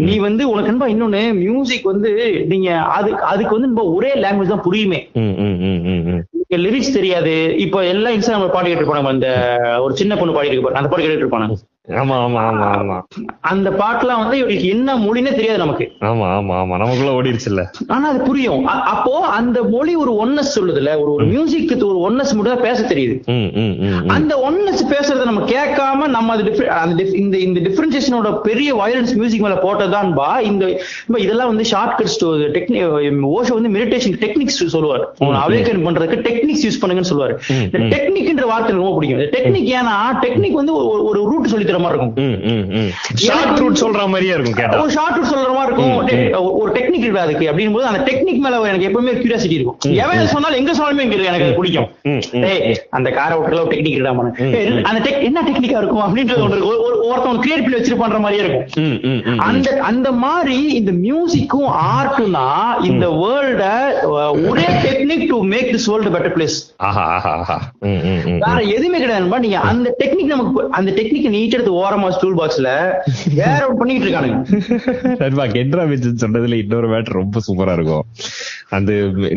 நீ 0.00 0.14
வந்து 0.18 0.42
உனக்கு 0.50 0.70
நண்பா 0.70 0.86
இன்னொன்னு 0.86 1.22
மியூசிக் 1.38 1.90
வந்து 1.90 2.10
நீங்க 2.52 2.68
அதுக்கு 2.96 3.22
அதுக்கு 3.24 3.56
வந்து 3.56 3.86
ஒரே 3.88 4.12
லாங்குவேஜ் 4.24 4.54
தான் 4.54 4.66
புரியுமே. 4.66 5.00
ம். 5.20 6.22
லிரிக்ஸ் 6.64 6.96
தெரியாது. 6.96 7.32
இப்போ 7.64 7.78
எல்லா 7.92 8.10
இன்ஸ்டாகிராம்ல 8.10 8.50
பாட்டு 8.50 8.68
கேட்டு 8.68 8.82
இருப்பாங்க 8.82 9.14
அந்த 9.14 9.28
ஒரு 9.84 9.94
சின்ன 9.96 10.16
பொண்ணு 10.16 10.34
பாடி 10.34 10.50
இருக்கு 10.50 10.78
அந்த 10.80 10.88
பாட்டு 10.88 11.04
கேட்டு 11.04 11.26
இருப்பாங்க 11.26 11.48
ஆமா 11.88 12.16
ஆமா 12.18 12.42
ஆமா 12.42 12.66
ஆமா. 12.76 13.02
அந்த 13.40 13.70
பாட்டுலாம் 13.70 14.18
வந்து 14.18 14.38
இவருக்கு 14.38 14.68
என்ன 14.68 14.96
மொழினே 14.96 15.30
தெரியாது 15.30 15.58
நமக்கு. 15.58 15.92
ஆமா 16.00 16.28
ஆமா 16.36 16.54
ஆமா. 16.60 16.76
நமக்குள்ள 16.76 17.10
ஓடிடுச்சுல்ல 17.10 17.64
ஆனா 17.88 18.08
அது 18.08 18.20
புரியும். 18.20 18.66
அப்போ 18.66 19.18
அந்த 19.20 19.62
மொழி 19.62 19.94
ஒரு 19.94 20.12
ஒன்னஸ் 20.12 20.58
சொல்லுதுல 20.58 21.00
ஒரு 21.00 21.12
ஒரு 21.12 21.26
மியூசிக்கு 21.26 21.84
ஒரு 21.84 22.10
ஒன்னஸ் 22.10 22.32
மட்டும் 22.32 22.60
பேச 22.60 22.82
தெரியுது. 22.82 23.16
அந்த 24.06 24.50
ஒன்னஸ் 24.50 24.92
பேசுறத 24.92 25.24
நம்ம 25.24 25.40
கேட்காம 25.40 26.08
நம்ம 26.08 26.32
அது 26.32 26.68
அந்த 26.70 27.02
இந்த 27.02 27.38
இந்த 27.38 27.60
டிஃபரன்சியேஷனோட 27.60 28.40
பெரிய 28.40 28.74
வயலன்ஸ் 28.76 29.14
மியூசிக் 29.14 29.40
மேல 29.40 29.54
போட்டதான் 29.54 30.14
பா 30.14 30.40
இந்த 30.40 30.80
இதெல்லாம் 31.18 31.48
வந்து 31.48 31.64
ஷார்ட் 31.64 31.98
கட்ஸ் 31.98 32.24
ஓஷோ 32.24 33.52
வந்து 33.52 33.68
மெடிடேஷன் 33.68 34.16
டெக்னிக்ஸ் 34.20 34.62
சொல்லுவார். 34.66 35.14
அவேக்கன் 35.20 35.86
பண்றதுக்கு 35.86 36.24
டெக்னிக்ஸ் 36.28 36.64
யூஸ் 36.64 36.82
பண்ணுங்கன்னு 36.82 37.10
சொல்லுவாரு. 37.10 37.36
டெக்னிக்ன்ற 37.70 38.46
வார்த்தை 38.46 38.76
ரொம்ப 38.76 38.94
பிடிக்கும். 38.94 39.20
டெக்னிக் 39.20 39.72
ஏன்னா 39.74 39.96
டெக்னிக் 40.22 40.52
வந்து 40.52 40.72
ஒரு- 40.72 41.02
ஒரு 41.02 41.24
ரூட் 41.24 41.44
சொல்லி 41.44 41.72
தர 41.76 41.84
மாதிரி 41.84 42.22
இருக்கும். 42.22 42.90
ஷார்ட் 43.14 43.58
ரூட் 43.58 43.78
சொல்ற 43.78 44.06
மாதிரியே 44.06 44.32
இருக்கும் 44.32 44.54
கேட்டா. 44.54 44.80
ஒரு 44.80 44.90
ஷார்ட் 44.90 45.16
ரூட் 45.16 45.34
சொல்ற 45.34 45.54
மாதிரி 45.54 46.16
இருக்கும். 46.16 46.52
ஒரு 46.52 46.72
டெக்னிக் 46.72 46.98
இருக்கு 46.98 47.20
அதுக்கு 47.20 47.50
அப்படின் 47.50 47.72
போது 47.72 47.86
அந்த 47.86 48.12
டெக்னிக் 48.12 48.38
மேல 48.38 48.60
எனக்கு 48.60 48.88
எப்பவுமே 48.88 49.06
கியூரியாசிட்டி 49.06 49.50
இருக்கும். 49.50 49.76
எவன் 49.80 50.26
சொன்னாலும் 50.26 50.58
எங்க 50.58 50.72
சொன்னாலுமே 50.72 51.24
எனக்கு 51.24 51.44
அது 51.44 51.54
பிடிக்கும். 51.54 51.88
அந்த 52.90 53.10
காரை 53.10 53.38
விட்டுல 53.38 53.62
டெக்னிக் 53.62 54.00
இருக்காம 54.00 54.80
ம், 54.80 54.84
அந்த 54.84 55.18
என்ன 55.18 55.42
டெக்னிக்கா 55.50 55.64
இருக்கும் 55.64 55.98
அப்படின்றது 55.98 56.42
ஒன்று 56.42 56.56
இருக்கு. 56.56 56.72
ஒரு- 56.72 56.78
ஒரு- 56.78 57.12
ஒருத்தவன் 57.14 57.38
கிரியேட் 57.38 57.62
பண்ணி 57.62 57.76
வச்சிருப்பான்ற 57.76 58.20
மாதிரியே 58.20 58.48
இருக்கும். 58.48 59.38
அந்த 59.38 59.78
அந்த 59.80 60.12
மாதிரி 60.12 60.72
இந்த 60.72 60.92
மியூசிக்கும் 60.92 61.72
ஆர்ட்னா 61.84 62.50
இந்த 62.84 63.08
வேர்ல்ட 63.08 63.92
ஒரே 64.48 64.62
technique 64.62 65.26
to 65.26 65.42
make 65.42 65.74
this 65.74 65.90
world 65.90 66.18
better 66.18 66.32
place. 66.32 66.72
வேற 68.38 68.60
எதுவுமே 68.60 69.04
கிடையாதுப்பா 69.04 69.38
நீங்க 69.38 69.58
அந்த 69.58 69.94
டெக்னிக் 70.04 70.24
நமக்கு 70.24 70.66
அந்த 70.70 70.90
டெக்னிக் 70.90 71.28
நீட் 71.28 71.63
எடுத்து 71.64 71.80
ஓரமா 71.82 72.08
ஸ்டூல் 72.16 72.38
பாக்ஸ்ல 72.40 72.70
வேற 73.38 73.60
ஒன்று 73.66 73.78
பண்ணிட்டு 73.80 74.06
இருக்கானுங்க. 74.06 74.38
நண்பா 75.20 75.44
கெட்ரா 75.54 75.82
பிச்சன் 75.90 76.20
சொன்னதுல 76.22 76.58
இன்னொரு 76.62 76.88
மேட்டர் 76.92 77.18
ரொம்ப 77.20 77.40
சூப்பரா 77.46 77.74
இருக்கும். 77.78 78.04
அந்த 78.76 78.92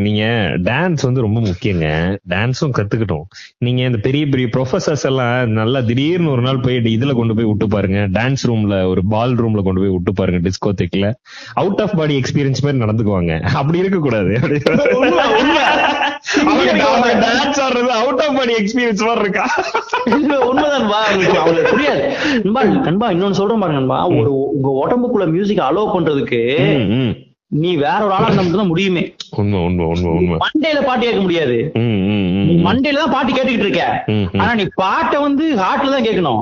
நீங்க 0.05 0.23
டான்ஸ் 0.69 1.05
வந்து 1.07 1.23
ரொம்ப 1.25 1.39
முக்கியங்க. 1.47 1.87
டான்ஸும் 2.33 2.73
கத்துக்கிட்டோம். 2.77 3.25
நீங்க 3.65 3.81
இந்த 3.89 3.99
பெரிய 4.07 4.23
பெரிய 4.33 4.47
ப்ரொஃபசர்ஸ் 4.55 5.05
எல்லாம் 5.11 5.55
நல்லா 5.59 5.81
திடீர்னு 5.89 6.31
ஒரு 6.35 6.43
நாள் 6.47 6.63
போய் 6.65 6.79
இதுல 6.97 7.13
கொண்டு 7.19 7.35
போய் 7.39 7.49
விட்டு 7.51 7.67
பாருங்க. 7.75 7.99
டான்ஸ் 8.17 8.45
ரூம்ல 8.49 8.77
ஒரு 8.93 9.03
பால் 9.13 9.35
ரூம்ல 9.43 9.63
கொண்டு 9.67 9.83
போய் 9.83 9.95
விட்டு 9.95 10.13
பாருங்க 10.19 10.41
டிஸ்கோதெக்ல 10.47 11.09
அவுட் 11.61 11.81
ஆஃப் 11.85 11.95
பாடி 12.01 12.15
எக்ஸ்பீரியன்ஸ் 12.21 12.63
மாதிரி 12.65 12.83
நடந்துக்குவாங்க. 12.85 13.33
அப்படி 13.61 13.81
இருக்க 13.83 13.99
கூடாது. 14.07 14.33
டான்ஸ் 17.23 17.59
ஆடுறது 17.65 17.91
அவுட் 18.01 18.21
ஆஃப் 18.21 18.35
பாடி 18.37 18.53
எக்ஸ்பீரியன்ஸ் 18.53 19.05
மாதிரி 19.05 19.19
இருக்கா? 19.19 19.45
இல்ல, 20.05 20.33
உண்மைதான்பா 20.49 20.99
உங்களுக்கு 21.11 21.39
அவங்களுக்கு 21.39 21.73
புரியாது. 21.77 22.03
நண்பா 22.43 22.63
நண்பா 22.63 23.09
இன்னொன்னு 23.09 23.39
சொல்றேன் 23.41 23.59
பாருங்க 23.59 23.79
நண்பா. 23.79 24.07
ஒரு 24.07 24.33
உங்க 24.39 24.69
உடம்புக்குள்ள 24.83 25.27
மியூசிக் 25.31 25.65
அலோவ் 25.69 25.95
பண்றதுக்கு. 25.95 26.41
நீ 27.51 27.69
வேற 27.75 27.99
ஒரு 28.05 28.13
ஆளா 28.15 28.29
நமக்கு 28.29 28.59
தான் 28.59 28.69
முடியுமே. 28.69 29.01
உண்மை 29.37 29.59
உண்மை 29.65 29.83
உண்மை 29.85 30.09
உண்மை. 30.11 30.37
மண்டேல 30.43 30.79
பாட்டு 30.87 31.03
கேட்க 31.05 31.21
முடியாது. 31.21 31.55
மண்டேல 32.65 33.01
தான் 33.03 33.13
பாட்டு 33.13 33.31
கேட்டுக்கிட்டு 33.31 33.67
இருக்க. 33.67 33.83
ஆனா 34.41 34.49
நீ 34.53 34.65
பாட்டை 34.81 35.17
வந்து 35.21 35.45
ஹார்ட்ல 35.61 35.93
தான் 35.93 36.07
கேட்கணும். 36.07 36.41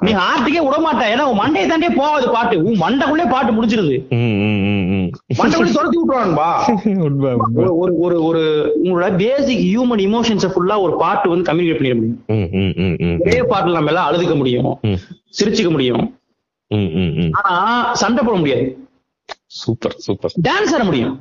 நீ 0.00 0.12
ஹார்ட்டுக்கே 0.20 0.62
விட 0.66 0.76
மாட்ட. 0.84 1.02
ஏன்னா 1.14 1.24
உன் 1.30 1.40
மண்டையை 1.40 1.66
தாண்டே 1.70 1.90
போகாது 1.96 2.28
பாட்டு. 2.36 2.58
உன் 2.66 2.78
மண்டைக்குள்ளே 2.84 3.26
பாட்டு 3.32 3.56
முடிச்சிருது 3.56 3.96
ம், 4.18 4.36
ம், 4.44 4.60
ம், 4.68 4.86
ம். 4.92 5.08
மண்டைக்குள்ளே 5.40 5.74
துரத்தி 5.78 5.98
உண்மை 7.08 7.32
ஒரு 7.56 7.72
ஒரு 7.82 7.92
ஒரு 8.04 8.16
ஒரு 8.28 8.42
உங்களோட 8.82 9.08
பேசிக் 9.16 9.64
ஹியூமன் 9.66 10.04
இமோஷன்ஸை 10.06 10.50
ஃபுல்லா 10.54 10.76
ஒரு 10.80 10.94
பாட்டு 10.96 11.32
வந்து 11.32 11.48
கம்யூனிகேட் 11.50 11.80
பண்ணிட 11.80 11.96
முடியும். 11.96 12.20
ஒரே 13.26 13.40
பாட்டுல 13.52 13.78
நம்ம 13.78 13.92
எல்லாம் 13.94 14.08
அழுதுக்க 14.10 14.36
முடியும். 14.36 14.70
சிரிச்சுக்க 15.38 15.70
முடியும். 15.70 16.04
ஆனா 17.40 17.54
சண்டை 17.94 18.22
போட 18.24 18.36
முடியாது. 18.36 18.64
சூப்பர் 19.60 19.96
சூப்பர் 20.06 20.34
டான்ஸ் 20.48 20.74
ஆட 20.76 20.82
முடியும். 20.88 21.14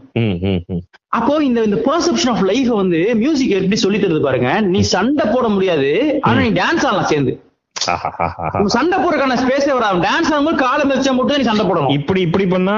அப்போ 1.18 1.36
இந்த 1.50 1.60
இந்த 1.68 1.80
பர்செப்ஷன் 1.90 2.34
ஆஃப் 2.34 2.44
லைஃப் 2.52 2.74
வந்து 2.82 3.00
மியூசிக் 3.22 3.56
எப்படி 3.60 3.80
சொல்லி 3.86 4.00
தருது 4.04 4.28
பாருங்க. 4.28 4.52
நீ 4.74 4.82
சண்டை 4.96 5.26
போட 5.36 5.48
முடியாது. 5.56 5.90
ஆனா 6.28 6.38
நீ 6.48 6.52
டான்ஸ் 6.64 6.86
ஆடலாம் 6.90 7.10
சேர்ந்து. 7.14 7.34
சண்டை 8.74 8.96
போறக்கான 9.04 9.36
ஸ்பேஸ் 9.42 9.68
வராது 9.76 10.02
டான்ஸ் 10.06 10.32
ஆடும்போது 10.32 10.58
காலை 10.64 10.84
மிதிச்சா 10.90 11.12
மட்டும் 11.18 11.40
நீ 11.40 11.46
சண்டை 11.48 11.64
போடணும். 11.68 11.94
இப்படி 11.98 12.20
இப்படி 12.26 12.46
பண்ணா 12.54 12.76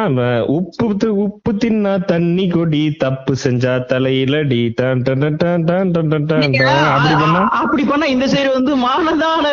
உப்பு 0.58 1.10
உப்பு 1.26 1.52
தின்னா 1.64 1.94
தண்ணி 2.12 2.46
கொடி 2.54 2.84
தப்பு 3.04 3.34
செஞ்சா 3.44 3.74
தலையில 3.92 4.42
டி 4.52 4.62
டான் 4.80 5.02
டான் 5.08 5.24
டான் 5.42 5.66
டான் 5.70 5.92
டான் 5.96 6.28
டான் 6.30 6.46
அப்படி 6.94 7.16
பண்ணா? 7.24 7.42
அப்படி 7.62 7.86
பண்ணா 7.92 8.08
இந்த 8.16 8.28
சைடு 8.34 8.50
வந்து 8.58 8.72
மானதான 8.86 9.52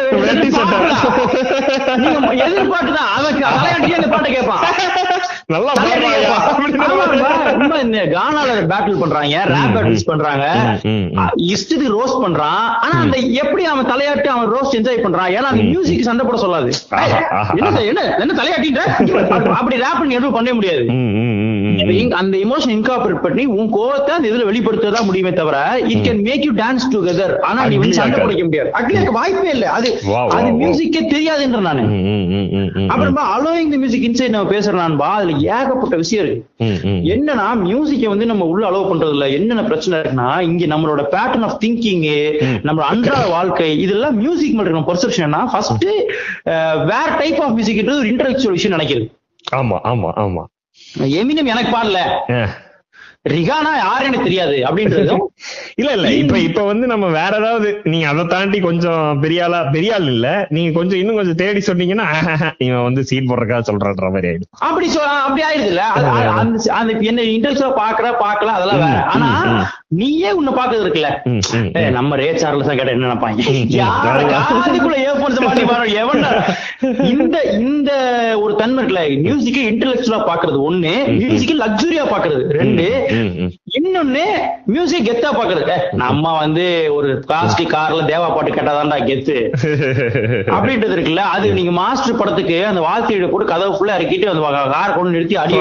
எதிர்பார்த்து 2.47 2.93
தான் 2.99 3.11
அவன் 3.17 3.37
விளையாட்டி 3.41 3.93
அந்த 3.99 4.09
பாட்டை 4.15 4.31
கேட்பான். 4.37 4.63
நல்லா 5.51 5.73
கானால 8.15 8.51
பேட்டில் 8.71 9.01
பண்றாங்க 9.03 9.39
ரேப் 9.53 9.73
பேட்டில்ஸ் 9.75 10.09
பண்றாங்க. 10.11 10.45
இஷ்டத்துக்கு 11.53 11.89
ரோஸ்ட் 11.97 12.19
பண்றான். 12.25 12.61
ஆனா 12.85 12.95
அந்த 13.05 13.17
எப்படி 13.43 13.65
அவன் 13.65 13.89
தலையாட்டி 13.93 14.29
அவன் 14.35 14.51
ரோஸ்ட் 14.53 14.77
என்ஜாய் 14.79 15.05
பண்றான்? 15.05 15.31
ஏன்னா 15.37 15.49
அந்த 15.53 15.63
மியூசிக் 15.63 16.07
சண்டை 16.09 16.27
போட 16.27 16.39
சொல்லாது. 16.43 16.71
என்ன 17.57 17.81
என்ன? 17.81 18.03
என்ன 18.19 18.33
தலையாட்டின்ற? 18.41 18.81
அப்படி 19.49 19.77
ரேப் 19.77 20.09
எதுவும் 20.09 20.37
பண்ணவே 20.37 20.55
முடியாது. 20.59 20.85
அந்த 22.21 22.37
இன்கார்பரேட் 22.37 23.23
பண்ணி 23.27 23.45
உன் 23.59 23.71
கோவத்தை 23.75 24.13
அந்த 24.19 24.29
இதுல 24.29 24.47
வெளிப்படுத்ததான் 24.51 25.05
முடியுமே 25.05 25.33
தவிர 25.33 25.57
it 25.87 26.07
can 26.07 26.23
make 26.23 26.45
you 26.45 26.53
dance 26.53 26.87
together 26.93 27.35
ஆனா 27.51 27.67
நீ 27.67 27.77
வந்து 27.77 27.95
சண்டை 27.95 28.21
பிடிக்க 28.21 28.43
முடியாது. 28.45 29.13
வாய்ப்பே 29.13 29.51
இல்ல. 29.51 29.71
அது 29.71 29.89
அது. 30.31 30.51
மியூசிக்கே 30.63 31.03
தெரியாதுன்ற 31.15 31.61
நானு. 31.69 31.83
அப்புறமா 32.89 33.23
அலோயிங் 33.37 33.71
தி 33.71 33.79
மியூசிக் 33.83 34.05
இன்சைட் 34.09 34.35
நம்ம 34.35 34.51
பேசுறான்பா 34.51 35.09
அதுல 35.19 35.33
ஏகப்பட்ட 35.43 35.97
விஷயம் 35.97 36.25
இருக்கு. 36.25 36.49
என்னன்னா 37.13 37.47
மியூசிக்கை 37.65 38.09
வந்து 38.09 38.27
நம்ம 38.27 38.45
உள்ள 38.45 38.71
அலோவ் 38.71 38.89
பண்றது 38.91 39.11
இல்ல 39.11 39.29
என்னென்ன 39.29 39.65
பிரச்சனை 39.65 39.99
இருக்குன்னா 39.99 40.41
இங்க 40.41 40.67
நம்மளோட 40.67 41.05
பேட்டர்ன் 41.15 41.47
ஆஃப் 41.49 41.59
திங்கிங் 41.65 42.07
நம்மளோட 42.67 42.89
அன்றாட 42.93 43.29
வாழ்க்கை 43.29 43.81
இதெல்லாம் 43.81 44.17
மியூசிக் 44.17 44.55
மட்டும் 44.55 44.75
நம்ம 44.75 44.93
பர்செப்ஷன்னா 44.93 45.43
ஃபர்ஸ்ட் 45.53 45.87
வேற 46.93 47.07
டைப் 47.19 47.41
ஆஃப் 47.41 47.53
மியூசிக் 47.53 47.89
ஒரு 47.89 48.09
இன்டலெக்சுவல் 48.09 48.57
விஷயம் 48.59 48.79
நினைக்கிறது. 48.79 49.09
ஆமா 49.55 49.77
ஆமா 49.93 50.11
ஆமா. 50.25 50.43
எமினம் 51.19 51.53
எனக்கு 51.53 51.71
பாடல. 51.77 52.01
ரிகானா 53.25 53.73
யாரு 53.79 54.05
எனக்கு 54.09 54.27
தெரியாது 54.27 54.55
அப்படின்றதும் 54.67 55.25
இல்ல 55.81 55.91
இல்ல. 55.97 56.07
இப்ப 56.21 56.37
இப்ப 56.47 56.61
வந்து 56.69 56.87
நம்ம 56.93 57.07
வேற 57.17 57.33
ஏதாவது 57.41 57.69
நீங்க 57.91 58.07
அதை 58.13 58.23
தாண்டி 58.33 58.59
கொஞ்சம் 58.67 59.03
பெரிய 59.23 59.41
ஆளா 59.47 59.59
பெரிய 59.75 59.91
ஆள் 59.97 60.09
இல்ல. 60.15 60.27
நீங்க 60.57 60.71
கொஞ்சம் 60.79 61.01
இன்னும் 61.01 61.19
கொஞ்சம் 61.21 61.39
தேடி 61.43 61.61
சொன்னீங்கன்னா 61.67 62.07
இவன் 62.67 62.87
வந்து 62.87 63.03
சீன் 63.11 63.29
போடுறக்கா 63.31 63.59
சொல்றன்ற 63.69 64.09
மாதிரி 64.15 64.29
ஆயிடும். 64.31 64.51
அப்படி 64.69 64.87
சொ 64.95 65.01
அப்படி 65.27 65.43
ஆயிடுது 65.49 65.71
இல்ல? 65.73 65.83
அந்த 66.79 66.91
என்ன 67.11 67.27
இன்டெலெக்சுவலா 67.35 67.75
பாக்குற 67.83 68.07
பாக்கல 68.23 68.55
அதெல்லாம் 68.59 68.83
வேற. 68.87 68.99
ஆனா 69.15 69.29
நீயே 69.99 70.31
உன்னை 70.39 70.53
பாக்குறது 70.57 70.83
இருக்குல்ல? 70.85 71.11
நம்ம 71.97 72.17
ரே 72.17 72.27
சார்லஸ் 72.43 72.73
கேட்ட 72.73 72.97
என்ன 72.97 73.07
நினைப்பாங்க? 73.07 73.41
இந்த 77.13 77.37
இந்த 77.61 77.91
ஒரு 78.43 78.53
தன்மை 78.61 78.79
இருக்குல்ல 78.81 79.05
மியூசிக்கை 79.25 79.65
இன்டெலெக்சுவலா 79.71 80.21
பாக்குறது 80.31 80.59
ஒண்ணு 80.69 80.93
மியூசிக்கை 81.21 81.57
லக்ஸுரியா 81.63 82.05
பாக்குறது 82.13 82.43
ரெண்டு. 82.61 82.87
இன்னொன்னு 83.79 84.25
மியூசிக் 84.67 85.09
கெத்தா 85.09 85.29
பாக்குறது. 85.37 85.77
நம்ம 85.93 86.39
வந்து 86.39 86.95
ஒரு 86.95 87.19
பிளாஸ்டிக் 87.27 87.73
கார்ல 87.73 88.03
தேவா 88.07 88.35
பாட்டு 88.35 88.55
கேட்டாதான்டா 88.55 88.99
கெத்து. 89.09 89.37
அப்படின்றது 90.57 90.95
இருக்குல்ல 90.97 91.23
அது 91.35 91.53
நீங்க 91.53 91.71
மாஸ்டர் 91.71 92.17
படத்துக்கு 92.17 92.67
அந்த 92.67 92.81
வாழ்க்கையில 92.81 93.31
போட்டு 93.31 93.47
கதவு 93.47 93.73
ஃபுல்லா 93.75 93.91
இறக்கிட்டு 93.91 94.27
அந்த 94.27 94.71
கார் 94.73 94.95
கொண்டு 94.95 95.11
நிறுத்தி 95.11 95.37
அடி 95.37 95.55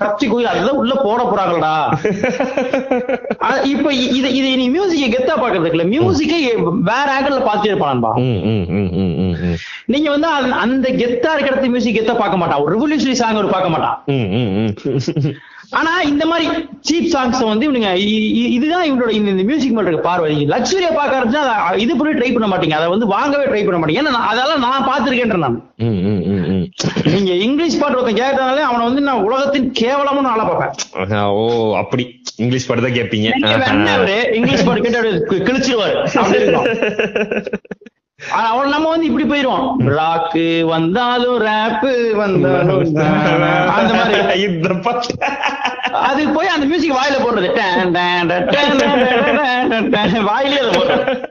கப்சி 0.00 0.28
கோயில் 0.28 0.48
அதுதான் 0.48 0.76
உள்ள 0.76 0.94
போட 0.94 1.22
போறாங்கடா. 1.22 1.72
அ- 3.50 3.62
இப்ப 3.64 3.92
இது 3.92 4.34
இது 4.34 4.56
நீ 4.56 4.66
மியூசிக்கை 4.70 5.10
கெத்தா 5.10 5.34
பாக்குறது 5.40 5.66
இருக்குல்ல 5.66 5.86
மியூசிக்கை 5.94 6.40
வேற 6.90 7.06
ஆங்கிள் 7.16 7.46
பாத்துட்டே 7.48 7.70
இருப்பான்பா. 7.70 8.10
நீங்க 9.86 10.10
வந்து 10.10 10.26
அந்த- 10.26 10.88
கெத்தா 10.90 11.32
இருக்கிறது 11.32 11.68
மியூசிக் 11.68 11.96
கெத்தா 11.96 12.18
பார்க்க 12.18 12.36
மாட்டான். 12.36 12.60
ஒரு 12.60 12.74
ரெவல்யூஷனரி 12.74 13.12
சாங் 13.12 13.36
ஒரு 13.36 13.48
பார்க்க 13.48 13.68
மாட்டான். 13.68 14.02
ஆனா 15.70 16.00
இந்த 16.00 16.26
மாதிரி 16.26 16.50
சீப் 16.90 17.12
சாங்ஸ் 17.12 17.48
வந்து 17.48 17.72
இவனுங்க 17.72 17.94
இதுதான் 18.50 18.84
இவனோட 18.92 19.10
இந்த- 19.10 19.42
மியூசிக் 19.42 19.78
இருக்க 19.78 19.96
பார்வை. 19.96 20.46
லக்ஸுரியா 20.48 20.94
பார்க்க 20.94 21.20
ஆரம்பிச்சா 21.20 21.76
இது 21.78 21.96
பண்ணி 21.96 22.20
ட்ரை 22.20 22.38
பண்ண 22.38 22.56
மாட்டீங்க. 22.56 22.70
அதை 22.70 22.88
வந்து 22.88 23.06
வாங்கவே 23.06 23.44
ட்ரை 23.44 23.70
பண்ண 23.70 23.86
மாட்டீங்க. 23.86 24.04
ஏன்னா 24.04 24.16
அதெல்லாம் 24.16 24.58
நான் 24.58 24.88
பார்த்திருக்கேன் 24.88 25.36
நான். 25.36 25.72
நீங்க 27.04 27.32
இங்கிலீஷ் 27.32 27.80
பாட்டு 27.80 28.02
ஒருத்தன் 28.02 28.26
கேட்டனாலே 28.26 28.60
அவனை 28.60 28.86
வந்து 28.86 29.00
நான் 29.00 29.22
உலகத்தின் 29.22 29.72
கேவலமும் 29.80 30.24
ஆள 30.24 30.42
பார்ப்பேன். 30.42 31.24
ஓ 31.24 31.76
அப்படி. 31.76 32.22
இங்கிலீஷ் 32.36 32.66
பாட்டு 32.66 32.82
தான் 32.82 32.92
கேட்பீங்க. 32.92 34.34
இங்கிலீஷ் 34.34 34.64
பாட்டு 34.64 34.82
கேட்டு 34.82 35.26
கிழிச்சிருவாரு. 35.30 36.06
அவன் 38.28 38.68
நம்ம 38.68 38.88
வந்து 38.88 39.06
இப்படி 39.06 39.24
போயிருவோம். 39.24 39.74
ராக்கு 39.78 40.64
வந்தாலும் 40.64 41.40
ரேப் 41.40 42.16
வந்தாலும் 42.16 42.94
அந்த 43.76 43.94
மாதிரி. 43.94 44.20
அது 45.92 46.28
போய் 46.28 46.46
அந்த 46.46 46.66
மியூசிக் 46.66 46.94
வாயில 46.94 47.22
போடுறது. 47.22 47.60
வாயிலே 50.22 50.60
போடுறது. 50.60 51.30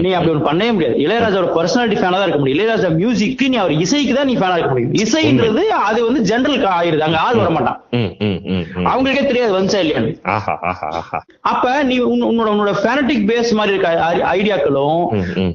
நீ 0.00 0.10
அப்படி 0.10 0.30
ஒன்று 0.30 0.52
பண்ணவே 0.52 0.72
முடியாது. 0.72 0.96
இளையராஜாவோட 0.96 1.48
பர்சனாலிட்டி 1.58 1.96
ஃபேனா 1.96 2.10
தான் 2.10 2.20
இருக்க 2.20 2.38
முடியும். 2.38 2.66
இளையராஜா 2.66 2.94
மியூசிக் 2.94 3.46
நீ 3.48 3.56
அவர் 3.56 3.72
இசைக்கு 3.72 4.14
தான் 4.14 4.24
நீ 4.24 4.36
ஃபேனா 4.36 4.52
இருக்க 4.52 4.68
முடியும். 4.68 4.92
இசைன்றது 4.92 5.60
அது 5.60 6.04
வந்து 6.04 6.20
ஜெனரல் 6.20 6.58
ஆயிருது. 6.58 6.98
அங்க 6.98 7.16
ஆள் 7.16 7.34
வர 7.34 7.50
மாட்டான். 7.50 7.84
அவங்களுக்கே 8.74 9.26
தெரியாது 9.26 9.60
வந்துச்சா 9.60 9.84
இல்லையான்னு. 9.84 10.20
அப்ப 11.40 11.82
நீ 11.82 12.00
உன்- 12.00 12.02
உன்னோட 12.02 12.48
உன்னோட 12.48 12.74
ஃபேனட்டிக் 12.82 13.30
பேஸ் 13.30 13.52
மாதிரி 13.52 13.76
இருக்க 13.76 14.14
ஐடியாக்களும். 14.34 15.06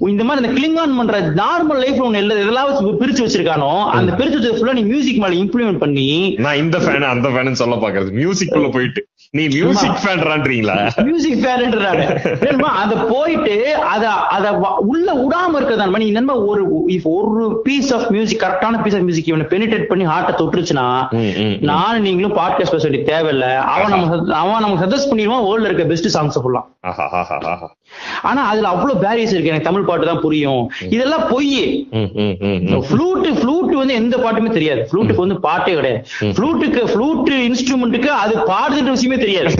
இந்த 0.09 0.23
மாதிரி 0.23 0.47
இந்த 0.47 0.67
கிளிங் 0.67 0.77
ஆன் 0.77 0.95
பண்ற 0.95 1.19
நார்மல் 1.45 1.81
லைஃப்ல 1.81 2.05
ஒண்ணு 2.05 2.21
இல்ல 2.23 2.35
இதெல்லாம் 2.37 2.69
பிரிச்சு 3.01 3.23
வச்சிருக்கானோ 3.23 3.69
அந்த 3.95 4.11
பிரிச்சு 4.13 4.37
வச்சது 4.37 4.57
ஃபுல்லா 4.57 4.77
நீ 4.77 4.85
மியூசிக் 4.89 5.19
மேல 5.23 5.35
இம்ப்ளிமெண்ட் 5.41 5.81
பண்ணி 5.81 6.07
நான் 6.43 6.61
இந்த 6.61 6.77
ஃபேன் 6.83 7.09
அந்த 7.09 7.27
ஃபேன் 7.29 7.59
சொல்ல 7.59 7.75
பாக்குறது. 7.77 8.09
மியூசிக் 8.17 8.53
குள்ள 8.53 8.69
போயிட்டு 8.71 9.01
நீ 9.33 9.43
மியூசிக் 9.53 9.97
ஃபேன்றான்றீங்களா 10.01 10.75
மியூசிக் 11.05 11.39
ஃபேன்ன்றாரு 11.41 12.03
அத 12.75 12.93
போயிட்டு 13.09 13.55
அத 13.89 14.03
அத 14.35 14.45
உள்ள 14.87 15.07
விடாம 15.19 15.57
இருக்கதான் 15.59 15.95
நீ 15.97 16.09
நண்பா 16.11 16.35
ஒரு 16.45 16.61
ஒரு 17.15 17.43
பீஸ் 17.65 17.89
ஆஃப் 17.95 18.07
மியூசிக் 18.11 18.41
கரெக்டான 18.41 18.81
பீஸ் 18.83 18.95
ஆஃப் 18.95 19.03
மியூசிக் 19.03 19.29
இவனை 19.31 19.47
பெனிட்ரேட் 19.51 19.89
பண்ணி 19.89 20.05
ஹார்ட்டை 20.11 20.35
தொட்டுருச்சுன்னா 20.39 20.85
ம். 21.17 21.55
நானும் 21.69 22.05
நீங்களும் 22.05 22.37
பாட்காஸ்ட் 22.37 22.75
பேச 22.75 22.83
வேண்டிய 22.85 23.03
தேவையில்ல. 23.09 23.45
அவன் 23.73 23.93
நம்ம 23.93 24.07
அவன் 24.39 24.63
நமக்கு 24.63 24.83
சஜஸ்ட் 24.85 25.09
பண்ணிடுவான் 25.11 25.45
வேர்ல்ட்ல 25.45 25.69
இருக்க 25.69 25.85
பெஸ்ட் 25.85 26.09
சாங்ஸ் 26.15 26.39
ஃபுல்லா 26.41 26.61
ஆஹா 26.89 27.05
ஆஹா 27.19 27.37
ஆஹா 27.49 27.67
ஆனா 28.21 28.41
அதுல 28.51 28.67
அவ்வளவு 28.67 29.01
பேரியர்ஸ் 29.03 29.33
இருக்கு. 29.33 29.51
எனக்கு 29.51 29.69
தமிழ் 29.69 29.87
பாட்டு 29.89 30.05
தான் 30.05 30.21
புரியும். 30.21 30.63
இதெல்லாம் 30.89 31.25
பொய். 31.29 31.87
ஃப்ளூட் 32.89 33.27
ஃப்ளூட் 33.39 33.73
வந்து 33.81 33.93
எந்த 34.01 34.15
பாட்டுமே 34.17 34.49
தெரியாது. 34.57 34.81
ஃப்ளூட்டுக்கு 34.91 35.25
வந்து 35.25 35.39
பாட்டே 35.47 35.73
கிடையாது. 35.73 36.01
ஃப்ளூட்டுக்கு 36.37 36.81
ஃப்ளூட் 36.91 37.29
இன்ஸ்ட்ருமெண்ட்டுக்கு 37.47 38.11
அது 38.23 38.35
பாடுதுன்ற 38.51 38.93
விஷயமே 38.95 39.17
தெரியாது. 39.25 39.51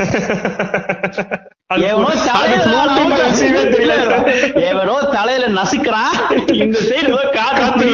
எவனோ 4.72 4.94
தலையில 5.18 5.46
நசுக்கிறான். 5.60 6.16
இந்த 6.64 6.78
சைடு 6.90 7.12
காத்து. 7.38 7.88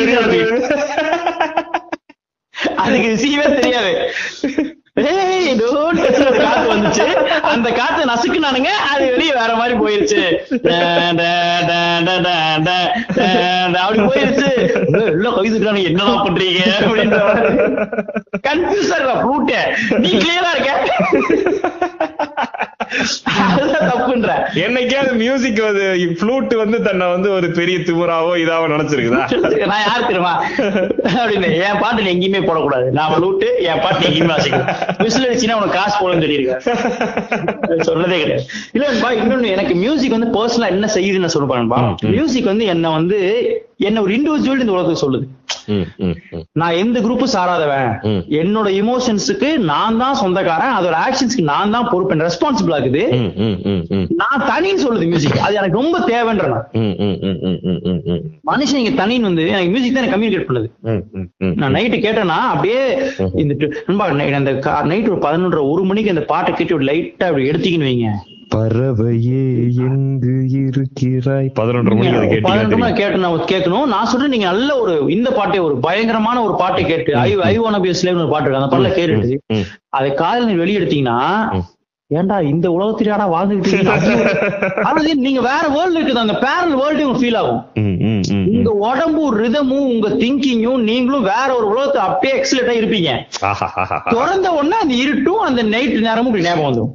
அதுக்கு 2.76 3.08
விஷயமே 3.16 3.48
தெரியாது. 3.56 3.92
காத்து 6.46 6.66
வந்துச்சு. 6.72 7.06
அந்த 7.52 7.68
காத்து 7.78 8.02
நசுக்குனானுங்க 8.10 8.72
அது 8.94 9.06
வெளியே 9.14 9.34
வேற 9.40 9.52
மாதிரி 9.60 9.76
போயிருச்சு. 9.82 10.24
அப்படி 13.84 14.02
போயிருச்சு. 14.10 14.50
எல்லாம் 15.16 15.38
கைதுட்டானுங்க 15.38 16.18
பண்றீங்க 16.28 16.62
அப்படின்ற 16.80 17.20
கன்ஃபியூசர்ல 18.48 19.14
ஃப்ளூட்டே 19.22 19.62
நீ 20.04 20.12
கிளியரா 20.22 20.52
இருக்க? 20.56 20.72
தப்புன்ற. 23.90 24.32
என்னைக்காவது 24.64 25.12
மியூசிக் 25.22 25.60
வந்து 25.68 25.86
ஃப்ளூட் 26.20 26.54
வந்து 26.62 26.78
தன்னை 26.88 27.06
வந்து 27.14 27.30
ஒரு 27.38 27.48
பெரிய 27.60 27.78
திமுறாவோ 27.88 28.32
இதாவோ 28.44 28.66
நினைச்சிருக்குதா? 28.74 29.22
நான் 29.72 29.86
யார் 29.88 30.08
தெரியுமா? 30.10 30.34
அப்படின்னு 31.22 31.50
என் 31.68 31.80
பாட்டு 31.84 32.12
எங்கேயுமே 32.14 32.42
போடக்கூடாது. 32.48 32.88
நான் 33.00 33.14
ஃப்ளூட்டு 33.14 33.50
என் 33.70 33.82
பாட்டு 33.86 34.08
எங்கேயுமே 34.10 34.34
வாசிக்கிறேன் 34.36 34.70
விசில் 35.02 35.28
அடிச்சுன்னா 35.28 35.58
உனக்கு 35.58 35.78
காசு 35.78 35.96
போடணும்னு 35.98 36.26
சொல்லியிருக்கேன் 36.26 36.64
சொன்னதே 37.90 38.18
கிடையாது 38.20 38.44
இல்ல 38.74 38.86
நண்பா 38.88 39.10
இன்னொன்னு 39.18 39.54
எனக்கு 39.54 39.76
மியூசிக் 39.82 40.16
வந்து 40.16 40.30
பர்சனலா 40.36 40.70
என்ன 40.74 40.90
செய்யுதுன்னு 40.96 41.30
ம். 41.84 41.96
மியூசிக் 42.12 42.50
வந்து 42.50 42.66
என்ன 42.74 42.92
வந்து 42.92 43.20
என்ன 43.84 44.02
ஒரு 44.02 44.12
இண்டிவிஜுவல் 44.14 44.60
இந்த 44.60 44.74
உலகத்துக்கு 44.74 45.04
சொல்லுது. 45.04 45.26
நான் 46.62 46.78
எந்த 46.84 46.98
குரூப்பும் 47.06 47.34
சாராதவன். 47.36 47.90
என்னோட 48.42 48.68
இமோஷன்ஸுக்கு 48.82 49.50
நான் 49.72 50.00
தான் 50.04 50.20
சொந்தக்காரன் 50.22 50.76
அதோட 50.78 50.96
ஆக்ஷன்ஸ்க்கு 51.08 51.46
நான் 51.54 51.74
தான் 51.76 51.90
பொறுப்பேன் 51.92 52.26
ரெஸ்பான்சிபிள் 52.28 52.76
ஆகுது. 52.80 53.04
நான் 54.22 54.46
தனின்னு 54.52 54.84
சொல்லுது 54.86 55.10
மியூசிக் 55.12 55.44
அது 55.46 55.60
எனக்கு 55.62 55.80
ரொம்ப 55.82 56.00
தேவைன்ற. 56.12 56.48
மனுஷன் 58.52 58.82
இங்க 58.82 58.94
தனின்னு 59.02 59.30
வந்து 59.30 59.46
எனக்கு 59.54 59.74
மியூசிக் 59.76 59.98
தான் 60.00 60.14
கம்யூனிகேட் 60.16 60.50
பண்ணுது. 60.50 60.70
நான் 61.62 61.76
நைட்டு 61.78 62.04
கேட்டேன்னா 62.08 62.40
அப்படியே 62.54 62.82
இந்த 63.44 63.54
நண்பா 63.88 64.10
அந்த 64.12 64.52
நைட் 64.92 65.12
ஒரு 65.14 65.22
பதினொன்றரை 65.28 65.64
ஒரு 65.74 65.84
மணிக்கு 65.92 66.14
அந்த 66.16 66.26
பாட்டை 66.34 66.52
கேட்டு 66.54 66.78
ஒரு 66.80 66.86
லைட்டா 66.92 67.28
அப்படி 67.32 67.50
எடுத்துக்கின்னு 67.52 67.90
வைங்க 67.90 68.10
பறவையே 68.52 69.42
எங்கு 69.86 70.34
இருக்கிறாய்? 70.60 71.50
பதினொன்று 71.54 71.96
மணி 71.96 72.10
கேட்டு 72.96 73.22
நான் 73.24 73.44
கேட்கணும். 73.46 73.86
நான் 73.88 74.06
சொல்றேன் 74.06 74.30
நீங்க 74.30 74.46
நல்ல 74.46 74.78
ஒரு 74.78 74.94
இந்த 75.10 75.30
பாட்டே 75.32 75.60
ஒரு 75.60 75.76
பயங்கரமான 75.80 76.44
ஒரு 76.44 76.56
பாட்டை 76.56 76.86
கேட்டு 76.86 77.12
ஐ 77.18 77.30
ஐ 77.44 77.54
வான 77.58 77.80
பி 77.80 77.94
ஸ்லேவ்னு 78.00 78.24
ஒரு 78.24 78.32
பாட்டு 78.32 78.48
இருக்கு 78.48 78.62
அந்த 78.62 78.72
பாட்டுல 78.74 78.92
கேட்டுட்டு 78.96 79.38
ம். 79.54 79.68
அதை 79.90 80.10
காலையில 80.14 80.50
நீ 80.50 80.58
வெளிய 80.60 80.80
எடுத்தீங்கன்னா 80.80 81.20
ம். 81.54 81.68
ஏன்டா 82.12 82.38
இந்த 82.46 82.68
உலகத்திலாடா 82.72 83.26
வாழ்ந்துகிட்டு 83.32 85.20
நீங்க 85.22 85.42
வேற 85.42 85.64
வேர்ல்டு 85.68 85.98
இருக்குது 85.98 86.24
அந்த 86.24 86.36
பேரல் 86.38 86.74
வேர்ல்டு 86.76 87.04
உங்களுக்கு 87.04 87.22
ஃபீல் 87.22 87.38
ஆகும். 87.38 87.62
உங்க 88.52 88.72
உடம்பு 88.84 89.24
ரிதமும் 89.38 89.88
உங்க 89.90 90.10
திங்கிங்கும் 90.22 90.84
நீங்களும் 90.84 91.28
வேற 91.30 91.48
ஒரு 91.56 91.68
உலகத்தை 91.68 92.02
அப்படியே 92.02 92.34
எக்ஸலட்டா 92.38 92.76
இருப்பீங்க. 92.78 93.12
திறந்த 94.12 94.48
உடனே 94.52 94.78
அந்த 94.78 94.96
இருட்டும் 94.96 95.42
அந்த 95.42 95.64
நைட் 95.70 95.98
நேரமும் 96.02 96.38
ஞாபகம் 96.42 96.68
வந்துடும் 96.68 96.94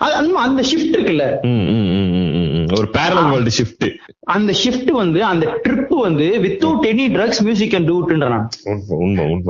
அந்த- 0.00 0.64
ஷிஃப்ட் 0.68 0.94
இருக்குல்ல. 0.94 1.24
ஒரு 2.76 2.86
பேரல் 2.94 3.28
வேர்ல்டு 3.28 3.52
ஷிஃப்ட் 3.56 3.84
அந்த 4.28 4.52
ஷிஃப்ட் 4.60 4.90
வந்து 4.94 5.20
அந்த 5.24 5.44
ட்ரிப் 5.64 5.94
வந்து 6.00 6.26
without 6.42 6.84
any 6.88 7.04
drugs 7.14 7.40
music 7.44 7.74
and 7.74 7.88
டூட்ன்ற 7.90 8.26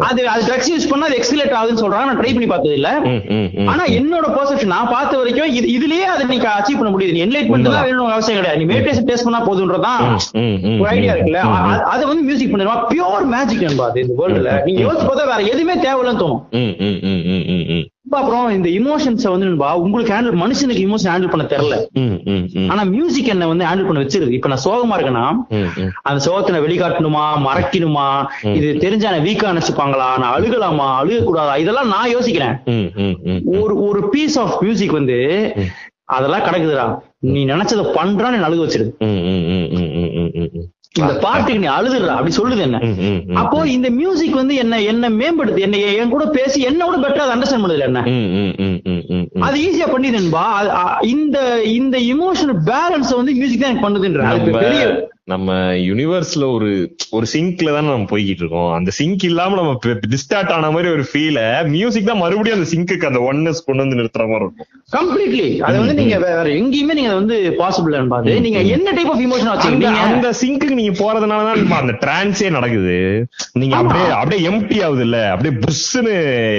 அது 0.07 0.21
அது 0.29 0.43
ட்ரக்ஸ் 0.49 0.71
யூஸ் 0.73 0.89
பண்ணா 0.91 1.09
அது 1.09 1.17
எக்ஸலேட் 1.19 1.55
ஆகுதுன்னு 1.59 1.83
சொல்றாங்க 1.83 2.09
நான் 2.09 2.21
ட்ரை 2.21 2.31
பண்ணி 2.35 2.49
பார்த்தது 2.49 2.77
இல்ல. 2.79 2.91
ஆனா 3.67 3.85
என்னோட 3.99 4.27
பெர்செப்ஷன் 4.37 4.73
நான் 4.75 4.93
பார்த்த 4.93 5.19
வரைக்கும் 5.19 5.51
இது 5.53 5.67
இதுலயே 5.75 6.07
அதை 6.13 6.27
நீங்க 6.31 6.49
அச்சீவ் 6.53 6.81
பண்ண 6.81 6.93
முடியுது 6.95 7.25
என்லைட்மெண்ட் 7.25 7.69
தான் 7.69 7.87
வேணும் 7.89 8.13
அவசியம் 8.13 8.39
கிடையாது 8.41 8.61
நீ 8.61 8.69
மெடிடேஷன் 8.73 9.09
டேஸ்ட் 9.11 9.29
பண்ணா 9.29 9.43
போதுன்றதான் 9.49 10.03
ஒரு 10.77 10.89
ஐடியா 10.93 11.15
இருக்குல்ல 11.15 11.43
அதை 11.93 12.03
வந்து 12.07 12.25
மியூசிக் 12.29 12.53
பண்ணிடுவா 12.53 12.79
பியூர் 12.89 13.29
மேஜிக் 13.35 13.67
அது 13.89 14.03
இந்த 14.05 14.17
வேர்ல்டுல 14.21 14.53
நீங்க 14.67 14.81
யோசிச்சு 14.87 15.07
பார்த்தா 15.07 15.31
வேற 15.33 15.43
எதுவுமே 15.53 15.77
தேவையில்லைன்னு 15.85 16.25
தோணும் 16.25 16.43
அப்புறம் 18.17 18.47
இந்த 18.57 18.69
இமோஷன்ஸை 18.79 19.31
வந்து 19.33 19.49
நண்பா 19.49 19.71
உங்களுக்கு 19.77 20.13
ஹேண்டில் 20.15 20.39
மனுஷனுக்கு 20.43 20.85
இமோஷன் 20.87 21.11
ஹேண்டில் 21.13 21.33
பண்ண 21.33 21.45
தெரியல. 21.53 21.77
ஆனா 22.73 22.83
மியூசிக் 22.95 23.33
என்ன 23.35 23.49
வந்து 23.51 23.67
ஹேண்டில் 23.69 23.89
பண்ண 23.89 24.03
வச்சிருது 24.05 24.37
இப்ப 24.37 24.49
நான் 24.53 24.65
சோகமா 24.67 24.97
இருக்கேன்னா. 24.97 25.27
அந்த 26.09 26.19
சோகத்தை 26.27 26.63
வெளிக்காட்டணுமா 26.67 27.25
மறைக்கணுமா 27.49 28.07
இது 28.59 28.71
தெரிஞ்சா 28.85 29.13
வீக்கா 29.27 29.53
நினைச்சுப்பாங்களா 29.53 30.09
நான் 30.23 30.35
அழுகலாமா 30.37 30.89
அழுக 31.01 31.21
கூடாதா 31.25 31.57
இதெல்லாம் 31.65 31.93
நான் 31.95 32.15
யோசிக்கிறேன். 32.17 32.57
ஒரு 33.63 33.77
ஒரு 33.89 34.03
பீஸ் 34.15 34.39
ஆஃப் 34.45 34.57
மியூசிக் 34.65 34.99
வந்து 35.01 35.19
அதெல்லாம் 36.17 36.45
கிடக்குதுடா 36.45 36.85
நீ 37.35 37.41
நினைச்சதை 37.47 37.83
பண்றா 37.97 38.29
நீ 38.33 38.39
அழுக 38.47 38.61
வச்சிருது. 38.65 38.93
இந்த 40.95 41.13
பாட்டுக்கு 41.25 41.63
நீ 41.63 41.69
அழுதுடுறா 41.69 42.15
அப்படி 42.19 42.35
சொல்லுது 42.37 42.63
என்ன. 42.67 42.79
அப்போ 43.41 43.59
இந்த 43.75 43.89
மியூசிக் 43.99 44.39
வந்து 44.41 44.55
என்ன 44.63 44.81
என்ன 44.93 45.11
மேம்படுத்து 45.19 45.65
என்ன 45.67 45.81
என் 46.01 46.13
கூட 46.15 46.25
பேசி 46.37 46.59
என்னோட 46.71 46.97
பெட்டரா 47.05 47.25
அதை 47.25 47.35
அண்டர்ஸ்டாண்ட் 47.35 47.65
பண்ணுது 47.65 47.87
என்ன. 47.89 48.01
அது 49.47 49.57
ஈஸியா 49.67 49.89
பண்ணிடுன்பா 49.95 50.47
இந்த 51.15 51.39
இந்த 51.79 51.99
இமோஷனல் 52.15 52.61
பேலன்ஸ் 52.73 53.13
வந்து 53.21 53.35
மியூசிக் 53.41 53.63
தான் 53.63 53.71
எனக்கு 53.73 53.87
பண்ணுதுன்ற 53.87 54.25
நம்ம 55.29 55.55
யூனிவர்ஸ்ல 55.83 56.45
ஒரு 56.53 56.69
ஒரு 57.11 57.27
சிங்க்ல 57.33 57.73
தானே 57.73 57.89
நம்ம 57.89 58.07
போய்கிட்டு 58.11 58.43
இருக்கோம். 58.43 58.71
அந்த 58.73 58.91
சிங்க் 58.91 59.25
இல்லாம 59.25 59.57
நம்ம 59.57 59.73
டிஸ்டார்ட் 60.13 60.53
ஆன 60.53 60.71
மாதிரி 60.71 60.89
ஒரு 60.91 61.05
ஃபீல 61.09 61.41
மியூசிக் 61.69 62.07
தான் 62.07 62.19
மறுபடியும் 62.19 62.59
அந்த 62.59 62.69
சிங்க்குக்கு 62.71 63.07
அந்த 63.07 63.21
ஒன்னஸ் 63.27 63.65
கொண்டு 63.65 63.83
வந்து 63.85 63.99
நிறுத்துற 63.99 64.25
மாதிரி 64.29 64.45
இருக்கும். 64.45 64.69
கம்ப்ளீட்லி 64.93 65.49
அது 65.61 65.77
வந்து 65.79 65.95
நீங்க 65.95 66.17
வேற 66.23 66.47
எங்கேயுமே 66.59 66.95
நீங்க 66.95 67.13
வந்து 67.15 67.37
பாசிபிள் 67.59 67.97
பாது 68.09 68.37
நீங்க 68.41 68.61
என்ன 68.77 68.93
டைப் 68.93 69.11
ஆஃப் 69.11 69.23
இமோஷன் 69.27 69.51
வச்சுக்கீங்க 69.53 69.91
அந்த 70.07 70.31
சிங்க்குக்கு 70.41 70.79
நீங்க 70.81 70.95
போறதுனாலதான் 70.99 71.61
இப்ப 71.63 71.77
அந்த 71.77 71.95
டிரான்ஸே 72.03 72.51
நடக்குது. 72.51 72.97
நீங்க. 73.55 73.75
அப்படியே 73.81 74.07
அப்படியே 74.17 74.43
எம்டி 74.51 74.79
ஆகுது 74.85 75.03
இல்ல 75.03 75.21
அப்படியே 75.31 75.55
புஷ்னு 75.63 76.15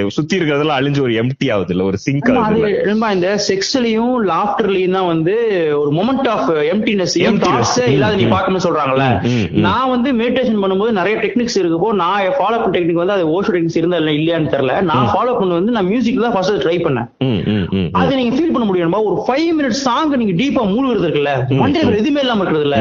சுத்தி 0.09 0.37
இருக்கிறதெல்லாம் 0.37 0.79
அழிஞ்சு 0.79 1.01
ஒரு 1.01 1.15
எம்டி 1.21 1.49
ஆகுது 1.51 1.73
இல்ல 1.75 1.85
ஒரு 1.85 1.99
சிங்க் 2.05 2.31
ஆகுது 2.37 2.71
இந்த 3.15 3.29
செக்ஸ்லயும் 3.47 4.13
லாஃப்டர்லயும் 4.29 4.91
தான் 4.91 5.09
வந்து 5.09 5.35
ஒரு 5.79 5.91
மொமெண்ட் 5.93 6.29
ஆஃப் 6.29 6.49
எம்டினஸ். 6.71 7.17
தாட்ஸ் 7.43 7.77
இல்லாத 7.89 8.15
நீ 8.15 8.25
ம், 8.25 8.33
பார்க்கணும்னு 8.59 9.01
சொல்றாங்கல்ல. 9.01 9.27
நான் 9.59 9.89
வந்து 9.89 10.13
மெடிடேஷன் 10.13 10.63
பண்ணும்போது 10.63 10.91
நிறைய 10.91 11.17
டெக்னிக்ஸ் 11.17 11.59
இருக்குப்போ 11.59 11.91
நான் 11.91 12.21
ஃபாலோ 12.21 12.61
பண்ண 12.61 12.79
டெக்னிக் 12.79 12.93
வந்து 12.93 13.13
அது 13.13 13.41
ஓஷோ 13.41 13.45
டெக்னிக்ஸ் 13.45 13.77
இருந்தா 13.77 13.97
இல்ல 13.97 14.11
இல்லையான்னு 14.11 14.43
தெரியல. 14.43 14.81
நான் 14.81 15.07
ஃபாலோ 15.07 15.37
பண்ண 15.37 15.53
வந்து 15.53 15.71
நான் 15.71 15.85
மியூசிக் 15.85 16.21
தான் 16.21 16.31
ஃபர்ஸ்ட் 16.31 16.51
ட்ரை 16.51 16.81
பண்ணேன். 16.81 17.07
அது 17.91 18.15
நீங்க 18.15 18.35
ஃபீல் 18.35 18.51
பண்ண 18.51 18.65
முடியுமா? 18.65 19.01
ஒரு 19.01 19.23
ஃபைவ் 19.27 19.61
மினிட்ஸ் 19.61 19.69
சாங் 19.69 20.09
நீங்க 20.09 20.43
டீப்பா 20.43 20.65
மூழ்கிறது 20.65 21.07
இருக்குல்ல. 21.07 21.29
மண்டே 21.49 21.91
எதுவுமே 21.91 22.19
இல்லாம 22.19 22.43
இருக்கிறது 22.43 22.61
இல்ல. 22.61 22.75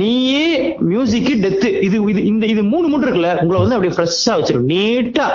நீயே 0.00 0.76
மியூசிக் 0.90 1.30
டெத்து 1.44 1.68
இது 1.86 1.96
இது 2.12 2.20
இந்த 2.32 2.44
இது 2.46 2.62
மூணு 2.72 2.88
மூணு 2.88 3.06
இருக்குல்ல 3.06 3.30
உங்களை 3.42 3.60
வந்து 3.62 3.76
அப்படியே 3.76 3.94
ஃப்ரெஷ்ஷா 3.96 4.32
வச்சிரும். 4.38 4.68
நீட்டா. 4.72 5.26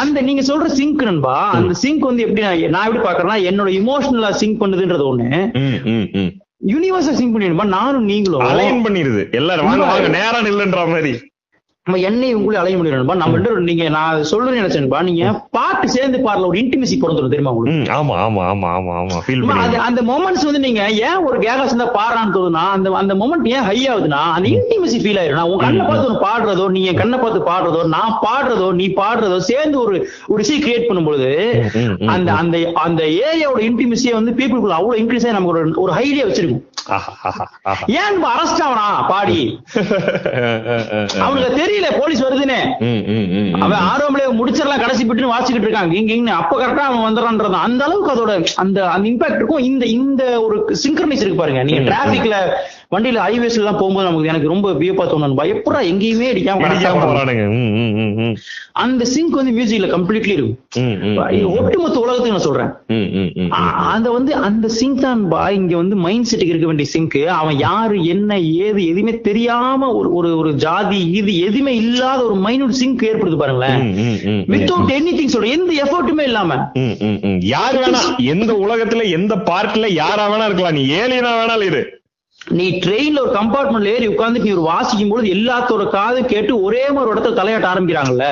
அந்த 0.00 0.20
நீங்க 0.28 0.42
சொல்ற 0.50 0.66
சிங்க் 0.80 1.02
நண்பா 1.08 1.36
அந்த 1.60 1.72
சிங்க் 1.84 2.08
வந்து 2.10 2.24
எப்படி 2.26 2.68
நான் 2.76 2.86
எப்படி 2.86 3.02
பாக்குறேன்னா 3.06 3.38
என்னோட 3.50 3.70
இமோஷனலா 3.80 4.30
சிங்க் 4.42 4.60
பண்ணுதுன்றது 4.62 5.06
ஒண்ணு. 5.12 5.28
யூனிவர்சல் 6.72 7.18
சிங்க் 7.18 7.34
பண்ணிடுமா 7.34 7.66
நானும் 7.78 8.08
நீங்களும். 8.12 8.46
அலைன் 8.52 8.84
பண்ணிருது 8.86 9.22
எல்லாரும் 9.40 9.68
வாங்க 9.70 9.84
வாங்க 9.92 10.08
நேரா 10.18 10.40
நில்லுன்ற 10.48 10.80
மாதிரி. 10.94 11.12
நம்ம 11.86 11.98
என்னை 12.06 12.26
உங்களே 12.36 12.56
அலைய 12.60 12.76
முடியணும்பா 12.78 13.14
நம்ம 13.16 13.36
ரெண்டு 13.36 13.68
நீங்க 13.68 13.84
நான் 13.94 14.24
சொல்றேன்னு 14.30 14.58
நினைச்சேன்பா 14.58 14.98
நீங்க 15.06 15.22
பாட்டு 15.56 15.86
சேர்ந்து 15.92 16.18
பாடல 16.26 16.48
ஒரு 16.48 16.58
இன்டிமேசி 16.60 16.96
பிறந்துடும் 16.98 17.30
தெரியுமா 17.30 17.52
உங்களுக்கு? 17.54 17.86
ஆமா 17.94 18.14
ஆமா 18.24 18.42
ஆமா 18.48 18.68
ஆமா 18.78 18.94
ஆமா. 19.00 19.18
ஃபீல் 19.24 19.44
அது 19.56 19.76
அந்த 19.84 20.00
மொமெண்ட்ஸ் 20.08 20.44
வந்து 20.48 20.62
நீங்க 20.64 20.80
ஏன் 21.02 21.22
ஒரு 21.26 21.36
கேகா 21.44 21.62
சேர்ந்தா 21.64 21.86
பாடுறான்னு 21.94 22.34
தோணுனா 22.34 22.64
அந்த 22.74 22.90
அந்த 23.00 23.14
மொமெண்ட் 23.20 23.48
ஏன் 23.52 23.64
ஹை 23.68 23.78
ஆகுதுன்னா 23.92 24.20
அந்த 24.34 24.50
இன்டிமசி 24.52 24.98
ஃபீல் 25.02 25.20
ஆயிரும். 25.22 25.38
நான் 25.40 25.52
உன் 25.52 25.62
கண்ணை 25.64 25.86
பார்த்து 25.86 26.06
ஒன்று 26.08 26.20
பாடுறதோ 26.26 26.66
நீ 26.74 26.82
என் 26.90 27.00
கண்ணை 27.00 27.20
பார்த்து 27.20 27.40
பாடுறதோ 27.48 27.80
நான் 27.94 28.14
பாடுறதோ 28.24 28.68
நீ 28.80 28.88
பாடுறதோ 29.00 29.38
சேர்ந்து 29.48 29.78
ஒரு 29.84 29.96
ஒரு 30.30 30.44
இசை 30.46 30.58
கிரியேட் 30.58 30.88
பண்ணும்பொழுது 30.88 31.30
அந்த 32.10 32.30
அந்த 32.40 32.54
அந்த 32.84 33.02
ஏரியாவோட 33.24 33.62
இன்டிமசியை 33.68 34.14
வந்து 34.18 34.34
பீப்புளுக்குள்ள 34.38 34.78
அவ்வளவு 34.78 35.00
இன்க்ரீஸ் 35.02 35.26
ஆகி 35.26 35.36
நமக்கு 35.36 35.54
ஒரு 35.56 35.82
ஒரு 35.84 35.94
ஹைலியா 35.98 36.26
வச்சிருக்கும். 36.28 36.62
ஏன் 38.00 38.16
அரெஸ்ட் 38.32 38.62
ஆவனா 38.66 38.86
பாடி? 39.10 39.40
அவனுக்கு 41.24 41.58
தெரியல 41.60 41.88
போலீஸ் 42.00 42.24
வருதுன்னு. 42.26 42.58
அவன் 43.64 43.84
ஆர்வம்ல 43.90 44.24
முடிச்சிடலாம் 44.40 44.82
கடைசி 44.84 45.04
பிட்டு 45.04 45.32
வாசிக்கிட்டு 45.34 45.66
இருக்கான் 45.66 45.92
கிங் 45.94 46.10
கிங்னு 46.10 46.34
அப்ப 46.40 46.58
கரெக்டா 46.62 46.84
அவன் 46.90 47.06
வந்துடுறான்றது 47.06 47.64
அந்த 47.68 47.84
அளவுக்கு 47.88 48.12
அதோட 48.14 48.34
அந்த 48.64 48.78
அந்த 48.96 49.08
இம்பாக்ட் 49.12 49.40
இருக்கும். 49.40 49.64
இந்த 49.70 49.84
இந்த 49.98 50.22
ஒரு 50.46 50.58
சிங்க்ரனைஸ் 50.84 51.24
இருக்கு 51.24 51.42
பாருங்க. 51.42 51.62
நீங்க 51.68 51.82
டிராபிக்ல 51.90 52.36
வண்டியில 52.94 53.18
ஹைவேஸ்ல 53.24 53.60
எல்லாம் 53.62 53.78
போகும்போது 53.80 54.06
நமக்கு 54.06 54.30
எனக்கு 54.30 54.48
ரொம்ப 54.52 54.68
வியப்பா 54.78 55.04
தோணும். 55.10 55.34
எப்படா 55.54 55.80
எங்கேயுமே 55.90 56.28
அடிக்காம. 56.30 56.64
அந்த 58.82 59.02
சிங்க் 59.12 59.36
வந்து 59.38 59.52
மியூசிக்ல 59.56 59.88
கம்ப்ளீட்லி 59.92 60.34
இருக்கும். 60.36 60.58
ஒட்டுமொத்த 61.58 61.96
உலகத்துக்கு 62.02 62.34
நான் 62.34 62.46
சொல்றேன். 62.46 62.70
அந்த 63.92 64.08
வந்து 64.16 64.32
அந்த 64.48 64.66
சிங்க் 64.78 65.04
தான் 65.04 65.22
பா 65.32 65.42
இங்க 65.58 65.76
வந்து 65.76 65.96
மைண்ட் 66.06 66.28
செட்டுக்கு 66.30 66.54
இருக்க 66.54 66.68
வேண்டிய 66.70 66.88
சிங்க் 66.94 67.18
அவன் 67.36 67.58
யாரு 67.58 67.98
என்ன 68.14 68.40
ஏது 68.66 68.80
எதுவுமே 68.92 69.14
தெரியாம 69.28 69.90
ஒரு 69.98 70.10
ஒரு 70.20 70.30
ஒரு 70.38 70.52
ஜாதி 70.64 71.00
இது 71.20 71.34
எதுவுமே 71.46 71.74
இல்லாத 71.84 72.20
ஒரு 72.30 72.38
மைனூட் 72.46 72.78
சிங்க் 72.80 73.06
ஏற்படுது 73.10 73.40
பாருங்களேன். 73.42 73.80
வித்தவுட் 74.54 74.92
எனி 74.98 75.14
திங் 75.20 75.32
சொல்றேன் 75.36 75.56
எந்த 75.58 75.70
எஃபர்ட்டுமே 75.84 76.26
இல்லாம. 76.30 76.58
யார் 77.54 77.80
வேணா 77.84 78.02
எந்த 78.34 78.50
உலகத்துல 78.64 79.08
எந்த 79.20 79.36
பார்ட்ல 79.50 79.92
யாரா 80.02 80.26
வேணா 80.34 80.48
இருக்கலாம். 80.50 80.78
நீ 80.80 80.84
ஏலியனா 81.00 81.32
வேணாலும் 81.40 81.70
இரு. 81.72 81.84
நீ 82.40 82.66
ட்ரெயின்ல 82.78 83.20
ஒரு 83.20 83.32
கம்பார்ட்மெண்ட்ல 83.34 83.86
ஏறி 83.88 84.06
உட்கார்ந்து 84.06 84.40
நீ 84.40 84.50
ஒரு 84.50 84.64
வாசிக்கும் 84.66 85.08
பொழுது 85.08 85.28
எல்லாத்தோட 85.28 85.84
காது 85.90 86.20
கேட்டு 86.24 86.62
ஒரே 86.62 86.82
மாதிரி 86.90 87.12
இடத்துல 87.12 87.38
தலையாட்ட 87.38 87.68
ஆரம்பிக்கிறாங்கல்ல. 87.68 88.26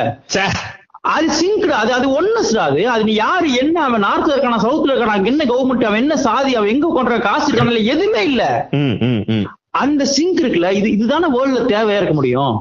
அது 1.09 1.27
சிங்க்டா 1.31 1.77
அது 1.77 1.93
அது 1.93 2.07
ஒன்னஸ்டா 2.15 2.63
அது 2.63 2.81
அது 2.89 3.03
நீ 3.05 3.13
யாரு 3.17 3.49
என்ன 3.55 3.77
அவன் 3.83 4.05
நார்த்ல 4.05 4.33
இருக்கானா 4.33 4.59
சவுத்ல 4.65 4.93
இருக்கானா 4.93 5.15
என்ன 5.25 5.45
கவர்மெண்ட் 5.45 5.85
அவன் 5.85 6.03
என்ன 6.03 6.17
சாதி 6.19 6.53
அவன் 6.55 6.69
எங்க 6.69 6.89
கொண்ட 6.89 7.19
காசு 7.21 7.47
இருக்கான 7.49 7.85
எதுவுமே 7.93 8.23
இல்ல 8.25 8.43
ம், 8.79 8.97
ம், 9.03 9.23
ம். 9.29 9.38
அந்த 9.79 10.03
சிங்க் 10.13 10.41
இருக்குல்ல 10.41 10.71
இது 10.73 10.89
இதுதானே 10.91 11.29
வேர்ல்ட்ல 11.29 11.63
தேவையா 11.71 11.99
இருக்க 11.99 12.15
முடியும் 12.15 12.55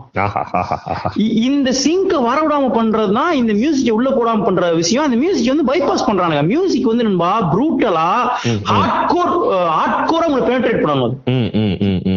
இந்த 1.47 1.71
சிங்க 1.81 2.13
வரவிடாம 2.25 2.71
பண்றதுதான் 2.73 3.31
இந்த 3.33 3.53
மியூசிக் 3.55 3.93
உள்ள 3.93 4.09
போடாம 4.11 4.43
பண்ற 4.43 4.71
விஷயம் 4.73 5.05
அந்த 5.05 5.17
மியூசிக் 5.17 5.51
வந்து 5.53 5.67
பைபாஸ் 5.69 6.07
பண்றானுங்க 6.07 6.43
மியூசிக் 6.45 6.85
வந்து 6.85 7.03
நண்பா 7.03 7.31
ப்ரூட்டலா 7.51 8.07
ம், 8.45 8.51
ம். 8.51 8.61
ஹார்ட்கோர் 8.71 9.31
ஹார்ட்கோரா 9.73 10.27
உங்களை 10.27 10.43
பெனிட்ரேட் 10.47 10.81
பண்ணணும். 10.83 11.15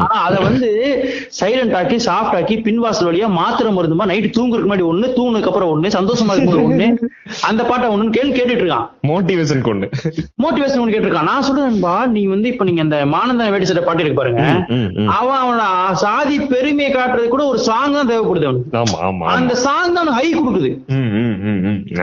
ஆனா 0.04 0.16
அத 0.26 0.36
வந்து 0.48 0.68
சைலண்ட் 1.40 1.74
ஆக்கி 1.80 1.96
சாஃப்ட் 2.08 2.36
ஆக்கி 2.38 2.56
பின்வாசல் 2.66 3.08
வழியா 3.08 3.28
மாத்திரை 3.40 3.72
மருந்துமா 3.76 4.08
நைட்டு 4.10 4.30
தூங்குறதுக்கு 4.36 4.70
முன்னாடி 4.70 4.86
ஒண்ணு 4.90 5.06
தூங்குனதுக்கு 5.18 5.50
அப்புறம் 5.52 5.72
ஒண்ணு 5.74 5.94
சந்தோஷமா 5.98 6.34
இருக்கும்போது 6.34 6.66
ஒண்ணு 6.68 6.88
அந்த 7.48 7.62
பாட்டை 7.70 7.88
ஒண்ணுன்னு 7.92 8.16
கேள்வி 8.16 8.34
கேட்டுட்டு 8.36 8.64
இருக்கான். 8.64 8.86
மோட்டிவேஷன் 9.10 9.66
கொண்டு 9.68 9.86
மோட்டிவேஷன் 10.44 10.80
ஒண்ணு 10.82 10.94
கேட்டிருக்கான். 10.94 11.30
நான் 11.32 11.46
சொல்றேன் 11.48 11.68
நண்பா 11.70 11.94
நீ 12.14 12.22
வந்து 12.34 12.48
இப்ப 12.52 12.64
நீங்க 12.68 12.82
இந்த 12.86 12.98
மானந்தன 13.14 13.50
வேடி 13.54 13.68
சட்டை 13.70 13.84
பாட்டு 13.86 14.02
இருக்கு 14.04 14.20
பாருங்க. 14.20 14.42
அவன் 15.18 15.40
அவனோட 15.42 15.64
சாதி 16.04 16.36
பெருமையை 16.52 16.90
காட்டுறது 16.90 17.28
கூட 17.34 17.44
ஒரு 17.52 17.60
சாங் 17.68 17.96
தான் 17.98 18.10
தேவைப்படுது 18.12 18.48
அவனுக்கு. 18.48 18.74
அந்த 19.36 19.54
சாங் 19.66 19.96
தான் 19.98 20.12
ஹை 20.18 20.26
கொடுக்குது. 20.38 20.70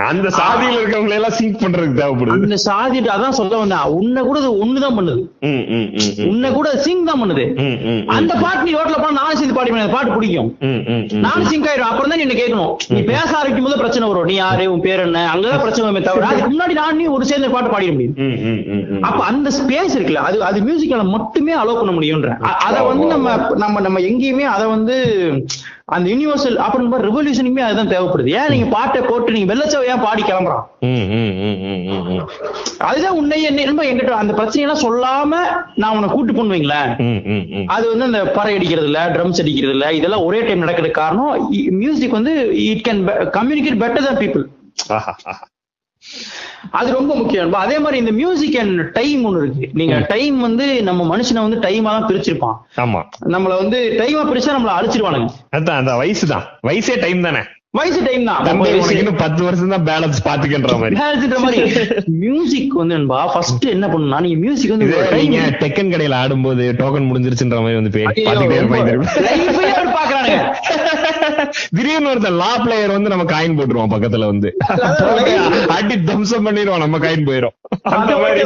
அந்த 0.10 0.28
சாதியில 0.40 0.78
இருக்கவங்களை 0.82 1.16
எல்லாம் 1.20 1.36
சிங்க் 1.40 1.62
பண்றதுக்கு 1.64 2.00
தேவைப்படுது. 2.02 2.46
அந்த 2.48 2.58
சாதி 2.68 3.00
அதான் 3.16 3.38
சொல்ல 3.40 3.58
வந்தேன். 3.62 3.86
உன்னை 4.00 4.22
கூட 4.28 4.38
அது 4.42 4.52
ஒண்ணுதான் 4.64 4.98
பண்ணுது. 4.98 5.22
உன்னை 6.32 6.50
கூட 6.58 6.70
சிங் 6.86 7.04
தான் 7.10 7.22
பண்ணுது. 7.22 7.46
அந்த 8.18 8.34
பாட்டு 8.44 8.64
நீ 8.68 8.74
ரோட்ல 8.78 8.98
போனா 9.02 9.18
நானும் 9.20 9.40
சேர்ந்து 9.40 9.58
பாடி 9.58 9.76
அந்த 9.78 9.94
பாட்டு 9.96 10.16
பிடிக்கும். 10.16 10.50
நானும் 11.26 11.50
சிங்க் 11.52 11.70
ஆயிடும் 11.72 11.90
அப்புறம் 11.92 12.12
தான் 12.14 12.24
என்ன 12.26 12.38
கேட்கணும். 12.42 12.74
நீ 12.96 13.02
பேச 13.12 13.30
ஆரம்பிக்கும் 13.40 13.68
போது 13.68 13.82
பிரச்சனை 13.84 14.10
வரும். 14.12 14.28
நீ 14.32 14.36
யாரு? 14.42 14.66
உன் 14.74 14.86
பேர் 14.88 15.06
என்ன? 15.08 15.24
அங்கதான் 15.34 15.64
பிரச்சனை 15.66 15.86
வருமே 15.88 16.04
தவிர 16.10 16.28
அதுக்கு 16.32 16.52
முன்னாடி 16.54 16.78
நான் 16.82 17.00
நீ 17.02 17.08
ஒரு 17.18 17.30
சேர்ந்த 17.32 17.52
பாட்டு 17.56 17.74
பாடிட 17.76 17.94
முடியும். 17.98 18.18
அப்ப 19.10 19.22
அந்த 19.32 19.50
ஸ்பேஸ் 19.60 19.96
இருக்குல்ல 19.98 20.26
அது 20.30 20.38
அது 20.50 20.66
மியூசிக்கால 20.68 21.06
மட்டுமே 21.16 21.56
அலோவ் 21.62 21.82
பண்ண 21.82 21.94
முடியும்ன்ற. 22.00 22.32
அத 22.68 22.76
வந்து 22.92 23.08
நம்ம 23.16 23.38
நம்ம 23.66 23.82
நம்ம 23.88 24.02
எங்கேயுமே 24.12 24.46
அத 24.56 24.64
வந்து 24.76 24.98
அந்த 25.96 26.06
யூனிவர்சல் 26.12 26.58
அப்புறம் 26.64 27.04
ரெவல்யூஷனுமே 27.08 27.62
அதுதான் 27.66 27.92
தேவைப்படுது 27.92 28.32
ஏன் 28.40 28.50
நீங்க 28.54 28.66
பாட்டை 28.74 29.02
போட்டு 29.02 29.36
நீங்க 29.36 29.48
வெள்ளச்சவை 29.52 29.86
ஏன் 29.92 30.04
பாடி 30.06 30.22
கிளம்புறான். 30.22 30.66
அதுதான் 32.88 33.18
உன்னை 33.20 33.38
என்ன 33.50 33.66
ரொம்ப 33.70 33.84
எங்கிட்ட 33.90 34.18
அந்த 34.22 34.34
பிரச்சனையெல்லாம் 34.40 34.84
சொல்லாம 34.86 35.40
நான் 35.82 35.96
உன்னை 35.98 36.10
கூட்டு 36.16 36.34
பண்ணுவீங்களேன். 36.40 36.92
அது 37.76 37.86
வந்து 37.92 38.08
அந்த 38.10 38.22
பறை 38.38 38.56
அடிக்கிறது 38.58 38.90
இல்ல 38.92 39.02
ட்ரம்ஸ் 39.16 39.42
அடிக்கிறது 39.44 39.76
இல்ல 39.78 39.94
இதெல்லாம் 40.00 40.26
ஒரே 40.30 40.42
டைம் 40.48 40.64
நடக்கிறதுக்கு 40.66 41.02
காரணம் 41.04 41.48
மியூசிக் 41.84 42.18
வந்து 42.20 42.34
it 42.70 42.86
can 42.88 43.04
communicate 43.40 43.82
better 43.86 44.06
than 44.08 44.18
people. 44.24 44.46
அது 46.72 46.90
ரொம்ப 46.98 47.12
முக்கியம். 47.16 47.54
அதே 47.64 47.80
மாதிரி 47.80 47.98
இந்த 48.04 48.14
மியூசிக் 48.22 48.58
அண்ட் 48.64 48.82
டைம் 49.00 49.22
ஒண்ணு 49.28 49.42
இருக்கு. 49.44 49.68
நீங்க 49.82 49.98
டைம் 50.14 50.40
வந்து 50.48 50.66
நம்ம 50.90 51.02
மனுஷனை 51.14 51.44
வந்து 51.48 51.60
டைமா 51.68 51.92
தான் 51.96 52.08
பிரிச்சிருப்பான். 52.10 52.58
ஆமா. 52.86 53.02
நம்மள 53.36 53.54
வந்து 53.64 53.80
டைமா 54.02 54.24
பிரிச்சா 54.32 54.56
நம்மள 54.58 54.74
அழிச்சிருவானுங்க. 54.80 55.30
அதான் 55.60 55.80
அந்த 55.84 55.96
வயசு 56.04 56.28
தான். 56.34 56.48
வயசே 56.70 56.98
டைம் 57.06 57.22
தானே? 57.28 57.44
வயசு 57.78 58.00
டைம் 58.06 58.24
தான். 58.28 58.38
பத்து 59.24 59.42
வருஷம் 59.46 59.74
தான் 59.74 59.86
பேலன்ஸ் 59.90 60.20
பாத்துக்கின்ற 60.28 60.76
மாதிரி. 60.82 60.96
பேலன்ஸ்ன்ற 61.02 61.40
மாதிரி. 61.46 61.60
மியூசிக் 62.24 62.74
வந்து 62.82 62.96
என்பா 63.00 63.20
ஃபர்ஸ்ட் 63.34 63.66
என்ன 63.74 63.86
பண்ணுனா 63.94 64.20
நீங்க 64.26 64.38
மியூசிக் 64.46 64.74
வந்து 64.76 64.88
நீங்க 65.22 65.40
டெக்கன் 65.64 65.92
கடையில 65.94 66.20
ஆடும்போது 66.22 66.66
டோக்கன் 66.82 67.10
முடிஞ்சிருச்சுன்ற 67.10 67.60
மாதிரி 67.66 67.80
வந்து 67.82 67.94
பாத்துக்கிட்டே 67.98 68.60
இருப்பாங்க 68.62 70.16
திடீர்னு 71.76 72.10
ஒருத்தன் 72.10 72.34
லா 72.34 72.58
பிளேயர் 72.58 72.92
வந்து 72.92 73.10
நம்ம 73.10 73.24
காயின் 73.24 73.58
போட்டுருவான் 73.58 73.94
பக்கத்துல 73.96 74.26
வந்து. 74.26 74.50
அடி 75.70 75.96
தம்சம் 76.04 76.46
பண்ணிடுவான் 76.48 76.78
நம்ம 76.78 76.98
காயின் 76.98 77.28
போயிரும். 77.28 77.56
அந்த 77.92 78.18
மாதிரி. 78.18 78.42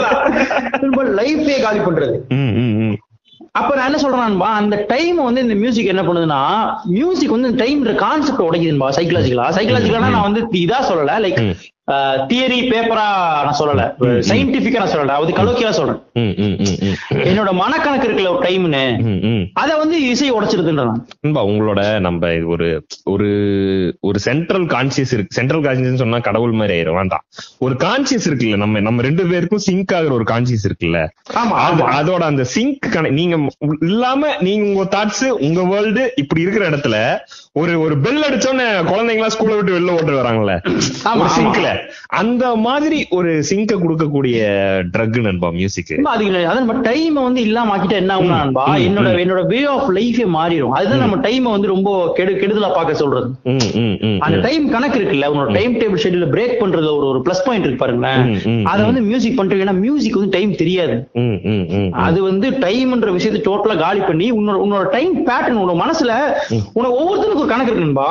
ரொம்ப 0.81 1.03
லைஃபே 1.19 1.61
காலி 1.61 1.79
பண்றது. 1.79 2.15
ம், 2.33 2.51
ம், 2.57 2.75
ம். 2.81 2.97
அப்ப 3.51 3.75
நான் 3.75 3.93
என்ன 3.93 4.01
சொல்றேன்பா 4.01 4.49
அந்த 4.57 4.85
டைம் 4.87 5.15
வந்து 5.23 5.41
இந்த 5.41 5.53
மியூசிக் 5.53 5.87
என்ன 5.87 6.01
பண்ணுதுன்னா 6.01 6.41
மியூசிக் 6.89 7.29
வந்து 7.29 7.49
டைம்ன்ற 7.63 7.95
கான்செப்ட் 7.95 8.41
உடைக்குதுன்பா 8.41 8.89
சைக்கலாஜிக்கலா 8.89 9.47
சைக்கலாஜிக்கலா 9.57 9.99
நான் 10.07 10.27
வந்து 10.27 10.41
இதா 10.59 10.79
சொல்லல 10.89 11.17
லைக். 11.19 11.41
தியரி 12.31 12.57
பேப்பரா 12.71 13.05
நான் 13.45 13.57
சொல்லல. 13.59 13.83
சயின்டிபிக்கா 14.27 14.79
நான் 14.81 14.91
சொல்லல. 14.91 15.15
அது 15.19 15.33
கலோக்கியா 15.39 15.71
சொல்றேன். 15.77 15.99
என்னோட 17.29 17.51
மனக்கணக்கு 17.61 18.07
இருக்குல்ல 18.07 18.33
ஒரு 18.35 18.43
டைம்னு. 18.47 18.83
அத 19.61 19.69
வந்து 19.81 19.97
இசை 20.09 20.27
உடைச்சிருதுன்ற 20.33 20.83
நான். 20.89 21.01
நண்பா 21.21 21.41
உங்களோட 21.45 21.81
நம்ம 22.07 22.29
ஒரு 22.53 22.67
ஒரு 23.13 23.29
ஒரு 24.01 24.19
சென்ட்ரல் 24.27 24.67
கான்சியஸ் 24.75 25.13
இருக்கு. 25.15 25.37
சென்ட்ரல் 25.39 25.65
கான்சியஸ் 25.65 26.01
சொன்னா 26.03 26.19
கடவுள் 26.27 26.55
மாதிரி 26.59 26.75
ஆயிரும். 26.77 26.99
வேண்டாம். 26.99 27.25
ஒரு 27.65 27.75
கான்சியஸ் 27.85 28.27
இருக்குல்ல 28.29 28.61
நம்ம 28.63 28.83
நம்ம 28.87 29.05
ரெண்டு 29.07 29.25
பேருக்கும் 29.31 29.63
சிங்க் 29.67 29.95
ஆகுற 29.99 30.11
ஒரு 30.19 30.27
கான்சியஸ் 30.31 30.67
இருக்குல்ல. 30.69 31.01
அதோட 31.99 32.23
அந்த 32.31 32.45
சிங்க் 32.55 32.99
நீங்க 33.19 33.37
இல்லாம 33.81 34.31
நீங்க 34.39 34.65
உங்க 34.71 34.87
தாட்ஸ் 34.97 35.27
உங்க 35.47 35.61
வேர்ல்டு 35.73 36.05
இப்படி 36.15 36.41
இருக்கிற 36.41 36.69
இடத்துல 36.69 36.95
ஒரு 37.61 37.73
ஒரு 37.81 37.95
பெல் 38.05 38.25
அடிச்சோன்னு 38.29 38.67
குழந்தைங்களா 38.91 39.29
ஸ்கூலை 39.35 39.55
விட்டு 39.55 39.77
வெளில 39.79 39.95
ஓட்டு 39.97 40.19
வராங்கல்ல. 40.21 40.55
சிங்க்ல 41.37 41.70
அந்த 42.21 42.45
மாதிரி 42.65 42.99
ஒரு 43.17 43.31
சிங்க 43.49 43.75
கொடுக்கக்கூடிய 43.83 44.39
ட்ரக் 44.93 45.19
நண்பா 45.27 45.49
மியூசிக் 45.59 45.91
இல்லை. 45.91 46.43
அதான் 46.51 46.83
டைம் 46.89 47.17
வந்து 47.27 47.41
இல்லாம 47.47 47.73
ஆக்கிட்டா 47.75 47.97
என்ன 48.01 48.13
ஆகும்னா 48.15 48.39
நண்பா, 48.43 48.65
என்னோட 48.87 49.09
என்னோட 49.23 49.41
வே 49.51 49.59
ஆஃப் 49.75 49.89
லைஃபே 49.97 50.25
மாறிடும். 50.37 50.73
அதுதான் 50.77 51.03
நம்ம 51.05 51.17
டைம் 51.27 51.51
வந்து 51.55 51.73
ரொம்ப 51.73 51.89
கெடு 52.17 52.33
கெடுதலா 52.41 52.69
பார்க்க 52.77 53.01
சொல்றது. 53.01 53.29
அந்த 54.25 54.37
டைம் 54.47 54.65
கணக்கு 54.75 54.99
இருக்குல்ல 54.99 55.29
உங்களோட 55.31 55.55
டைம் 55.59 55.75
டேபிள் 55.81 56.03
ஷெட்யூல 56.05 56.29
பிரேக் 56.35 56.55
பண்றது 56.63 56.89
ஒரு 56.97 57.07
ஒரு 57.11 57.21
பிளஸ் 57.27 57.45
பாயிண்ட் 57.47 57.67
இருக்கு 57.67 57.83
பாருங்களேன். 57.83 58.23
அத 58.71 58.79
வந்து 58.89 59.03
மியூசிக் 59.09 59.37
பண்றீங்க 59.39 59.65
ஏன்னா 59.67 59.77
மியூசிக் 59.85 60.19
வந்து 60.21 60.35
டைம் 60.37 60.53
தெரியாது. 60.63 60.95
அது 62.07 62.19
வந்து 62.29 62.49
டைம்ன்ற 62.65 63.11
விஷயத்தை 63.17 63.41
டோட்டலா 63.49 63.77
காலி 63.85 64.01
பண்ணி 64.09 64.29
உன்னோட 64.39 64.57
உன்னோட 64.65 64.85
டைம் 64.97 65.13
பேட்டர்ன் 65.29 65.59
உன்னோட 65.61 65.77
மனசுல 65.83 66.11
உனக்கு 66.77 66.97
ஒவ்வொருத்தருக்கும் 66.99 67.45
ஒரு 67.45 67.53
கணக்கு 67.53 67.73
இருக்குன்பா 67.73 68.09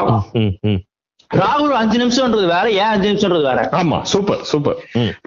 ராகுல் 1.30 1.74
அஞ்சு 1.76 1.96
நிமிஷம்ன்றது 2.00 2.46
வேற 2.46 2.66
ஏன் 2.76 2.92
அஞ்சு 2.92 3.08
நிமிஷம்ன்றது 3.10 3.44
வேற? 3.48 3.60
ஆமா 3.78 3.98
சூப்பர் 4.12 4.40
சூப்பர் 4.42 4.78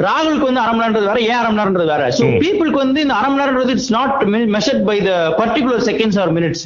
ராகுலுக்கு 0.05 0.47
வந்து 0.49 0.63
அரை 0.63 0.73
மணி 0.73 0.83
நேரம்ன்றது 0.83 1.07
வேற 1.09 1.19
ஏன் 1.25 1.37
அரை 1.37 1.49
மணி 1.49 1.59
நேரம்ன்றது 1.61 1.87
வேற? 1.93 2.05
சோ 2.17 2.25
பீப்புளுக்கு 2.41 2.79
வந்து 2.81 3.03
இந்த 3.05 3.13
அரை 3.13 3.29
மணி 3.29 3.41
நேரம்ன்றது 3.41 3.75
it's 3.75 3.91
not 3.91 4.17
measured 4.55 4.83
by 4.85 4.97
the 5.01 5.11
particular 5.39 5.85
seconds 5.89 6.19
or 6.23 6.33
minutes 6.37 6.65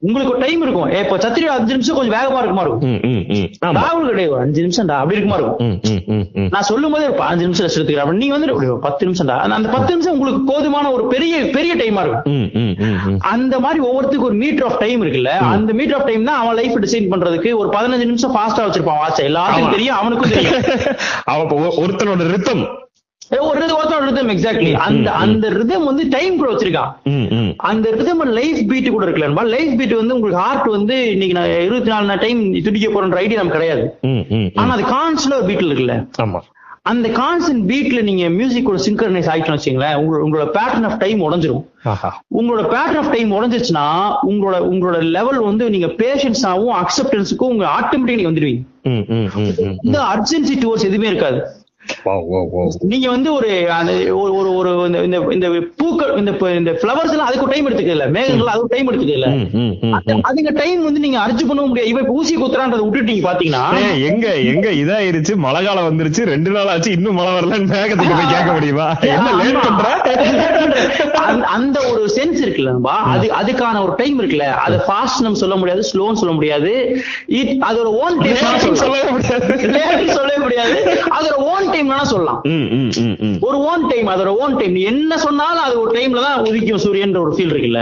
உங்களுக்கு 0.00 0.36
ஒரு 0.36 0.44
டைம் 0.46 0.62
இருக்கும். 0.62 0.92
ஏ, 0.92 0.98
இப்போ 0.98 1.16
சத்திரி 1.16 1.46
அஞ்சு 1.46 1.72
நிமிஷம் 1.72 1.96
கொஞ்சம் 1.96 2.20
வேகமா 2.20 2.36
இருக்குமா 2.36 2.60
இருக்கும்? 2.60 2.92
ராகுல் 3.60 4.08
கிடையாது 4.08 4.38
அஞ்சு 4.38 4.62
நிமிஷம்டா 4.62 4.90
அப்படி 4.90 5.18
இருக்குமா 5.18 5.42
இருக்கும்? 5.42 5.80
நான் 6.50 6.62
சொல்லும் 6.62 6.92
போதே 6.92 7.04
அஞ்சு 7.16 7.48
நிமிஷம் 7.48 7.66
ரெஸ்ட் 7.66 7.86
எடுத்துக்கிறேன். 7.86 8.12
நீங்க 8.12 8.38
வந்து 8.38 8.78
பத்து 8.78 9.04
நிமிஷம் 9.04 9.26
தான் 9.26 9.50
அந்த 9.50 9.68
பத்து 9.68 9.90
நிமிஷம் 9.90 10.12
உங்களுக்கு 10.12 10.44
போதுமான 10.44 10.90
ஒரு 10.90 11.06
பெரிய 11.06 11.48
பெரிய 11.52 11.76
டைமா 11.76 12.00
இருக்கும். 12.00 13.18
அந்த 13.18 13.60
மாதிரி 13.60 13.84
ஒவ்வொருத்துக்கும் 13.84 14.20
ஒரு 14.20 14.34
மீட்டர் 14.34 14.70
ஆஃப் 14.72 14.78
டைம் 14.78 15.02
இருக்குல்ல? 15.02 15.26
அந்த 15.26 15.72
மீட்டர் 15.72 16.00
ஆஃப் 16.00 16.06
டைம் 16.06 16.24
தான் 16.24 16.38
அவன் 16.38 16.54
லைஃப் 16.54 16.78
டிசைன் 16.78 17.14
பண்றதுக்கு 17.14 17.56
ஒரு 17.56 17.68
பதினஞ்சு 17.68 18.04
நிமிஷம் 18.04 18.36
ஃபாஸ்டா 18.36 18.60
வச்சிருப்பான் 18.60 18.98
வாட்ச். 18.98 19.20
எல்லாத்துக்கும். 19.20 19.70
தெரியும் 19.70 19.96
அவனுக்கும் 19.96 20.30
தெரியும். 20.30 20.62
அவ 21.24 21.42
இப்ப 21.42 21.56
ஒ- 21.56 21.82
ஒருத்தனோட 21.82 22.30
ரித்தம் 22.30 22.84
ஒரு 23.40 23.64
இது 23.64 23.76
ஒருத்தன் 23.76 24.08
ரிதம் 24.08 24.28
எக்ஸாக்ட்லி 24.28 24.72
அந்த 24.72 25.10
அந்த 25.10 25.48
ரிதம் 25.48 25.84
வந்து 25.84 26.06
டைம் 26.08 26.36
கூட 26.36 26.52
வச்சிருக்கான். 26.52 26.92
அந்த 27.56 27.90
ரிதம் 27.90 28.20
லைஃப் 28.20 28.68
பீட் 28.68 28.90
கூட 28.90 29.06
இருக்குல்ல 29.06 29.42
லைஃப் 29.42 29.78
பீட் 29.78 29.94
வந்து 29.94 30.14
உங்களுக்கு 30.14 30.42
ஹார்ட் 30.42 30.66
வந்து 30.66 31.10
இன்னைக்கு 31.10 31.40
நான் 31.40 31.60
இருபத்தி 31.60 31.88
நாலு 31.88 32.18
டைம் 32.18 32.62
துடிக்க 32.62 32.88
போறேன்ற 32.88 33.14
ஐடியா 33.14 33.42
நமக்கு 33.42 33.58
கிடையாது. 33.58 33.98
ஆனா 34.54 34.72
அது 34.72 34.82
கான்ஸ்டன்ட் 34.82 35.42
ஒரு 35.42 35.52
பீட்ல 35.52 35.72
இருக்குல்ல. 35.72 36.06
ஆமா. 36.22 36.40
அந்த 36.82 37.08
கான்ஸ்டன்ட் 37.08 37.62
பீட்ல 37.70 38.02
நீங்க 38.02 38.28
மியூசிக் 38.28 38.64
கூட 38.64 38.82
சிங்கர்னைஸ் 38.82 39.30
ஆயிட்டோம்னு 39.32 39.58
வச்சுங்களேன் 39.58 39.96
உங்களோட 39.96 40.20
உங்களோட 40.26 40.46
பேட்டர்ன் 40.54 40.86
ஆஃப் 40.88 40.98
டைம் 40.98 41.32
உடஞ்சிரும். 41.32 41.64
உங்களோட 42.38 42.62
பேட்டர்ன் 42.74 43.00
ஆஃப் 43.02 43.12
டைம் 43.12 43.32
உடஞ்சிச்சுன்னா 43.32 43.86
உங்களோட 44.28 44.56
உங்களோட 44.74 45.02
லெவல் 45.02 45.40
வந்து 45.40 45.70
நீங்க 45.70 45.86
பேஷன்ஸாவும் 45.86 46.74
அக்செப்டன்ஸுக்கும் 46.82 47.52
உங்க 47.52 47.68
ஆட்டோமேட்டிக் 47.80 48.28
வந்துடுவீங்க. 48.28 48.62
இந்த 49.82 49.98
அர்ஜென்சி 49.98 50.58
டுவர்ட்ஸ் 50.58 50.88
எதுவுமே 50.90 51.06
இருக்காது. 51.06 51.46
நீங்க 52.80 53.10
வந்து 53.10 53.32
ஒரு 53.32 53.70
ஒரு 54.18 54.54
ஒரு 54.54 54.90
இந்த- 55.04 55.26
இந்த 55.30 55.50
பூக்கள் 55.76 56.16
இந்த 56.16 56.30
இந்த 56.30 56.70
ஃபிளவர்ஸ் 56.70 57.10
எல்லாம் 57.10 57.26
அதுக்கு 57.26 57.46
டைம் 57.46 57.68
எடுத்துக்கல. 57.68 58.08
மேகங்கள் 58.08 58.46
அதுக்கு 58.46 58.66
டைம் 58.68 58.92
எடுத்துக்கல. 58.92 59.50
அதுங்க 60.32 60.52
டைம் 60.54 60.84
வந்து 60.84 61.00
நீங்க 61.00 61.18
அர்ஜு 61.18 61.44
பண்ண 61.46 61.62
முடியாது. 61.62 61.90
இவ 61.90 62.00
இப்ப 62.00 62.12
ஊசி 62.12 62.36
குத்துறான்றத 62.36 62.84
விட்டுட்டீங்க 62.92 63.26
பாத்தீங்கன்னா 63.26 64.02
எங்க 64.04 64.34
எங்க 64.36 64.70
இதாயிருச்சு? 64.70 65.34
மழை 65.34 65.64
காலம் 65.64 65.98
வந்துருச்சு. 65.98 66.24
ரெண்டு 66.24 66.50
நாள் 66.50 66.66
ஆச்சு 66.66 66.90
இன்னும் 66.90 67.14
மழை 67.14 67.32
வரலன்னு 67.32 67.64
மேகத்துக்கு 67.64 68.14
போய் 68.14 68.26
கேட்க 68.32 68.52
முடியுமா? 68.52 68.96
என்ன 69.00 69.42
லேட் 69.42 69.62
பண்ற? 69.62 69.94
அந்த- 71.42 71.90
ஒரு 71.90 72.10
சென்ஸ் 72.14 72.44
இருக்குல்லப்பா 72.44 72.84
அது 72.84 73.30
அதுக்கான 73.42 73.82
ஒரு 73.82 73.92
டைம் 73.96 74.22
இருக்குல்ல. 74.22 74.40
அது 74.40 74.76
ஃபாஸ்ட் 74.76 75.20
நம்ம 75.20 75.38
சொல்ல 75.38 75.56
முடியாது 75.56 75.80
ஸ்லோன்னு 75.80 76.12
சொல்ல 76.12 76.34
முடியாது. 76.34 77.00
அதோட 77.30 77.82
ஓன் 77.82 78.34
சொல்லவே 78.72 79.10
முடியாது. 79.10 80.12
சொல்லவே 80.12 80.36
முடியாது. 80.38 81.00
அதோட 81.20 81.32
ஓன் 81.32 81.74
டைம் 81.76 81.90
வேணா 81.92 82.06
சொல்லலாம் 82.12 82.40
ஒரு 83.48 83.58
ஓன் 83.70 83.86
டைம் 83.90 84.08
அதோட 84.14 84.30
ஓன் 84.42 84.56
டைம் 84.58 84.74
நீ 84.76 84.82
என்ன 84.92 85.18
சொன்னாலும் 85.24 85.64
அது 85.66 85.74
ஒரு 85.82 85.90
டைம்ல 85.96 86.22
தான் 86.26 86.38
உதிக்கும் 86.48 86.82
சூரியன்ற 86.84 87.18
ஒரு 87.24 87.32
ஃபீல் 87.36 87.52
இருக்குல்ல? 87.52 87.80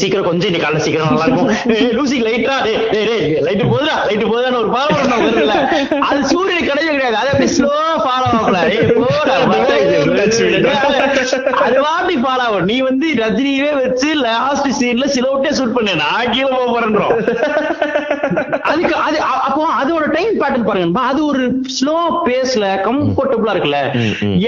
சீக்கிரம் 0.00 0.28
கொஞ்சம் 0.28 0.52
நீ 0.54 0.60
காலைல 0.62 0.82
சீக்கிரம் 0.86 1.10
நல்லா 1.10 1.26
இருக்கும். 1.28 1.50
லூசிக்கு 1.98 2.24
லைட்டா 2.28 2.56
டேய் 2.66 2.78
டேய் 3.08 3.24
லைட் 3.46 3.64
போதுடா 3.72 3.96
லைட் 4.08 4.24
போதுடா 4.30 4.60
ஒரு 4.62 4.70
பண்ண 4.94 5.16
வருதுல 5.22 5.56
அது 6.08 6.20
சூரியன் 6.32 6.68
கிடையவே 6.68 6.92
கிடையாது. 6.96 7.16
அது 7.20 7.30
அப்படியே 7.32 7.52
ஸ்லோ 7.56 7.72
நீ 12.70 12.76
வந்து 12.88 13.06
ரஜினியவே 13.20 13.70
வச்சு 13.82 14.08
லாஸ்ட் 14.24 14.68
சீன்ல 14.78 15.06
சிலோட்டே 15.14 15.50
ஷூட் 15.58 15.74
பண்ண. 15.76 15.90
நான் 16.02 16.30
கீழே 16.34 16.48
போக 16.50 16.66
போறேன்றோம் 16.72 17.12
அதுக்கு 18.70 18.94
அது 19.06 19.18
அப்போ 19.46 19.62
அதோட 19.80 20.04
டைம் 20.16 20.32
பேட்டர்ன் 20.40 20.66
பாருங்கப்பா 20.68 21.04
அது 21.10 21.20
ஒரு 21.26 21.42
ஸ்லோ 21.76 21.96
பேஸ்ல 22.26 22.64
கம்ஃபர்டபுளா 22.86 23.52
இருக்குல்ல. 23.54 23.80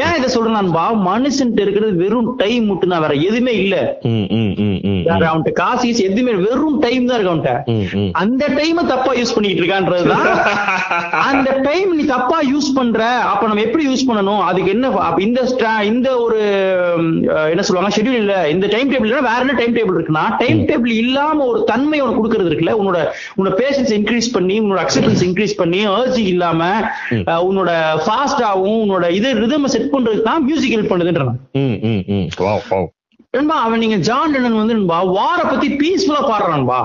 ஏன் 0.02 0.14
இதை 0.18 0.28
சொல்றேன்பா 0.36 0.84
மனுஷன்ட்டு 1.08 1.64
இருக்கிறது 1.64 1.92
வெறும் 2.02 2.30
டைம் 2.42 2.64
மட்டும் 2.70 2.92
தான் 2.94 3.04
வேற 3.04 3.14
எதுவுமே 3.28 3.54
இல்ல. 3.62 3.76
அவன்கிட்ட 5.28 5.52
காசு 5.62 5.82
கீசு 5.82 6.02
எதுவுமே. 6.08 6.34
வெறும் 6.46 6.78
டைம் 6.84 7.08
தான் 7.08 7.16
இருக்கு 7.18 7.32
அவன்கிட்ட. 7.32 7.54
அந்த 8.22 8.42
டைம் 8.58 8.80
தப்பா 8.92 9.12
யூஸ் 9.20 9.34
பண்ணிட்டு 9.36 9.62
இருக்கான்றதுதான். 9.62 10.26
அந்த 11.30 11.48
டைம் 11.68 11.90
நீ 11.96 12.04
தப்பா 12.14 12.38
யூஸ் 12.52 12.70
பண்ற. 12.78 13.00
அப்ப 13.40 13.50
நம்ம 13.50 13.62
எப்படி 13.66 13.84
யூஸ் 13.88 14.06
பண்ணணும்? 14.08 14.40
அதுக்கு 14.46 14.72
என்ன 14.72 14.88
இந்த 15.26 15.40
இந்த 15.90 16.08
ஒரு 16.24 16.38
என்ன 17.52 17.62
சொல்லுவாங்க 17.66 17.92
ஷெட்யூல் 17.96 18.18
இல்ல. 18.22 18.34
இந்த 18.54 18.66
டைம் 18.74 18.90
டேபிள் 18.92 19.08
இல்ல 19.10 19.20
வேற 19.28 19.38
என்ன 19.44 19.54
டைம் 19.60 19.76
டேபிள் 19.76 19.96
இருக்குன்னா 19.98 20.24
டைம் 20.42 20.60
டேபிள் 20.70 20.92
இல்லாம 21.04 21.46
ஒரு 21.52 21.60
தன்மை 21.70 22.00
உனக்கு 22.02 22.20
கொடுக்கறது 22.20 22.50
இருக்குல்ல? 22.50 22.74
உன்னோட 22.80 22.98
உன்னோட 23.38 23.54
பேஷன்ஸ் 23.62 23.94
இன்க்ரீஸ் 23.98 24.28
பண்ணி 24.36 24.58
உன்னோட 24.64 24.82
அக்செப்டன்ஸ் 24.84 25.24
இன்க்ரீஸ் 25.28 25.56
பண்ணி 25.62 25.80
ஏர்ஜி 25.96 26.26
இல்லாம 26.34 26.70
உன்னோட 27.48 27.70
ஃபாஸ்டாவும் 28.04 28.78
உன்னோட 28.84 29.08
இது 29.18 29.34
ரிதம் 29.42 29.72
செட் 29.76 29.92
பண்றதுக்கு 29.96 30.30
தான் 30.30 30.46
மியூசிக் 30.48 30.76
ஹெல்ப் 30.76 30.92
பண்ணுதுன்றான் 30.94 31.36
நண்பா 33.34 33.56
அவன் 33.64 33.82
நீங்க 33.82 33.96
ஜான் 34.06 34.32
லெனன் 34.34 34.60
வந்து 34.60 34.76
நண்பா 34.76 34.96
வார 35.16 35.40
பத்தி 35.50 35.68
பீஸ்ஃபுல்லா 35.80 36.22
பாடுறான்பா. 36.30 36.78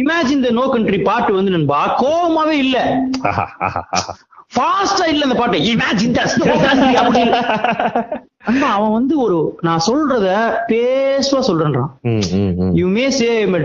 இமேஜின் 0.00 0.44
த 0.46 0.50
நோ 0.58 0.64
கண்ட்ரி 0.74 0.98
பாட்டு 1.08 1.38
வந்து 1.38 1.54
நண்பா 1.54 1.78
கோவமாவே 2.02 2.56
இல்ல. 2.64 2.76
ஃபாஸ்டா 4.52 5.04
இல்ல 5.06 5.24
அந்த 5.24 5.36
பாட்டு. 5.38 5.58
இமேஜின் 5.70 6.16
நண்பா 8.46 8.68
அவன் 8.76 8.92
வந்து 8.92 9.14
ஒரு 9.18 9.36
நான் 9.60 9.84
சொல்றத 9.86 10.26
பேசுவா 10.68 11.40
சொல்றேன்றான். 11.48 11.90
யூ 12.72 12.86
மே 12.88 13.10
சே 13.10 13.40
எம் 13.40 13.56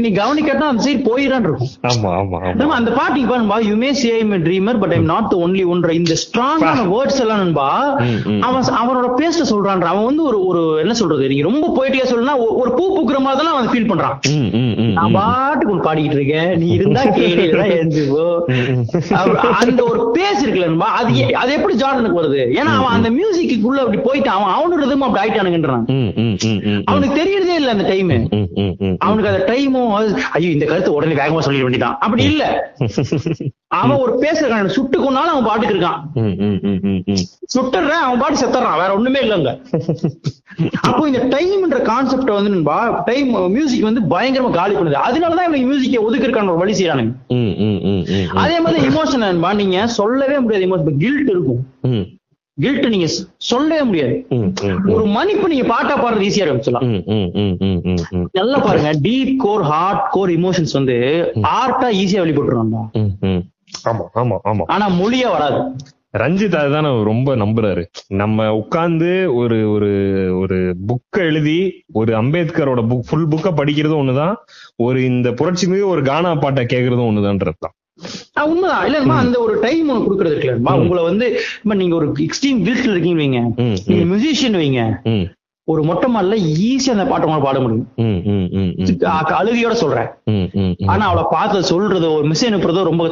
நீ 0.00 0.10
கவனிக்காத 0.10 0.64
நீ- 0.64 0.68
அந்த 0.68 0.90
சைடு 0.90 0.96
போயிடான் 0.96 1.38
இருக்கும். 1.40 1.68
ஆமா 1.82 2.06
ஆமா 2.06 2.38
ஆமா. 2.42 2.66
அந்த 2.66 2.90
பாட்டு 2.90 3.20
இப்ப 3.20 3.36
நண்பா 3.36 3.58
you 3.58 3.74
may 3.74 3.92
say 3.92 4.18
I'm 4.18 4.32
dreamer 4.32 4.78
but 4.80 4.92
I'm 4.92 5.04
not 5.04 5.32
only 5.32 5.64
ஒன்ற. 5.72 5.90
இந்த 5.90 6.14
ஸ்ட்ராங்கான 6.14 6.96
வேர்ட்ஸ் 6.96 7.20
எல்லாம் 7.20 7.38
நண்பா. 7.38 8.00
அவன் 8.40 8.62
அவனோட 8.62 9.08
பேஸ்ல 9.16 9.50
சொல்றான் 9.50 9.80
அவன் 9.80 10.04
வந்து 10.04 10.22
ஒரு 10.22 10.46
ஒரு 10.46 10.76
என்ன 10.78 10.94
சொல்றது? 10.94 11.28
நீங்க 11.28 11.42
ரொம்ப 11.42 11.72
போயிட்டியா 11.76 12.06
சொல்லனா 12.06 12.36
ஒரு 12.48 12.72
பூ 12.76 12.96
பூக்குற 12.96 13.18
மாதிரி 13.18 13.44
தான் 13.44 13.54
அவன் 13.54 13.68
ஃபீல் 13.68 13.90
பண்றான். 13.90 14.30
நான் 14.92 15.12
பாட்டுக்கு 15.12 15.74
பாடிக்கிட்டு 15.76 16.20
இருக்கேன். 16.20 16.58
நீ 16.58 16.68
இருந்தா 16.68 17.04
கேளு 17.04 17.38
இல்லைன்னா 17.38 17.70
எழுந்து 17.70 18.06
போ. 18.10 18.44
அவ- 19.14 19.40
அந்த 19.40 19.84
ஒரு 19.84 20.16
பேஸ் 20.18 20.46
இருக்குல்ல 20.46 20.66
நண்பா, 20.66 20.86
அது 20.86 21.34
அது 21.34 21.52
எப்படி 21.52 21.76
ஜார்டனுக்கு 21.76 22.16
வருது? 22.16 22.48
ஏன்னா 22.50 22.74
அவன் 22.74 22.92
அந்த 22.92 23.10
மியூசிக்குள்ள 23.10 23.76
அப்படி 23.76 23.98
போயிட்டான். 23.98 24.24
அவன் 24.24 24.55
அவனோட 24.56 24.80
ரிதம் 24.82 25.06
அப்படி 25.06 25.22
ஆயிட்டானுங்கன்றான் 25.22 25.84
அவனுக்கு 26.88 27.18
தெரியறதே 27.20 27.56
இல்ல 27.60 27.74
அந்த 27.74 27.86
டைம் 27.90 28.10
அவனுக்கு 29.00 29.30
அந்த 29.32 29.42
டைமும் 29.50 29.92
ஐயோ 30.36 30.50
இந்த 30.50 30.66
கருத்து 30.66 30.96
உடனே 30.96 31.20
வேகமா 31.20 31.44
சொல்லிட 31.46 31.66
வேண்டியதான் 31.66 31.98
அப்படி 32.04 32.24
இல்ல 32.32 32.44
அவன் 33.76 34.02
ஒரு 34.02 34.12
பேசுறான் 34.22 34.74
சுட்டு 34.76 34.96
கொண்டாலும் 34.98 35.32
அவன் 35.32 35.48
பாட்டுக்கு 35.48 35.74
இருக்கான் 35.74 36.00
சுட்டுறேன் 37.54 38.04
அவன் 38.04 38.20
பாட்டு 38.20 38.42
செத்துறான் 38.42 38.80
வேற 38.82 38.90
ஒண்ணுமே 38.98 39.22
இல்லங்க 39.24 39.52
அப்போ 40.86 41.02
இந்த 41.08 41.20
டைம்ன்ற 41.32 41.78
கான்செப்ட் 41.88 42.36
வந்து 42.36 42.52
நண்பா 42.52 42.76
டைம் 43.08 43.30
மியூசிக் 43.56 43.88
வந்து 43.88 44.02
பயங்கரமா 44.12 44.50
காலி 44.52 44.76
பண்ணுது 44.76 44.98
அதனாலதான் 45.02 45.46
இவனுக்கு 45.46 45.70
மியூசிக்கை 45.70 46.02
ஒதுக்கிருக்கான 46.06 46.52
ஒரு 46.52 46.62
வழி 46.62 46.76
செய்யறானுங்க 46.78 47.14
அதே 48.42 48.58
மாதிரி 48.60 48.80
இமோஷன் 48.90 49.26
நண்பா 49.26 49.50
நீங்க 49.54 49.86
சொல்லவே 49.98 50.38
முடியாது 50.38 50.68
இமோஷன் 50.68 51.02
கில்ட் 51.02 51.32
இருக்கும் 51.34 51.62
கில்ட் 52.60 52.86
நீங்க 52.86 53.06
சொல்லவே 53.38 53.82
முடியாது. 53.82 54.14
ஒரு 54.86 55.06
மன்னிப்பு 55.06 55.48
நீங்க 55.48 55.64
பாட்டா 55.64 55.94
பாடுறது 56.02 56.26
ஈஸியா 56.28 56.44
ஆரம்பிச்சலாம் 56.46 56.86
ம், 56.86 57.02
ம், 57.06 57.30
ம், 57.34 57.56
ம், 57.60 57.80
ம், 57.84 58.18
ம், 58.18 58.28
நல்லா 58.32 58.58
பாருங்க. 58.58 58.92
Deep 59.02 59.34
core 59.38 59.60
hard 59.62 60.06
core 60.10 60.30
emotions 60.30 60.72
வந்து 60.72 60.96
ஆர்ட்டா 61.34 61.90
ஈஸியா 62.02 62.22
வெளிப்பட்டுருவாங்க. 62.22 62.78
ஆமா 63.84 64.06
ஆமா 64.14 64.36
ஆமா. 64.44 64.64
ஆனா 64.66 64.90
மொழியா 64.90 65.28
வராது. 65.30 65.60
ரஞ்சித் 66.18 66.56
அதுதான் 66.56 67.04
ரொம்ப 67.04 67.36
நம்புறாரு. 67.36 67.82
நம்ம 68.08 68.54
உட்கார்ந்து 68.54 69.08
ஒரு 69.34 69.70
ஒரு 69.70 69.90
ஒரு 70.38 70.58
புக்க 70.86 71.18
எழுதி 71.20 71.58
ஒரு 71.92 72.12
அம்பேத்கரோட 72.22 72.82
புக் 72.90 73.06
ஃபுல் 73.10 73.28
புக்க 73.28 73.50
படிக்கிறதும் 73.56 74.00
ஒண்ணுதான். 74.02 74.34
ஒரு 74.76 75.04
இந்த 75.04 75.32
புரட்சி 75.32 75.66
மீது 75.68 75.88
ஒரு 75.88 76.02
கானா 76.02 76.34
பாட்டை 76.34 76.64
கேக்குறதும் 76.64 77.08
ஒண்ணுதான்றதுதான். 77.10 77.74
உண்மைதான். 78.50 78.84
இல்லம்மா 78.88 79.14
அந்த 79.24 79.36
ஒரு 79.44 79.54
டைம் 79.64 79.88
ஒன்று 79.92 80.06
கொடுக்கறது 80.06 80.34
இருக்குல்லம்மா 80.34 80.72
உங்களை 80.82 81.02
வந்து 81.10 81.26
இப்ப 81.62 81.76
நீங்க 81.82 81.94
ஒரு 82.00 82.08
எக்ஸ்ட்ரீம் 82.26 82.60
கில்ட்ல 82.66 82.94
இருக்கீங்க 82.94 83.20
வைங்க. 83.22 83.40
நீங்க 83.88 84.04
மியூசிஷியன் 84.12 84.58
வைங்க. 84.62 84.82
ஒரு 85.68 85.82
மொட்டை 85.88 86.08
மாடல 86.14 86.36
ஈஸியா 86.66 86.94
அந்த 86.96 87.06
பாட்டை 87.12 87.26
உங்களால 87.28 87.44
பாட 87.46 87.60
முடியும். 87.60 87.86
அழுகையோட 89.40 89.76
சொல்றேன். 89.84 90.10
ஆனா 90.92 91.04
அவளை 91.08 91.24
பார்த்து 91.30 91.70
சொல்றதோ 91.70 92.10
ஒரு 92.18 92.26
மிஸ் 92.32 92.46
அனுப்புறதோ 92.48 92.82
ரொம்ப 92.90 93.06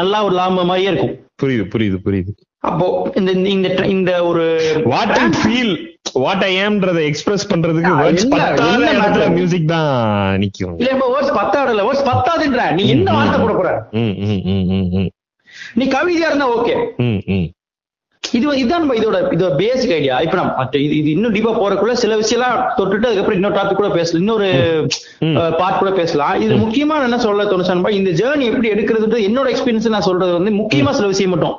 நல்லா 0.00 0.18
ஒரு 0.26 0.34
லாப 0.40 0.64
மாதிரியே 0.70 0.90
இருக்கும். 0.90 1.14
புரியுது 1.42 1.68
புரியுது 1.74 1.96
புரியுது. 2.04 2.32
அப்போ 2.58 3.10
இந்த 3.14 3.30
இந்த 3.32 3.68
இந்த 3.86 4.24
ஒரு 4.24 4.44
what 4.84 5.10
I 5.10 5.28
feel 5.28 5.86
what 6.12 6.42
I 6.42 6.56
ஆம்ன்றதை 6.56 7.04
express 7.04 7.54
பண்றதுக்கு 7.54 7.90
என்ன- 8.06 8.36
பத்தாத 8.36 8.90
இடத்துல? 8.92 9.32
மியூசிக் 9.32 9.68
தான் 9.68 10.38
நிக்கும். 10.38 10.74
இல்ல 10.76 10.90
இப்ப 10.90 11.08
வேர்ட்ஸ் 11.14 11.36
பத்தாடுல 11.36 11.80
வேர்ட்ஸ் 11.80 12.08
பத்தாதுன்ற. 12.08 12.72
நீ 12.74 12.88
என்ன 12.88 13.12
வார்த்தை 13.12 13.40
போட 13.40 13.52
போற. 13.54 13.88
நீ 15.74 15.84
கவிதையா 15.84 16.26
இருந்தா 16.26 16.56
ஓகே. 16.58 16.74
இது 18.36 18.46
இதுதான் 18.58 18.82
நம்ம 18.82 18.94
இதோட 18.94 19.16
இதோட 19.34 19.50
பேசிக் 19.56 19.92
ஐடியா 19.96 20.20
இப்ப 20.20 20.36
நம்ம 20.36 20.52
மற்ற 20.56 20.78
இது 20.78 20.94
இது 20.96 21.10
இன்னும் 21.10 21.34
டீப்பா 21.34 21.52
போறதுக்குள்ள 21.60 21.92
சில 21.92 22.16
விஷயம்லாம் 22.16 22.58
தொட்டுட்டு 22.78 23.08
அதுக்கப்புறம் 23.10 23.38
இன்னொரு 23.40 23.56
டாபிக் 23.56 23.80
கூட 23.80 23.88
பேசலாம். 23.88 24.22
இன்னொரு. 24.22 24.48
பார்ட் 25.58 25.78
கூட 25.78 25.90
பேசலாம். 25.90 26.40
இது 26.40 26.54
முக்கியமா 26.56 26.96
என்ன 27.02 27.18
சொல்ல 27.18 27.44
தோணுச்சான்பா 27.44 27.90
இந்த 27.90 28.10
ஜேர்னி 28.20 28.46
எப்படி 28.50 28.70
எடுக்கிறதுன்றது 28.74 29.26
என்னோட 29.28 29.48
எக்ஸ்பீரியன்ஸ் 29.54 29.88
நான் 29.88 30.08
சொல்றது 30.10 30.32
வந்து 30.32 30.52
முக்கியமா 30.60 30.90
சில 30.90 31.06
விஷயம் 31.06 31.34
மட்டும். 31.34 31.56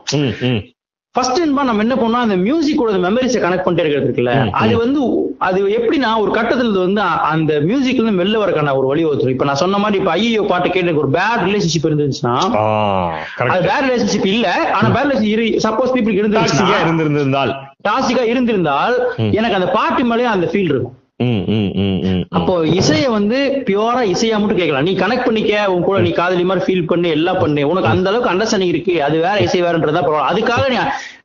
ஃபர்ஸ்ட் 1.15 1.37
நம்ம 1.59 1.83
என்ன 1.83 1.95
பண்ணோம் 1.95 2.23
அந்த 2.23 2.35
மியூசிக்கோட 2.41 2.93
மெமரிஸை 3.05 3.39
கனெக்ட் 3.43 3.65
பண்ணிட்டே 3.65 3.83
இருக்கிறது 3.83 4.07
இருக்குல்ல? 4.07 4.31
அது 4.61 4.73
வந்து 4.77 5.01
அது 5.39 5.59
எப்படின்னா 5.77 6.09
ஒரு 6.23 6.31
கட்டத்துல 6.31 6.81
வந்து 6.81 7.01
அந்த 7.29 7.53
மியூசிக்ல 7.61 8.01
இருந்து 8.01 8.21
வெளில 8.21 8.41
வரக்கான 8.41 8.73
ஒரு 8.79 8.87
வழி 8.87 9.05
ஒருத்தர் 9.05 9.33
இப்ப 9.33 9.45
நான் 9.45 9.61
சொன்ன 9.63 9.77
மாதிரி 9.77 9.99
இப்ப 10.01 10.11
ஐயோ 10.15 10.43
பாட்டு 10.49 10.67
கேட்டு 10.69 10.85
எனக்கு 10.85 11.03
ஒரு 11.03 11.13
பேட் 11.15 11.45
ரிலேஷன்ஷிப் 11.47 11.87
இருந்துச்சுன்னா 11.89 12.35
அது. 13.47 13.63
பேட் 13.69 13.87
ரிலேஷன்ஷிப் 13.87 14.27
இல்ல. 14.33 14.47
ஆனா 14.73 14.89
bad 14.95 15.09
relationship 15.09 15.63
suppose 15.65 15.95
people 15.95 16.13
Toxic 16.35 16.61
ஆ 16.67 16.81
இருந்துச்சுன்னா 16.81 16.81
இருந்திருந்தால் 16.83 17.53
டாசிக்கா 17.87 18.25
இருந்திருந்தால் 18.25 18.95
எனக்கு 19.31 19.57
அந்த 19.59 19.69
பாட்டு 19.71 20.03
மேலேயே 20.03 20.29
அந்த 20.29 20.47
ஃபீல் 20.51 20.71
இருக்கும். 20.73 20.95
அப்போ 22.37 22.53
இசைய 22.79 23.09
வந்து 23.15 23.37
பியூரா 23.67 24.01
இசையா 24.13 24.37
மட்டும் 24.39 24.59
கேட்கலாம். 24.59 24.83
நீ 24.83 24.93
கனெக்ட் 25.01 25.27
பண்ணிக்க 25.27 25.71
உன் 25.73 25.85
கூட 25.87 25.99
நீ 26.05 26.11
காதலி 26.11 26.43
மாதிரி 26.43 26.65
ஃபீல் 26.65 26.89
பண்ணி 26.91 27.09
எல்லாம் 27.17 27.39
பண்ணு. 27.43 27.69
உனக்கு 27.71 27.89
அந்த 27.93 28.09
அளவுக்கு 28.09 28.33
அண்டர்ஸ்டாண்டிங் 28.33 28.73
இருக்கு. 28.73 29.03
அது 29.03 29.17
வேற 29.25 29.37
இசை 29.47 29.61
வேறன்றதா 29.63 30.01
பரவாயில்ல. 30.01 30.31
அதுக்காக 30.31 30.69
நீ 30.73 30.77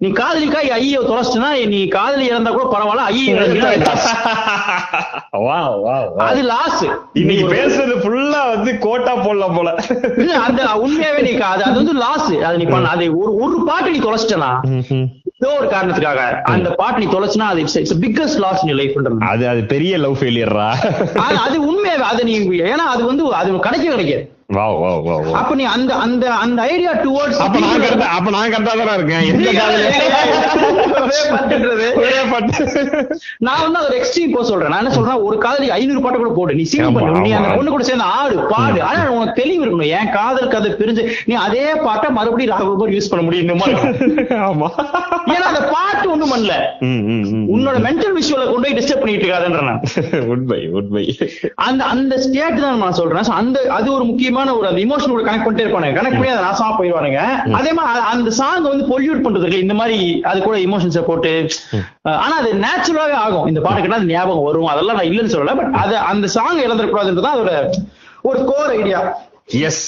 நீ 0.04 0.10
காதலிக்கா 0.12 0.60
ஐயோ 0.74 1.00
தொலைச்சிட்டுனா 1.08 1.50
நீ 1.74 1.80
காதலி 1.96 2.30
இறந்தா 2.30 2.50
கூட 2.50 2.66
பரவாயில்ல. 2.74 3.08
ஐயோ. 3.10 3.30
அது 6.28 6.42
லாஸ் 6.42 6.84
இன்னைக்கு 7.20 7.44
பேசுறது 7.52 7.94
ஃபுல்லா 8.02 8.40
வந்து 8.54 8.78
கோட்டா 8.78 9.12
போடலாம் 9.16 9.56
போல. 9.56 9.70
அந்த 10.46 10.62
உண்மையாவே 10.84 11.20
நீ 11.26 11.32
அது 11.50 11.64
அது 11.68 11.76
வந்து 11.82 11.94
லாஸ் 12.04 12.32
அது 12.48 12.56
நீ 12.56 12.64
பண்ண 12.72 12.88
அது 12.94 13.04
ஒரு 13.20 13.32
ஒரு 13.44 13.56
பாட்டு 13.68 13.90
நீ 13.90 13.98
தொலைச்சிட்டனா. 13.98 14.50
ஏதோ 15.40 15.50
ஒரு 15.58 15.68
காரணத்துக்காக 15.68 16.22
அந்த 16.46 16.70
பாட்டு 16.70 17.00
நீ 17.00 17.06
தொலைச்சுனா 17.12 17.46
அது 17.46 17.60
இட்ஸ் 17.60 18.00
பிக்கஸ்ட் 18.00 18.40
லாஸ் 18.40 18.64
நீ 18.64 18.72
லைஃப்ன்றது 18.72 19.28
அது 19.28 19.44
அது 19.48 19.60
பெரிய 19.66 19.92
லவ் 19.98 20.18
ஃபெயிலியர்ரா 20.20 20.66
அது 21.44 21.56
உண்மையாவே 21.68 22.04
அது 22.08 22.24
நீ 22.24 22.34
ஏன்னா 22.66 22.86
அது 22.94 23.02
வந்து 23.04 23.24
அது 23.34 23.56
கிடைக்க 23.60 23.86
கிடைக்காது. 23.90 24.24
அப்ப 25.40 25.54
நீ 25.54 25.64
அந்த 25.64 25.94
அந்த 25.94 26.24
அந்த 26.34 26.62
ஐடியா 26.62 26.92
டுவர்ட்ஸ் 27.02 27.40
அப்ப 27.44 27.58
நான் 27.58 27.82
கரெக்டா 27.82 28.08
அப்ப 28.16 28.30
நான் 28.30 28.52
கரெக்டா 28.52 28.72
தான் 28.80 28.98
இருக்கேன் 28.98 29.26
நான் 33.38 33.62
வந்து 33.62 33.80
ஒரு 33.86 33.94
எக்ஸ்ட்ரீம் 34.00 34.32
போ 34.32 34.44
சொல்றேன். 34.44 34.68
நான் 34.68 34.78
என்ன 34.78 34.94
சொல்றேன் 34.94 35.22
ஒரு 35.22 35.38
காதலி 35.38 35.70
ஐநூறு 35.70 36.02
பாட்டு 36.02 36.18
கூட 36.18 36.32
போடு. 36.36 36.54
நீ 36.54 36.62
சிங் 36.62 36.92
பண்ணு. 36.92 37.20
நீ 37.20 37.30
அந்த. 37.30 37.48
பொண்ணு 37.56 37.70
கூட 37.70 37.82
சேர்ந்து 37.82 38.04
ஆடு 38.18 38.36
பாடு. 38.52 38.82
ஆனா 38.82 39.10
உனக்கு 39.10 39.42
தெளிவு 39.42 39.64
இருக்கணும். 39.64 39.92
என் 39.98 40.10
காதல் 40.10 40.48
கதை 40.48 40.70
பிரிஞ்சு 40.72 41.14
நீ 41.26 41.34
அதே 41.46 41.74
பாட்டை 41.84 42.10
மறுபடியும் 42.10 42.54
ராகுல் 42.54 42.94
யூஸ் 42.96 43.10
பண்ண 43.10 43.24
முடியும். 43.24 43.48
ஆமா. 44.48 44.68
ஏன்னா 45.32 45.46
அந்த 45.52 45.62
பாட்டு 45.74 46.10
ஒண்ணும் 46.10 46.32
பண்ணல. 46.32 46.54
உன்னோட 47.54 47.76
மென்டல் 47.86 48.16
விஷுவலை 48.18 48.46
கொண்டு 48.46 48.60
போய் 48.62 48.78
டிஸ்டர்ப் 48.78 49.02
பண்ணிட்டு 49.02 49.26
இருக்காதுன்ற 49.26 49.62
நான். 49.62 49.82
உண்மை 50.32 50.68
உண்மை. 50.78 51.04
அந்த 51.66 51.84
அந்த 51.94 52.18
ஸ்டேட் 52.18 52.60
தான் 52.60 52.78
நான் 52.78 52.92
சொல்றேன். 52.92 53.24
அந்த 53.40 53.58
அது 53.70 53.92
ஒரு 53.92 54.04
முக்கியமான 54.04 54.39
ஒரு 54.58 54.66
அந்த 54.70 54.80
இமோஷனோட 54.86 55.22
கனெக்ட் 55.26 55.46
பண்ணிட்டே 55.46 55.64
இருப்பானுங்க. 55.64 55.96
கனெக்ட் 55.98 56.18
பண்ணி 56.18 56.32
அதை 56.34 56.42
நாசமா 56.48 56.68
போயிடுவானுங்க. 56.78 57.20
அதே 57.58 57.72
மாதிரி 57.78 58.04
அந்த 58.12 58.30
சாங் 58.40 58.68
வந்து 58.72 58.86
பொல்யூட் 58.92 59.24
பண்றது 59.24 59.44
இருக்கு. 59.46 59.64
இந்த 59.66 59.74
மாதிரி 59.80 59.98
அது 60.32 60.38
கூட 60.48 60.56
இமோஷன்ஸை 60.66 61.02
போட்டு 61.08 61.32
ஆனா 62.24 62.34
அது 62.42 62.52
நேச்சுரலாவே 62.66 63.16
ஆகும். 63.24 63.48
இந்த 63.52 63.60
பாட்டு 63.64 63.80
கேட்டா 63.80 63.98
அது 64.00 64.12
ஞாபகம் 64.12 64.46
வரும். 64.50 64.70
அதெல்லாம் 64.74 64.98
நான் 65.00 65.10
இல்லைன்னு 65.10 65.34
சொல்லல. 65.34 65.56
பட் 65.62 65.74
அது 65.82 65.96
அந்த 66.12 66.28
சாங் 66.36 66.62
இழந்துடக்கூடாதுன்றது 66.66 67.34
அதோட 67.34 67.52
ஒரு 68.30 68.40
கோர் 68.52 68.72
ஐடியா 68.78 69.00
எஸ் 69.66 69.84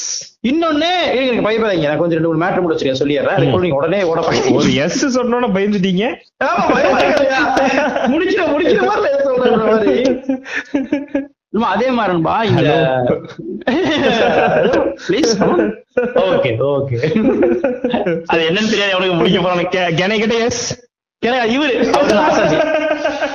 இன்னொன்னு 0.48 0.88
எனக்கு 1.16 1.44
பயப்படாதீங்க. 1.46 1.88
நான் 1.88 2.00
கொஞ்சம் 2.00 2.18
ரெண்டு 2.18 2.30
மூணு 2.30 2.42
மேட்டர் 2.44 2.64
முடிச்சிருக்கேன் 2.64 3.00
சொல்லிடுறேன். 3.00 3.61
நீங்க 3.64 3.76
உடனே 3.80 4.00
ஓட 4.11 4.20
ஒரு 4.59 4.70
எஸ் 4.84 5.18
சொன்னோட 5.18 5.48
பயந்துட்டீங்க. 5.57 6.05
முடிச்சிட 8.14 8.46
முடிக்கிற 8.55 8.82
மாதிரி. 9.68 9.94
மாதிரி 11.53 11.72
அதே 11.74 11.88
மாதிரின்பா 11.96 12.34
இந்த 12.50 12.62
ப்ளீஸ் 15.07 15.32
ஓகே 16.28 16.50
ஓகே 16.74 16.96
அது 18.30 18.40
என்னன்னு 18.48 18.70
தெரியாது 18.72 18.94
அவனுக்கு 18.94 19.18
முடிக்க 19.18 19.38
போறானு. 19.40 19.64
கேனை 19.98 20.16
கிட்ட 20.22 20.36
எஸ் 20.46 20.64
இவரு 21.55 21.72
அவர் 21.96 22.20
ஆசாஜி 22.22 22.57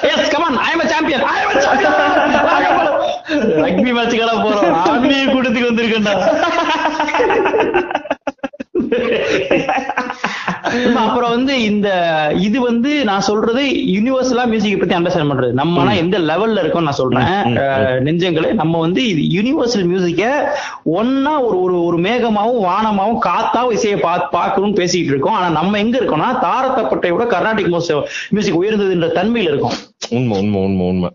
yes 0.10 0.32
come on 0.34 0.58
I 0.70 0.72
am 0.76 0.90
champion 0.94 1.26
I 1.34 1.38
am 1.44 1.62
champion 1.68 1.96
rugby 3.66 3.92
மேட்சுக்கெல்லாம் 3.98 4.44
போறோம். 4.46 4.74
ஆன்மீக 4.90 5.24
கூட்டத்துக்கு 5.34 5.70
வந்திருக்கேன்டா. 5.70 6.16
அப்புறம் 11.04 11.34
வந்து 11.36 11.54
இந்த 11.70 11.90
இது 12.48 12.58
வந்து 12.62 12.92
நான் 13.10 13.26
சொல்றது 13.28 13.64
யூனிவர்சலா 13.96 14.44
மியூசிக் 14.52 14.80
பத்தி 14.82 14.96
அண்டர்ஸ்டாண்ட் 14.98 15.32
பண்றது. 15.32 15.52
நம்ம 15.60 15.82
ஆனா 15.82 15.94
எந்த 16.04 16.18
லெவல்ல 16.30 16.64
இருக்கோம் 16.64 16.88
நான் 16.88 17.00
சொல்றேன். 17.02 17.30
நெஞ்சங்களே 18.08 18.52
நம்ம 18.62 18.80
வந்து 18.86 19.02
இது 19.12 19.24
யூனிவர்சல் 19.38 19.86
மியூசிக்க 19.92 20.24
ஒன்னா 21.00 21.34
ஒரு 21.48 21.58
ஒரு 21.66 21.76
ஒரு 21.88 22.00
மேகமாவும் 22.08 22.64
வானமாவும் 22.70 23.22
காத்தாவும் 23.28 23.76
இசையை 23.78 24.00
பா 24.06 24.14
பார்க்கணும்னு 24.38 24.80
பேசிட்டு 24.82 25.14
இருக்கோம். 25.14 25.38
ஆனா 25.40 25.50
நம்ம 25.60 25.78
எங்க 25.84 25.96
இருக்கோம்னா 26.00 26.32
தாரத்தப்பட்டை 26.48 27.12
விட 27.16 27.28
கர்நாடிக் 27.36 27.72
மியூசிக் 28.34 28.60
உயர்ந்ததுன்ற 28.62 29.10
தன்மையில 29.20 29.52
இருக்கும். 29.54 29.78
உண்மை 30.18 30.36
உண்மை 30.42 30.62
உண்மை 30.68 30.88
உண்மை. 30.94 31.10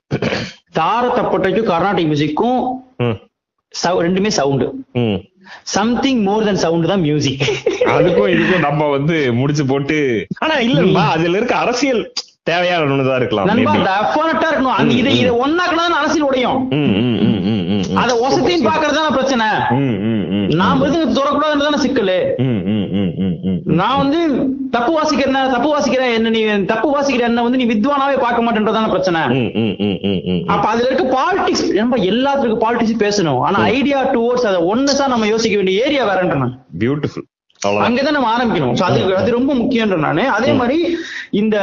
தாரத்தப்பட்டைக்கும் 0.80 1.70
கர்நாடிக் 1.72 2.10
மியூசிக்கும் 2.12 2.60
ரெண்டுமே 4.06 4.30
sound. 4.38 4.66
Something 5.62 6.22
more 6.22 6.44
than 6.44 6.62
sound 6.64 6.86
தான் 6.86 7.00
மியூசிக் 7.00 7.42
அதுக்கும் 7.86 8.32
இதுக்கும் 8.34 8.66
நம்ம 8.68 8.88
வந்து 8.88 9.32
முடிச்சு 9.32 9.66
போட்டு 9.66 10.26
ஆனா 10.38 10.54
இல்லம்மா 10.54 11.06
அதுல 11.08 11.36
இருக்க 11.36 11.56
அரசியல் 11.56 12.12
தேவையான 12.50 12.84
ஒண்ணுதான் 12.84 13.20
இருக்கலாம் 13.20 13.48
இருக்கணும். 13.48 14.76
அந்த 14.78 14.94
இதை 14.94 15.18
இதை 15.18 15.32
ஒன்னாக்குனா 15.44 15.84
அரசியல் 15.98 16.26
உடையும். 16.28 16.62
அத 18.00 18.14
ஒசத்தின்னு 18.24 18.68
பாக்குறது 18.68 19.14
பிரச்சனை? 19.16 19.46
நாம 20.60 20.86
எதுவும் 20.86 21.16
தொடக்கூடாதுன்னு 21.18 21.66
தானே 21.66 21.80
சிக்கலு. 21.84 22.18
நான் 23.80 24.00
வந்து 24.02 24.20
தப்பு 24.74 24.92
வாசிக்கிறேன் 24.96 25.52
தப்பு 25.54 25.68
வாசிக்கிறேன் 25.72 26.14
என்ன 26.18 26.30
நீ 26.36 26.40
தப்பு 26.70 26.88
வாசிக்கிற 26.94 27.24
என்ன 27.30 27.42
வந்து 27.46 27.60
நீ 27.60 27.66
வித்வானாவே 27.72 28.16
பார்க்க 28.24 28.44
மாட்டேன்றதான 28.46 28.90
பிரச்சனை. 28.94 29.20
அப்ப 30.54 30.64
அதுல 30.72 30.88
இருக்க 30.88 31.04
பாலிடிக்ஸ் 31.18 31.66
நம்ம 31.80 31.98
எல்லாத்துக்கும் 32.12 32.62
பாலிடிக்ஸ் 32.64 33.02
பேசணும். 33.04 33.42
ஆனா 33.48 33.58
ஐடியா 33.76 34.00
டுவோர்ட்ஸ் 34.14 34.48
அதை 34.52 34.60
ஒன்னஸா 34.72 35.06
நம்ம 35.14 35.28
யோசிக்க 35.34 35.56
வேண்டிய 35.60 35.84
ஏரியா 35.86 36.04
வேறன்றேன் 36.10 36.56
பியூட்டிஃபுல் 36.84 37.28
அங்கதான் 37.86 38.16
நம்ம 38.16 38.30
ஆரம்பிக்கணும். 38.36 38.72
அது 38.86 39.00
அது 39.18 39.36
ரொம்ப 39.36 39.52
முக்கியன்ற 39.58 39.96
நானு. 40.04 40.22
அதே 40.36 40.52
மாதிரி 40.60 40.78
இந்த 41.40 41.56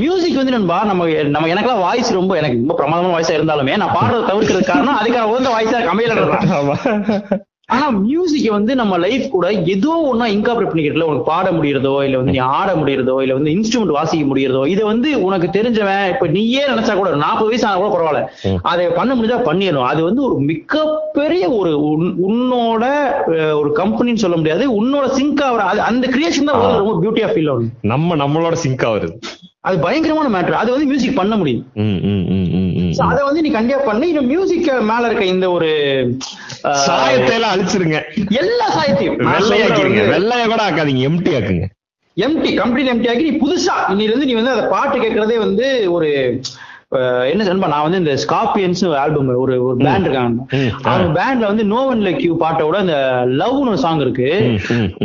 மியூசிக் 0.00 0.40
வந்து 0.40 0.54
நண்பா 0.54 0.78
நம்ம 0.90 1.06
நம்ம 1.34 1.48
எனக்கெல்லாம் 1.52 1.84
வாய்ஸ் 1.86 2.10
ரொம்ப 2.18 2.32
எனக்கு 2.40 2.58
ரொம்ப 2.60 2.74
பிரமாதமான 2.80 3.14
வாய்ஸா 3.14 3.36
இருந்தாலுமே 3.38 3.76
நான் 3.82 3.96
பாடுறத 3.98 4.26
தவிர்க்கிறது 4.30 4.70
காரணம் 4.72 4.98
அதுக்கான 5.00 5.30
உகந்த 5.32 5.52
வாய்ஸா 5.54 5.80
ஆமா. 6.58 6.76
ஆனா 7.72 7.86
மியூசிக் 8.00 8.46
வந்து 8.50 8.72
நம்ம 8.74 8.98
லைஃப் 8.98 9.24
கூட 9.30 9.46
ஏதோ 9.66 9.92
ஒன்னா 10.08 10.26
இன்கார்பரேட் 10.32 10.70
பண்ணிக்கிறதுல 10.70 11.06
உனக்கு 11.06 11.26
பாட 11.26 11.50
முடியறதோ 11.50 12.04
இல்ல 12.04 12.16
வந்து 12.16 12.32
நீ 12.32 12.40
ஆட 12.52 12.70
முடியறதோ 12.74 13.16
இல்ல 13.22 13.34
வந்து 13.34 13.50
இன்ஸ்ட்ருமெண்ட் 13.50 13.96
வாசிக்க 13.96 14.24
முடியறதோ 14.26 14.62
இதை 14.66 14.84
வந்து 14.84 15.22
உனக்கு 15.22 15.48
தெரிஞ்சவன் 15.52 16.08
இப்ப 16.08 16.26
நீயே 16.28 16.62
நினைச்சா 16.66 16.94
கூட 16.94 17.10
நாற்பது 17.16 17.46
வயசு 17.46 17.66
ஆனா 17.66 17.78
கூட 17.78 17.92
பரவாயில்ல. 17.94 18.22
அதை 18.64 18.86
பண்ண 18.90 19.14
முடிஞ்சா 19.14 19.38
பண்ணிடணும். 19.42 19.86
அது 19.86 20.02
வந்து 20.04 20.22
ஒரு 20.22 20.38
மிகப்பெரிய 20.44 21.44
ஒரு 21.52 21.72
உன்- 21.88 22.14
உன்னோட 22.24 22.84
ஒரு 23.54 23.70
கம்பெனின்னு 23.76 24.14
சொல்ல 24.16 24.36
முடியாது. 24.36 24.66
உன்னோட 24.78 25.06
சிங்க் 25.12 25.42
ஆகிற 25.42 25.62
அது 25.64 25.80
அந்த 25.82 26.06
கிரியேஷன் 26.08 26.50
தான் 26.50 26.60
ரொம்ப 26.78 26.94
பியூட்டியா 27.02 27.30
ஃபீல் 27.30 27.50
ஆகும் 27.50 27.72
நம்ம 27.92 28.16
நம்மளோட 28.16 28.52
சிங்க் 28.58 28.84
ஆகுறது 28.84 29.14
அது 29.60 29.76
பயங்கரமான 29.78 30.28
மேட்டர் 30.30 30.60
அது 30.60 30.70
வந்து 30.70 30.86
மியூசிக் 30.86 31.16
பண்ண 31.16 31.36
முடியும். 31.36 31.64
அத 32.98 33.24
வந்து 33.24 33.40
நீ 33.40 33.50
கண்டிப்பா 33.50 33.84
பண்ணி. 33.84 34.08
இந்த 34.08 34.20
மியூசிக் 34.20 34.82
மேல 34.82 35.06
இருக்க 35.06 35.24
இந்த 35.24 35.50
ஒரு 35.50 35.70
சாயத்தை 36.86 37.34
எல்லாம் 37.34 37.54
அழிச்சிருங்க. 37.54 38.00
எல்லா 38.28 38.66
சாயத்தையும். 38.78 39.16
வெள்ளையாக்கிருங்க 39.34 40.02
வெள்ளைய 40.14 40.46
கூட 40.46 40.62
ஆக்காதீங்க. 40.70 41.04
எம்டி 41.10 41.32
ஆக்குங்க. 41.38 41.66
எம்டி 42.16 42.50
கம்ப்ளீட் 42.60 42.90
எம்டி 42.92 43.08
ஆக்கி 43.08 43.30
நீ 43.30 43.38
புதுசா 43.38 43.74
வந்து 43.88 44.26
நீ 44.26 44.32
வந்து 44.32 44.50
அந்த 44.50 44.66
பாட்டு 44.66 44.98
கேட்கறதே 44.98 45.38
வந்து 45.38 45.92
ஒரு 45.92 46.40
என்ன 47.32 47.42
சொல்லுமா 47.46 47.68
நான் 47.72 47.84
வந்து 47.84 48.00
இந்த 48.02 48.14
ஸ்கார்பியன்ஸ் 48.24 48.82
ஆல்பம் 49.02 49.28
ஒரு 49.42 49.54
ஒரு 49.66 49.76
பேண்ட் 49.84 50.06
இருக்காங்க. 50.06 50.42
அவங்க 50.90 51.08
பேண்ட்ல 51.18 51.50
வந்து 51.50 51.64
நோ 51.72 51.80
ஒன் 51.92 52.02
லைக் 52.06 52.22
யூ 52.26 52.34
பாட்டோட 52.42 52.78
அந்த 52.84 52.96
லவ்னு 53.40 53.70
ஒரு 53.72 53.80
சாங் 53.84 54.02
இருக்கு. 54.04 54.28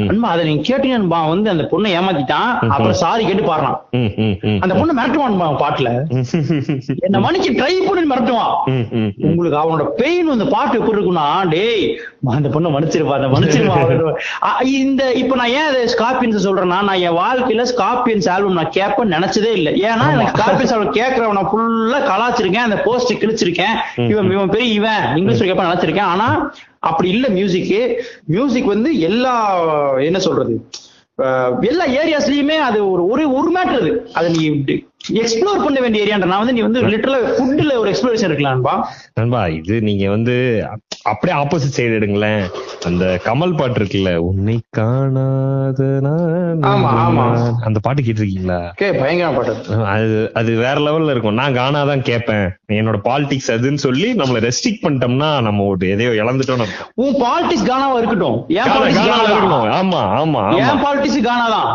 அன்பா 0.10 0.32
அதை 0.34 0.42
நீங்க 0.50 0.64
கேட்டீங்கன்னா 0.70 1.22
வந்து 1.34 1.50
அந்த 1.54 1.66
பொண்ணை 1.72 1.92
ஏமாத்திட்டான். 2.00 2.52
அப்புறம் 2.74 3.00
சாரி 3.04 3.24
கேட்டு 3.30 3.46
பாடுறான். 3.52 3.78
அந்த 4.64 4.74
பொண்ணு 4.80 4.98
மிரட்டுவான் 5.00 5.40
அவன் 5.48 5.62
பாட்டுல. 5.64 5.92
என்ன 7.08 7.22
மணிக்கு 7.28 7.52
ட்ரை 7.60 7.74
பண்ணி 7.88 8.06
மிரட்டுவான். 8.14 8.54
உங்களுக்கு 9.30 9.58
அவனோட 9.62 9.86
பெயின் 10.02 10.34
அந்த 10.36 10.48
பாட்டு 10.56 10.80
எப்படி 10.80 10.98
இருக்கும்னா 10.98 11.28
டேய் 11.56 11.86
அந்த 12.38 12.50
பொண்ணை 12.54 12.70
மன்னிச்சிருப்பா 12.76 13.18
அந்த 13.20 13.32
மன்னிச்சிருப்பா 13.34 13.76
இந்த 14.82 15.02
இப்ப 15.22 15.36
நான் 15.40 15.54
ஏன் 15.60 15.68
அதை 15.70 15.82
ஸ்கார்பியன்ஸ் 15.94 16.46
சொல்றேன்னா 16.46 16.78
நான் 16.90 17.02
என் 17.08 17.18
வாழ்க்கையில 17.20 17.64
ஸ்கார்பியன்ஸ் 17.72 18.28
ஆல்பம் 18.34 18.58
நான் 18.60 18.76
கேட்பேன் 18.78 19.14
நினைச்சதே 19.16 19.52
இல்ல. 19.60 19.70
ஏன்னா 19.90 20.06
எனக்கு 20.16 20.36
ஸ்கார்பியன்ஸ் 20.38 20.74
ஆல்பம் 20.76 20.98
கேட்கறவன 21.00 21.44
ஃபுல்லா 21.78 22.00
கலாச்சிருக்கேன் 22.12 22.66
அந்த 22.68 22.78
போஸ்ட் 22.86 23.12
கிழிச்சிருக்கேன். 23.14 23.76
இவன் 24.12 24.32
இவன் 24.32 24.50
பெரிய 24.50 24.70
இவன் 24.74 25.04
இங்கிலீஷ் 25.18 25.48
கேட்ப 25.50 25.68
நினைச்சிருக்கேன் 25.68 26.12
ஆனா 26.14 26.28
அப்படி 26.80 27.08
இல்ல 27.10 27.28
மியூசிக் 27.30 27.72
மியூசிக் 28.26 28.74
வந்து 28.74 28.92
எல்லா 29.00 29.34
என்ன 30.10 30.20
சொல்றது 30.20 30.56
எல்லா 31.62 31.86
ஏரியாஸ்லயுமே 32.00 32.58
அது 32.68 32.80
ஒரு 32.92 33.04
ஒரு 33.08 33.24
ஒரு 33.34 33.50
மேட்டர் 33.56 33.88
அதை. 34.14 34.28
நீ 34.36 34.44
எக்ஸ்ப்ளோர் 35.16 35.64
பண்ண 35.64 35.80
வேண்டிய 35.80 36.06
ஏரியான்ற 36.06 36.26
நான் 36.26 36.38
வந்து 36.38 36.54
நீ 36.54 36.62
வந்து 36.62 36.82
லிட்டரலா 36.84 37.20
ஃபுட்ல 37.38 37.78
ஒரு 37.78 37.92
எக்ஸ்ப்ளோரேஷன் 37.92 38.30
இருக்கலாம்பா 38.30 38.74
நண்பா 39.14 39.48
இது 39.48 39.82
நீங்க 39.82 40.10
வந்து 40.10 40.36
அப்- 40.72 40.84
அப்படியே 41.04 41.40
ஆப்போசிட் 41.40 41.76
சைடு 41.76 41.98
எடுங்களேன். 41.98 42.42
அந்த 42.86 43.20
கமல் 43.26 43.58
பாட்டு 43.58 43.80
இருக்குல்ல 43.80 44.16
உன்னை 44.16 44.60
காணாத 44.70 46.00
நான் 46.00 46.64
ஆமா, 46.64 46.90
ஆமா. 47.04 47.26
அந்த 47.62 47.80
பாட்டு 47.80 48.02
கேட்டிருக்கீங்களா? 48.02 48.60
பயங்கர 49.00 49.30
பாட்டு. 49.32 49.54
அது 49.86 50.32
அது 50.34 50.56
வேற 50.56 50.80
லெவல்ல 50.80 51.10
இருக்கும். 51.10 51.34
நான் 51.34 51.56
காணாதான் 51.56 52.02
கேட்பேன். 52.02 52.46
என்னோட 52.72 53.00
பாலிடிக்ஸ் 53.04 53.52
அதுன்னு 53.52 53.76
சொல்லி 53.76 54.14
நம்மள 54.14 54.42
ரெஸ்ட்ரிக்ட் 54.42 54.84
பண்ணிட்டோம்னா 54.84 55.42
நம்ம 55.42 55.64
ஒரு 55.64 55.90
எதையோ 55.90 56.24
இழந்துட்டோம். 56.24 56.74
உன் 56.96 57.16
பாலிடிக்ஸ் 57.16 57.68
கானாவா 57.68 57.98
இருக்கட்டும். 57.98 58.38
என் 58.58 58.72
பாலிடிக்ஸ் 58.72 59.02
இருக்கணும். 59.30 59.66
ஆமா 59.80 60.02
ஆமா 60.20 60.44
என் 60.62 60.84
பாலிடிக்ஸ் 60.84 61.22
கானா 61.22 61.48
தான் 61.48 61.70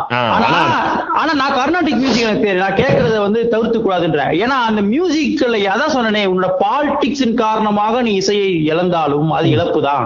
ஆனா 1.15 1.33
நான் 1.35 1.53
கர்நாடிக் 1.53 1.97
மியூசிக் 1.97 2.25
எனக்கு 2.25 2.55
நான் 2.55 2.75
கேட்கறத 2.75 3.19
வந்து 3.25 3.41
தவிர்த்து 3.53 3.79
கூடாதுன்ற. 3.79 4.23
ஏன்னா 4.43 4.57
அந்த 4.69 4.81
மியூசிக்ல 4.93 5.59
அதான் 5.75 5.95
சொன்னனே 5.97 6.23
உன்னோட 6.33 6.51
பாலிடிக்ஸின் 6.63 7.37
காரணமாக 7.43 8.03
நீ 8.07 8.13
இசையை 8.23 8.51
இழந்தாலும் 8.73 9.31
அது 9.39 9.49
இழப்பு 9.55 9.81
தான் 9.89 10.05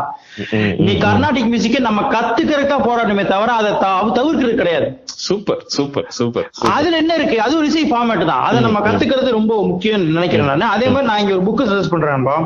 நீ 0.86 0.94
கர்நாடிக் 1.04 1.50
மியூசிக்கை 1.52 1.80
நம்ம 1.88 2.02
கத்துக்கிறதுக்கா 2.14 2.78
போராட்டமே 2.88 3.24
தவிர 3.34 3.52
அதை 3.60 3.72
தவிர்க்கிறது 4.18 4.60
கிடையாது. 4.62 4.88
சூப்பர் 5.26 5.60
சூப்பர் 5.76 6.06
சூப்பர் 6.18 6.48
அதுல 6.76 7.00
என்ன 7.02 7.12
இருக்கு? 7.18 7.36
அது 7.46 7.54
ஒரு 7.60 7.68
இசை 7.70 7.84
ஃபார்மேட் 7.92 8.30
தான். 8.32 8.44
அதை 8.48 8.58
நம்ம 8.66 8.80
கத்துக்கிறது 8.86 9.38
ரொம்ப 9.38 9.54
முக்கியம் 9.70 10.06
நினைக்கிறேன் 10.16 10.50
நான். 10.52 10.74
அதே 10.76 10.88
மாதிரி 10.94 11.10
நான் 11.10 11.22
இங்க 11.24 11.34
ஒரு 11.38 11.46
புக் 11.48 11.68
சஜஸ்ட் 11.70 11.94
பண்றேன்பா 11.94 12.38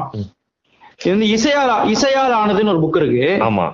இது 1.02 1.12
வந்து 1.14 1.28
இசையால் 1.36 1.72
இசையால் 1.94 2.40
ஆனதுன்னு 2.40 2.74
ஒரு 2.74 2.82
புக் 2.84 2.98
இருக்கு. 3.00 3.28
ஆமா. 3.48 3.66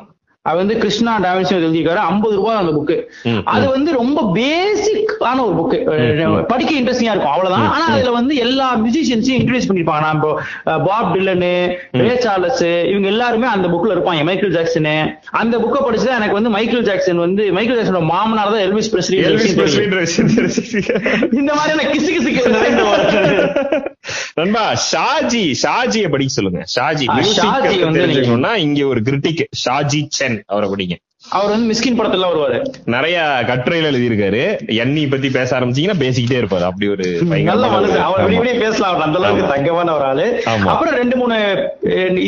அது 0.47 0.59
வந்து 0.61 0.75
கிருஷ்ணா 0.83 1.13
டாவின்சி 1.25 1.53
எழுதியிருக்காரு. 1.57 2.01
ஐம்பது 2.11 2.35
ரூபாய் 2.39 2.59
அந்த 2.59 2.73
புக்கு 2.77 2.97
அது 3.53 3.65
வந்து 3.73 3.91
ரொம்ப 4.01 4.19
பேசிக்கான 5.21 5.45
ஒரு 5.45 5.55
புக்கு 5.57 6.43
படிக்க 6.47 6.75
இன்ட்ரெஸ்டிங்கா 6.75 7.11
இருக்கும் 7.11 7.31
அவ்வளவுதான். 7.31 7.71
ஆனா 7.71 7.87
அதுல 7.89 8.11
வந்து 8.11 8.35
எல்லா 8.37 8.77
மியூசிஷியன்ஸையும் 8.77 9.41
இன்ட்ரடியூஸ் 9.41 9.69
பண்ணிருப்பாங்க 9.69 10.01
நான் 10.01 10.15
இப்போ 10.15 10.41
பாப் 10.65 11.17
டில்லனு 11.17 11.75
ரே 11.91 12.17
சார்லஸ் 12.21 12.63
இவங்க 12.89 13.07
எல்லாருமே 13.07 13.47
அந்த 13.47 13.69
புக்ல 13.69 13.97
இருப்பாங்க. 13.97 14.25
Michael 14.25 14.53
Jackson. 14.53 15.17
அந்த 15.31 15.59
புக்கை 15.59 15.85
படிச்சுதான் 15.85 16.17
எனக்கு 16.17 16.33
வந்து 16.33 16.51
மைக்கேல் 16.51 16.83
ஜாக்சன் 16.83 17.19
வந்து 17.19 17.53
மைக்கேல் 17.53 17.79
ஜாக்சனோட 17.79 18.05
மாமனார் 18.05 18.51
தான் 18.51 18.59
எல்விஸ் 18.59 18.93
பிரஸ்லி 18.93 19.15
இந்த 21.33 21.55
மாதிரியான 21.55 21.93
கிசு 21.93 22.05
ஒரு- 22.07 23.83
நண்பா 24.35 24.73
ஷாஜி 24.73 25.55
ஷாஜியை 25.63 26.11
படிக்க 26.11 26.33
சொல்லுங்க. 26.33 26.65
ஷாஜி 26.77 27.05
மியூசிக் 27.15 27.45
ஷாஜி 27.45 27.83
வந்து 27.83 28.07
தெரிஞ்சுக்கணும்னா 28.07 28.57
இங்க 28.57 28.87
ஒரு 28.87 29.01
கிரிட்டிக் 29.01 29.45
ஷாஜி 29.69 30.07
சென் 30.09 30.43
அவரை 30.47 30.69
படிங்க. 30.69 30.95
அவர் 31.31 31.51
வந்து 31.51 31.75
மிஸ்கின் 31.75 31.99
படத்துல 31.99 32.25
வருவாரு. 32.25 32.65
நிறைய 32.85 33.43
கட்டுரைகள் 33.47 33.93
எழுதியிருக்காரு. 33.93 34.67
எண்ணி 34.67 35.07
பத்தி 35.07 35.31
பேச 35.31 35.61
ஆரம்பிச்சீங்கன்னா 35.61 35.95
பேசிக்கிட்டே 35.99 36.45
இருப்பாரு. 36.45 36.63
அப்படி 36.63 36.89
ஒரு 36.89 37.19
நல்ல 37.43 37.67
மனுஷன் 37.67 37.97
அவர் 37.97 38.31
விடிய 38.31 38.59
பேசலாம். 38.59 38.95
அவர் 38.95 39.07
அந்த 39.07 39.19
அளவுக்கு. 39.19 39.55
தங்கமான 39.55 39.95
ஒரு 39.95 40.05
ஆளு. 40.05 40.43
அப்புறம் 40.67 40.95
ரெண்டு 40.95 41.17
மூணு 41.17 41.69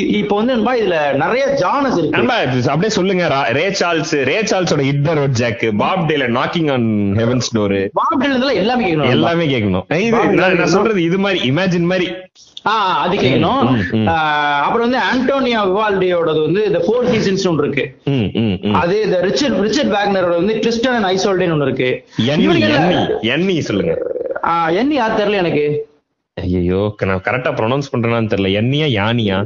இப்ப 0.09 0.36
வந்து 0.36 0.57
இதுல 0.57 1.12
நிறைய 1.12 1.46
ஜானஸ் 1.46 1.99
இருக்கு. 1.99 2.18
அப்படியே 2.57 2.88
சொல்லுங்க. 2.88 3.28
ரா- 3.28 3.53
சார்ல்ஸ் 3.70 4.24
ரே 4.24 4.40
சார்ல்ஸோட 4.40 4.92
ஹிட்னர் 4.92 5.26
ஜாக் 5.26 5.72
பாப் 5.76 6.11
டேல 6.11 6.38
knocking 6.38 6.72
on 6.72 7.14
heaven's 7.16 7.57
door 7.57 7.88
Bob 7.92 8.24
இதெல்லாம் 8.24 8.55
எல்லாமே 8.55 8.94
கேட்கணும் 8.94 9.11
எல்லாமே 9.11 9.46
கேட்கணும் 9.46 9.84
நான் 10.28 10.66
சொல்றது 10.66 11.03
இது 11.03 11.18
மாதிரி 11.18 11.51
இமேஜின் 11.51 11.80
மாதிரி. 11.80 12.12
அது 12.64 13.16
கேட்கணும் 13.16 13.61
அப்புறம் 14.62 14.86
வந்து 14.86 14.98
ஆண்டோனியா 15.11 15.61
விவால்டியோடது 15.66 16.42
வந்து 16.42 16.64
இந்த 16.64 16.78
ஃபோர் 16.78 17.06
சீசன்ஸ் 17.06 17.48
ஒன்று 17.48 17.64
இருக்கு. 17.64 17.84
அது 18.72 19.02
இந்த 19.02 19.20
ரிச்சர்ட் 19.20 19.61
ரிச்சர்ட் 19.61 19.92
வேக்னரோட 19.92 20.34
வந்து 20.36 20.54
ட்ரிஸ்டன் 20.54 20.94
அண்ட் 20.94 21.06
ஐசோல்டேன் 21.06 21.52
ஒன்று 21.52 21.66
இருக்கு. 21.66 21.90
எண்ணி 23.30 23.61
சொல்லுங்க. 23.61 23.94
ஆஹ், 24.44 24.74
என்ன 24.74 24.94
யார் 24.94 25.18
தெரியல 25.20 25.36
எனக்கு? 25.36 25.66
ஐயோ 26.36 26.94
நான் 27.00 27.20
கரெக்டா 27.20 27.52
ப்ரொனவுன்ஸ் 27.54 27.92
பண்றேனான்னு 27.92 28.32
தெரியல. 28.34 28.50
எண்ணியா 28.61 28.86
யானியா? 29.00 29.38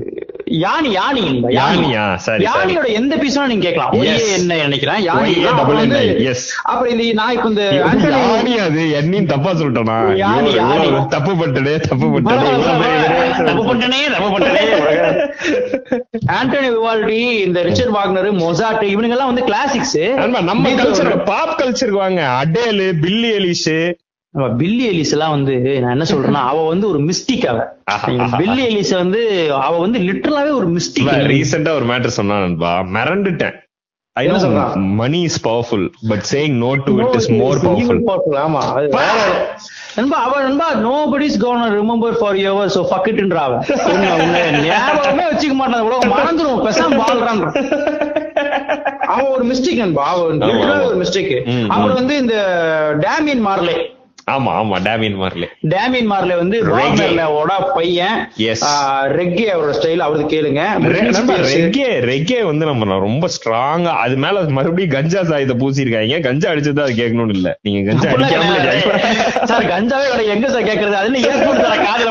யானி 0.63 0.91
யானி 0.99 1.23
யானியா 1.57 2.15
சரி 2.27 2.45
யானியோட 2.45 2.87
எந்த 3.01 3.17
பீஸும் 3.17 3.47
நீங்க 3.47 3.65
கேட்கலாம். 3.67 3.93
Yes. 4.09 4.25
என்ன 4.37 4.57
நினைக்கிறேன் 4.57 5.01
யானி 5.09 5.33
ஒய், 5.45 5.65
வந்து 5.67 5.99
N, 5.99 6.19
yes. 6.27 6.41
அப்புறம் 6.63 6.93
இந்த 6.93 7.13
நான் 7.21 7.35
இப்ப 7.37 7.49
இந்த 7.49 7.65
யானி 7.75 8.55
அது? 8.67 8.83
எண்ணின்னு 9.01 9.27
தப்பா 9.27 9.53
சொல்லிட்டோனா? 9.53 9.97
யானி, 10.23 10.51
யானி. 10.61 10.89
தப்பு 11.09 11.33
பண்ணிட்டே 11.33 11.75
தப்பு 11.89 12.07
பெரிய 12.13 12.31
தப்பு 13.49 13.63
பண்ணிட்டனே 13.69 14.01
தப்பு 14.13 14.29
பண்ணிட்டனே. 14.31 14.65
ஆண்டனி 16.39 16.69
விவால்டி 16.77 17.21
இந்த 17.47 17.63
ரிச்சர்ட் 17.63 17.95
வாக்னர் 17.97 18.31
மொசாட் 18.45 18.85
இவனுங்க 18.93 19.17
எல்லாம் 19.19 19.35
வந்து 19.35 19.47
கிளாசிக்ஸ் 19.51 19.99
நம்ம 20.51 20.71
கல்ச்சர் 20.71 21.25
பாப் 21.25 21.59
கல்ச்சருக்கு 21.63 22.05
வாங்க. 22.07 22.23
அடேலு 22.43 22.89
பில்லி 23.05 23.31
எலிஷ் 23.41 23.69
பில்லி 24.57 24.85
எலிஸ் 24.91 25.11
எல்லாம் 25.11 25.31
வந்து 25.31 25.55
நான் 25.81 25.95
என்ன 25.95 26.05
சொல்றேன்னா 26.11 26.43
அவ 26.51 26.61
வந்து 26.69 26.87
ஒரு 26.89 27.01
மிஸ்டிக் 27.01 27.47
அவ. 27.47 27.59
பில்லி 28.39 28.63
எலிஸ் 28.69 28.93
வந்து 28.97 29.21
அவ 29.61 29.73
வந்து 29.79 29.99
லிட்டரலாவே 30.01 30.53
ஒரு 30.53 30.69
மிஸ்டிக் 30.73 31.11
ரீசெண்டா 31.33 31.73
ஒரு 31.75 31.87
மேட்டர் 31.87 32.17
சொன்னா 32.17 32.39
நண்பா. 32.39 32.71
மிரண்டுட்டேன் 32.95 33.57
I 34.17 34.23
know? 34.27 34.39
Money 34.97 35.21
is 35.23 35.39
powerful 35.45 35.85
but 36.09 36.25
saying 36.33 36.57
no 36.59 36.71
to 36.83 36.95
it 37.01 37.15
is 37.15 37.29
more 37.35 37.61
powerful 37.63 38.01
ஆமா 38.41 38.63
நண்பா 39.97 40.19
அவ 40.25 40.35
நண்பா 40.43 40.67
nobody's 40.83 41.39
gonna 41.41 41.63
remember 41.77 42.19
for 42.19 42.37
your 42.39 42.75
so 42.75 42.83
fuck 42.91 43.09
இட்ன்ற 43.13 43.39
அவ. 43.43 43.55
ஞாபகமே 44.67 45.25
வச்சுக்க 45.31 45.55
மாட்டான். 45.55 45.83
உலகம் 45.83 46.13
மறந்துடும் 46.15 46.63
பெசாம 46.67 47.01
வாழ்றான். 47.03 47.43
அவன் 49.09 49.33
ஒரு 49.33 49.45
மிஸ்டேக் 49.45 49.81
நண்பா. 49.81 50.05
அவன். 50.13 50.45
ஒரு 50.87 50.97
மிஸ்டேக் 50.97 51.33
ம். 51.55 51.67
வந்து 51.95 52.17
இந்த 52.17 52.37
டேமியன் 53.03 53.45
மார்லே 53.49 53.77
ஆமா 54.27 54.51
ஆமா 54.55 54.77
டேமியன் 54.79 55.17
மார்லே 55.17 55.47
டேமியன் 55.71 56.07
மார்லே 56.07 56.35
வந்து. 56.37 56.57
ராக்னர்லோட 56.69 57.53
பையன். 57.75 58.19
ரெக்கே 59.13 59.47
அவரோட 59.55 59.73
ஸ்டைல் 59.79 60.05
அவரது 60.07 60.25
கேளுங்க. 60.25 60.61
ரெக்கே 61.49 61.87
ரெக்கே 62.05 62.39
வந்து 62.43 62.65
நம்ம 62.67 62.99
ரொம்ப 63.05 63.29
ஸ்ட்ராங்கா 63.37 63.93
அது 64.05 64.17
மேல 64.17 64.45
மறுபடியும் 64.51 64.95
கஞ்சா 64.95 65.23
சாயத்தை 65.23 65.57
பூசிருக்காங்க 65.63 66.21
கஞ்சா 66.21 66.51
அடிச்சது 66.53 66.85
அது 66.85 66.95
கேட்கணும்னு 67.01 67.37
இல்ல. 67.39 67.49
நீங்க 67.63 67.81
கஞ்சா 67.89 68.09
அடிக்காம. 68.13 68.53
சார் 69.51 69.71
கஞ்சாவே 69.73 70.07
எங்க 70.35 70.47
சார் 70.49 70.69
கேக்குறது? 70.71 70.99
அது 71.01 71.11
என்ன 71.11 71.25
ஏற்போர்ட் 71.29 71.65
சார் 71.65 71.85
காதல 71.85 72.11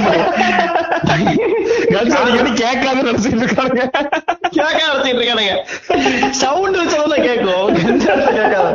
கஞ்சா 1.96 2.18
அடிக்கடி 2.22 2.52
கேட்காத 2.62 2.98
நினைச்சிட்டு 3.02 3.44
இருக்காங்க 3.44 3.80
கேட்க 4.56 4.80
நடத்திட்டு 4.84 5.20
இருக்கானுங்க. 5.20 5.56
சவுண்ட் 6.42 6.80
வச்சதுல 6.82 7.18
கேட்கும். 7.22 7.70
கஞ்சா 7.80 8.14
கேட்காத 8.32 8.70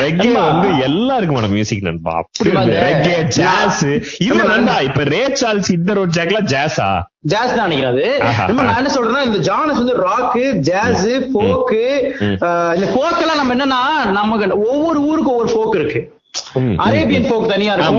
ரெக்கே. 0.00 0.32
வந்து 0.32 0.68
எல்லாருக்குமான 0.68 1.48
மியூசிக் 1.48 1.82
நண்பா. 1.82 2.12
அப்படி 2.12 2.54
நண்பா, 2.54 2.62
இந்த- 2.62 3.22
ரெக்கே 3.22 3.28
ஜாஸ் 3.28 3.86
இல்ல 4.18 4.42
நண்பா, 4.42 4.80
இப்ப 4.80 5.02
ரே 5.02 5.26
சார்ல்ஸ் 5.26 5.70
இந்த 5.70 5.92
ரோட் 5.92 6.10
ஜாக்லாம் 6.16 6.46
ஜாஸா 6.46 7.02
ஜாஸ் 7.20 7.56
தான் 7.56 7.68
நினைக்கிறேன் 7.68 8.18
நான் 8.52 8.76
என்ன 8.76 8.90
சொல்றேன்னா 8.94 9.24
இந்த 9.24 9.38
ஜானஸ் 9.38 9.76
வந்து 9.76 9.96
ராக்கு 9.96 10.52
ஜாஸ் 10.52 11.08
போக்கு. 11.32 12.14
இந்த 12.76 12.76
போக் 12.76 13.20
எல்லாம் 13.20 13.46
நம்ம 13.46 13.54
என்னன்னா 13.54 14.10
நமக்கு 14.10 14.68
ஒவ்வொரு 14.68 15.00
ஊருக்கு 15.00 15.36
ஒவ்வொரு 15.36 15.66
போக் 15.66 15.80
இருக்கு. 15.80 16.20
அரேபியன் 16.76 17.22
போக் 17.22 17.46
தனியா 17.46 17.74
இருக்கும். 17.74 17.98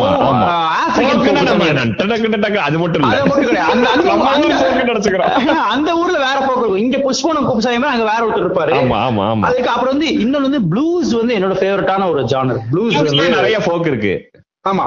அது 2.58 2.80
மட்டும். 2.80 3.02
அந்த- 5.70 5.96
ஊர்ல 5.96 6.18
வேற 6.18 6.40
போக்கு 6.40 6.52
இருக்கும். 6.52 6.76
இங்க 6.76 6.98
புஷ்பனம் 6.98 7.36
குப்சாயமே 7.36 7.84
அங்க 7.84 8.04
வேற 8.04 8.20
ஒருத்தர் 8.20 8.40
இருப்பாரு. 8.40 8.74
ஆமா 8.74 8.88
ஆமா 8.88 9.26
ஆமா. 9.26 9.40
அதுக்கு 9.40 9.70
அப்புறம் 9.70 9.98
வந்து 9.98 10.16
இன்னொன்னு 10.16 10.42
வந்து 10.42 10.60
ப்ளூஸ் 10.60 11.16
வந்து 11.16 11.36
என்னோட 11.36 11.48
ஃபேவரட்டான 11.54 12.10
ஒரு 12.10 12.22
ஜானர் 12.22 12.58
ப்ளூஸ் 12.72 13.30
நிறைய 13.30 13.58
ஃபோக் 13.58 13.88
இருக்கு. 13.88 14.32
ஆமா. 14.70 14.86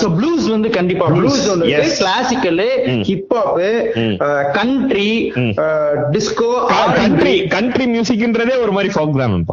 சோ 0.00 0.12
ப்ளூஸ் 0.20 0.50
வந்து 0.50 0.70
கண்டிப்பா 0.70 1.10
ப்ளூஸ் 1.10 1.48
வந்து. 1.48 1.66
Classical. 1.98 3.02
Hip 3.02 3.26
hop. 3.28 3.58
Country. 4.52 5.32
Disco 6.10 6.66
country 6.94 7.46
country 7.46 7.98
மியூசிக்ன்றதே 7.98 8.60
ஒரு 8.60 8.72
மாதிரி 8.72 8.94
ஃபோக் 8.94 9.18
தான் 9.18 9.44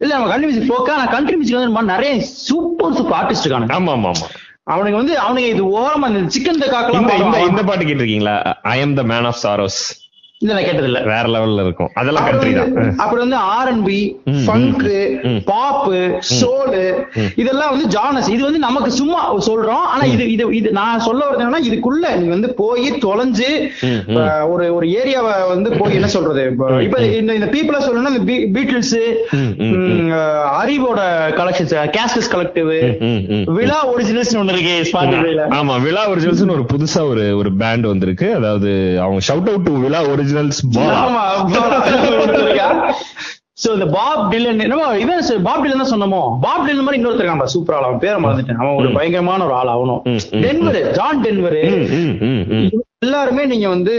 இல்ல 0.00 0.12
நம்ம 0.14 0.28
கண்ட்ரி 0.30 0.48
மியூசிக் 0.48 0.72
போக்கா 0.72 0.94
நான் 0.96 1.12
கண்ட்ரி 1.12 1.36
மியூசிக் 1.36 1.58
வந்து 1.58 1.92
நிறைய 1.92 2.12
சூப்பர் 2.40 2.96
சூப்பர் 2.96 3.18
ஆர்டிஸ்ட் 3.20 3.44
இருக்கானுங்க 3.44 3.76
ஆமா 3.76 3.92
ஆமா 3.92 4.10
ஆமா. 4.12 4.26
அவனுக்கு 4.66 4.96
வந்து 4.96 5.14
அவனுக்கு 5.18 5.48
இது 5.48 5.62
ஓரமா 5.76 6.06
இந்த 6.12 6.32
சிக்கன் 6.34 6.56
இந்த 6.56 6.66
இந்த 7.46 7.62
பாட்டு 7.62 7.84
கேட்டிருக்கீங்களா? 7.84 8.34
I 8.70 8.78
am 8.80 8.94
the 8.94 9.04
man 9.04 9.26
of 9.26 9.40
sorrows 9.42 9.80
இல்ல 10.44 10.56
கேட்டது 10.64 10.88
இல்ல 10.88 10.98
வேற 11.10 11.26
லெவல்ல 11.34 11.62
இருக்கும். 11.66 11.90
அதெல்லாம் 12.00 12.24
கண்ட்ரி 12.26 12.50
தான். 12.56 12.72
அப்புறம் 13.02 13.22
வந்து 13.24 13.38
ஆர் 13.52 13.68
அண்ட் 13.70 13.84
பி 13.86 14.00
ம், 14.32 14.40
ஃபங்க். 14.46 14.82
பாப் 15.50 15.86
சோலு 16.38 16.82
இதெல்லாம் 17.42 17.70
வந்து 17.74 17.86
ஜானஸ் 17.94 18.28
இது 18.34 18.42
வந்து 18.48 18.60
நமக்கு 18.64 18.90
சும்மா 18.98 19.20
சொல்றோம். 19.46 19.86
ஆனா 19.92 20.04
இது 20.14 20.24
இது 20.34 20.46
இது 20.58 20.70
நான் 20.80 21.04
சொல்ல 21.06 21.20
வரது 21.28 21.42
என்னன்னா 21.44 21.62
இதுக்குள்ள 21.68 22.10
நீ 22.20 22.26
வந்து 22.34 22.50
போய் 22.60 22.88
தொலைஞ்சு 23.04 23.48
ஒரு 24.52 24.66
ஒரு 24.76 24.88
ஏரியாவை 25.00 25.32
வந்து 25.52 25.70
போய் 25.78 25.96
என்ன 26.00 26.10
சொல்றது? 26.16 26.44
இப்ப 26.86 27.00
இந்த 27.20 27.38
இந்த 27.38 27.48
பீப்புளா 27.54 27.80
சொல்லணும்னா 27.86 28.12
இந்த 28.14 28.24
பீட்டில்ஸ் 28.58 28.94
அறிவோட 30.60 31.00
கலெக்ஷன்ஸ் 31.40 31.74
கேஸ்கஸ் 31.96 32.30
கலெக்டிவ். 32.36 32.70
விழா 33.60 33.80
ஒரிஜினல்ஸ் 33.94 34.34
ஒண்ணு 34.42 34.56
இருக்கு 34.56 34.76
ஸ்பாட்டிஃபைல 34.92 35.48
ஆமா 35.60 35.76
விழா 35.86 36.04
ஒரிஜினல்ஸ் 36.12 36.44
ஒரு 36.58 36.68
புதுசா 36.74 37.02
ஒரு 37.14 37.26
ஒரு 37.40 37.52
பேண்ட் 37.64 37.90
வந்திருக்கு. 37.92 38.30
அதாவது 38.40 38.70
அவங்க 39.06 39.20
shout 39.30 39.50
out 39.54 39.68
to 39.70 39.74
Vizha 39.86 40.02
originals 40.26 40.66
so 43.64 43.72
இந்த 43.72 43.86
பாப் 43.86 44.32
டிலன் 44.32 44.60
என்னமோ 44.60 44.98
இவன் 44.98 45.42
பாப் 45.42 45.64
டிலன் 45.64 45.82
தான் 45.82 45.92
சொன்னமோ? 45.92 46.40
பாப் 46.40 46.66
டிலன் 46.66 46.78
மாதிரி 46.78 46.98
இன்னொருத்தர் 46.98 47.08
இருக்கான் 47.08 47.44
சூப்பர் 47.44 47.76
ஆள். 47.76 47.82
அவன் 47.82 47.98
பேரை 47.98 48.22
மறந்துட்டேன். 48.22 48.54
அவன் 48.54 48.74
ஒரு 48.74 48.92
பயங்கரமான 48.92 49.44
ஒரு 49.44 49.54
ஆள் 49.54 49.66
அவனும். 49.66 50.02
ம், 50.04 50.18
ம், 50.30 50.42
டென்வர் 50.42 50.90
ஜான் 50.90 51.24
டென்வர் 51.24 51.58
எல்லாருமே 52.98 53.44
நீங்க 53.44 53.68
வந்து 53.68 53.92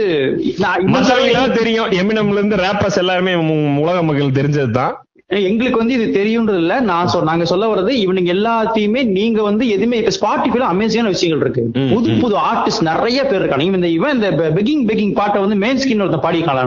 தெரியும். 1.54 1.92
எமினம்ல 1.92 2.32
இருந்து 2.32 2.56
ரேப்பர்ஸ் 2.56 2.98
எல்லாருமே 2.98 3.34
உலக 3.82 4.04
மக்கள் 4.04 4.40
தெரிஞ்சதுதான். 4.40 4.94
எங்களுக்கு 5.30 5.80
வந்து 5.80 5.96
இது 5.96 6.06
தெரியும்ன்றது 6.18 6.60
இல்ல. 6.64 6.74
நான் 6.90 7.10
சொல் 7.14 7.26
நாங்க 7.30 7.46
சொல்ல 7.50 7.66
வர்றது 7.72 7.94
இவனுங்க 8.02 8.30
எல்லாத்தையுமே 8.36 9.02
நீங்க 9.16 9.40
வந்து 9.48 9.64
எதுவுமே 9.76 9.98
இப்ப 10.02 10.12
ஸ்பாட்டிஃபைல 10.18 10.68
அமேசிங்கான 10.74 11.12
விஷயங்கள் 11.16 11.42
இருக்கு. 11.46 11.64
புது 11.94 12.14
புது 12.22 12.36
ஆர்டிஸ்ட் 12.50 12.86
நிறைய 12.90 13.20
பேர் 13.30 13.40
இருக்காங்க. 13.40 13.66
இவன் 13.66 13.80
இந்த 13.80 13.90
இவன் 13.96 14.14
இந்த 14.18 14.30
பெகிங் 14.58 14.86
பெகிங் 14.92 15.12
பாட்டை 15.18 15.42
வந்து 15.46 15.58
மெயின் 15.64 15.82
ஸ்கின் 15.82 16.04
ஒருத்தன் 16.06 16.24
பாடிக்கலாம் 16.28 16.62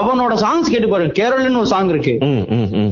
அவனோட 0.00 0.34
சாங்ஸ் 0.44 0.72
கேட்டு 0.72 0.90
பாருங்க 0.92 1.14
கேரளன்னு 1.20 1.60
ஒரு 1.62 1.70
சாங் 1.72 1.92
இருக்கு. 1.94 2.14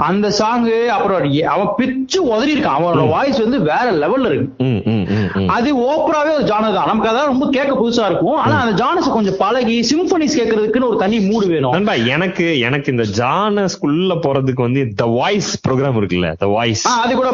அந்த 0.08 0.30
சாங் 0.38 0.66
அப்புறம் 0.96 1.28
அவன் 1.56 1.70
பிச்சு 1.80 2.18
உதறி 2.30 2.54
இருக்கான். 2.54 2.78
அவனோட 2.78 3.04
வாய்ஸ் 3.12 3.44
வந்து 3.44 3.60
வேற 3.70 3.86
லெவல்ல 4.02 4.32
இருக்கு. 4.32 5.46
அது 5.58 5.68
ஓப்பராவே 5.90 6.32
ஒரு 6.38 6.48
ஜானர் 6.52 6.76
தான். 6.78 6.90
நமக்கு 6.92 7.12
அதான் 7.12 7.30
ரொம்ப 7.32 7.50
கேட்க 7.58 7.72
புதுசா 7.82 8.06
இருக்கும். 8.10 8.40
ஆனா 8.46 8.56
அந்த 8.64 8.74
ஜானஸ் 8.82 9.14
கொஞ்சம் 9.18 9.38
பழகி 9.44 9.78
சிம்பனிஸ் 9.92 10.38
கேட்கறதுக்குன்னு 10.40 10.90
ஒரு 10.92 11.00
தனி 11.04 11.20
மூடு 11.28 11.46
வேணும். 11.54 11.94
எனக்கு 12.16 12.48
எனக்கு 12.70 12.92
இந்த 12.96 13.06
ஜானஸ்குள்ள 13.18 14.18
போறதுக்கு 14.22 14.60
வந்து 14.60 14.92
த 14.96 15.04
வாய்ஸ் 15.04 15.68
ப்ரோக்ராம் 15.68 15.98
இருக்குல்ல 15.98 16.32
த 16.38 16.46
வாய்ஸ் 16.46 16.86
அது 16.88 17.14
கூட 17.14 17.28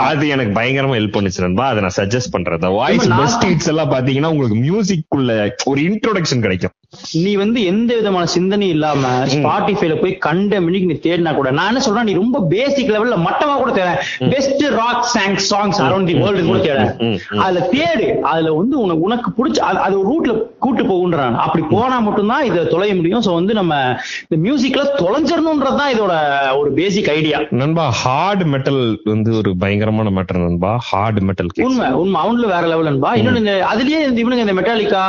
அது 0.00 0.28
எனக்கு 0.28 0.60
பயங்கரமா 0.60 0.98
ஹெல்ப் 0.98 1.16
பண்ணுச்சு 1.16 1.40
நண்பா. 1.40 1.66
அதை 1.66 1.80
நான் 1.80 1.90
சஜஸ்ட் 1.96 2.30
பண்றேன். 2.30 2.58
த 2.58 2.68
வாய்ஸ் 2.68 3.08
பெஸ்ட் 3.16 3.44
ஹிட்ஸ் 3.44 3.66
எல்லாம் 3.66 3.90
பாத்தீங்கன்னா 3.90 4.26
உங்களுக்கு 4.26 4.56
மியூசிக் 4.60 5.04
உள்ள 5.08 5.56
ஒரு 5.64 5.80
இன்ட்ரோடக்ஷன் 5.80 6.40
கிடைக்கும். 6.40 6.70
நீ 7.12 7.34
வந்து 7.34 7.64
எந்த 7.64 7.94
விதமான 7.94 8.26
சிந்தனையும் 8.26 8.76
இல்லாம 8.76 9.24
ஸ்பாட்டிஃபைல 9.26 10.00
போய் 10.00 10.18
கண்ட 10.18 10.60
மினிக்கு 10.60 10.84
நீ 10.84 10.92
தேடினா 10.92 11.34
கூட 11.34 11.50
நான் 11.50 11.66
என்ன 11.66 11.80
சொல்றேன் 11.80 12.04
நீ 12.04 12.12
ரொம்ப 12.12 12.42
பேசிக் 12.48 12.90
லெவல்ல 12.90 13.16
மட்டமா 13.18 13.56
கூட 13.56 13.72
தேட 13.72 14.04
best 14.18 14.62
rock 14.70 15.04
song 15.04 15.36
songs 15.50 15.80
around 15.82 16.04
the 16.04 16.14
world 16.14 16.44
கூட 16.44 16.58
தேட. 16.58 16.96
அதுல 17.38 17.68
தேடு. 17.72 18.20
அதுல 18.20 18.52
வந்து 18.52 18.80
உனக்கு 18.80 19.00
உனக்கு 19.00 19.30
பிடிச்ச 19.30 19.56
அது- 19.56 20.02
ரூட்ல 20.12 20.42
கூட்டு 20.58 20.82
போகுன்றான் 20.82 21.34
அப்படி 21.36 21.64
போனா 21.70 21.98
மட்டும்தான் 21.98 22.44
இதை 22.44 22.64
தொலைய 22.64 22.94
முடியும். 22.94 23.22
சோ 23.22 23.34
வந்து 23.34 23.54
நம்ம 23.54 23.96
இந்த 24.28 24.50
மியூசிக்ல 24.50 24.84
தொலைஞ்சிடணும்ன்றதுதான் 25.24 25.92
இதோட 25.94 26.14
ஒரு 26.60 26.70
பேசிக் 26.72 27.10
ஐடியா 27.10 27.38
நண்பா 27.60 27.84
ஹார்ட் 28.00 28.44
மெட்டல் 28.52 28.80
வந்து 29.06 29.30
ஒரு 29.38 29.50
பயங்கரமான 29.62 30.10
மேட்டர் 30.16 30.40
நண்பா. 30.42 30.70
ஹார்ட் 30.88 31.20
மெட்டல் 31.28 31.50
உண்மை 31.66 31.86
உண்மை. 32.00 32.18
அவனுல 32.22 32.46
வேற 32.52 32.64
லெவல்ன்பா 32.72 33.10
இன்னொன்னு 33.18 33.42
இந்த 33.42 33.54
அதுலயே 33.70 33.98
இந்த 34.04 34.20
இவனுங்க 34.22 34.44
இந்த 34.46 34.56
மெட்டாலிக்கா 34.58 35.02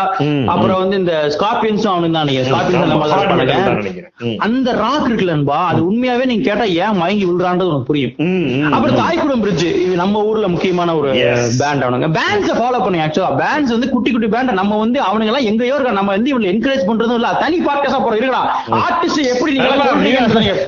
அப்புறம் 0.53 0.79
வந்து 0.81 0.97
இந்த 1.01 1.13
ஸ்கார்பியன்ஸும் 1.35 1.93
அவனுக்கு 1.93 2.17
தான் 2.17 2.31
ஸ்கார்பியன்ஸ் 2.49 2.91
அந்த 4.45 4.69
ராக் 4.81 5.07
இருக்குல்லன்பா 5.07 5.59
அது 5.69 5.81
உண்மையாவே 5.87 6.27
நீங்க 6.29 6.45
கேட்டா 6.47 6.65
ஏன் 6.79 6.99
மயங்கி 7.01 7.25
விழுறான்றது 7.27 7.71
உனக்கு 7.71 7.89
புரியும். 7.89 8.13
அப்புறம் 8.73 8.97
தாய்குடம் 9.01 9.43
பிரிட்ஜ் 9.43 9.65
இது 9.83 9.93
நம்ம 9.95 10.21
ஊர்ல 10.29 10.47
முக்கியமான 10.53 10.89
ஒரு. 10.99 11.09
பேண்ட் 11.59 11.83
அவனுங்க. 11.85 12.07
பேண்ட்ஸ 12.17 12.53
ஃபாலோ 12.59 12.79
பண்ணி 12.83 12.99
ஆக்சுவலா 13.03 13.31
பேண்ட்ஸ் 13.41 13.73
வந்து 13.75 13.89
குட்டி 13.93 14.09
குட்டி 14.11 14.29
பேண்ட் 14.33 14.59
நம்ம 14.59 14.77
வந்து 14.83 14.99
அவனுங்க 15.07 15.31
எல்லாம் 15.31 15.49
எங்கேயோ 15.49 15.75
இருக்கா 15.77 15.97
நம்ம 15.99 16.13
வந்து 16.15 16.31
இவங்களை 16.31 16.51
என்கரேஜ் 16.53 16.87
பண்றதும் 16.87 17.17
இல்ல. 17.19 17.29
தனி 17.43 17.57
பாட்காஸ்டா 17.63 17.99
போறோம் 18.01 18.21
இருக்கா 18.21 18.41
ஆர்டிஸ்ட் 18.81 19.21
எப்படி 19.33 19.51
நீங்க 19.55 19.69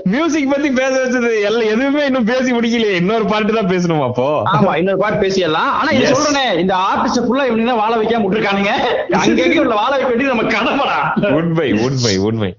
மியூசிக் 0.04 0.50
பத்தி 0.50 0.70
பேச 0.72 0.94
வச்சது 1.04 1.32
எல்லாம் 1.44 1.68
எதுவுமே 1.74 2.06
இன்னும் 2.06 2.28
பேசி 2.32 2.50
முடிக்கலையே. 2.54 2.96
இன்னொரு 3.02 3.26
பாட்டு 3.26 3.54
தான் 3.54 3.70
பேசணுமா 3.70 4.06
அப்போ? 4.10 4.28
ஆமா 4.54 4.78
இன்னொரு 4.78 4.98
பாட்டு 4.98 5.20
பேசிடலாம். 5.28 5.72
ஆனா 5.80 5.90
இது. 5.90 6.12
சொல்றேனே 6.14 6.60
இந்த 6.60 6.76
ஆர்டிஸ்ட் 6.90 7.24
ஃபுல்லா 7.26 7.48
இவனுங்க 7.50 7.72
தான் 7.72 7.82
வாழ 7.84 7.96
வைக்காம 7.96 8.24
விட்டுருக்கானுங்க. 8.26 8.74
அங்கங்க 9.24 9.60
உள்ள 9.66 9.76
வாழ 9.82 9.92
வைக்க 9.96 10.12
வேண்டியது 10.12 10.34
நம்ம 10.34 10.48
கடமைடா. 10.56 11.00
உண்மை 11.34 11.72
உண்மை 11.88 12.18
உண்மை. 12.18 12.52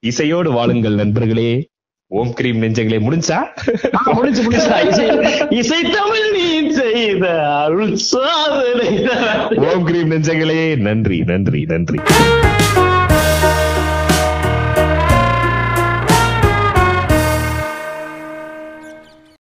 இசையோடு 0.00 0.50
வாழுங்கள் 0.52 0.94
நண்பர்களே. 0.94 1.50
ஓம் 2.06 2.32
கிரீம் 2.32 2.62
நெஞ்சங்களே. 2.62 2.98
முடிஞ்சா? 3.04 3.36
முடிஞ்சு 4.14 4.40
முடிஞ்சா. 4.42 4.74
இசை. 4.88 5.06
இசை 5.60 5.78
தமிழ் 5.82 6.26
நீ 6.32 6.70
செய்த 6.70 7.26
அருள் 7.56 7.96
சாதனை. 7.96 8.90
ஓம் 9.68 9.84
கிரீம் 9.84 10.10
நெஞ்சங்களே. 10.10 10.76
நன்றி 10.88 11.20
நன்றி 11.32 11.62
நன்றி. 11.68 12.00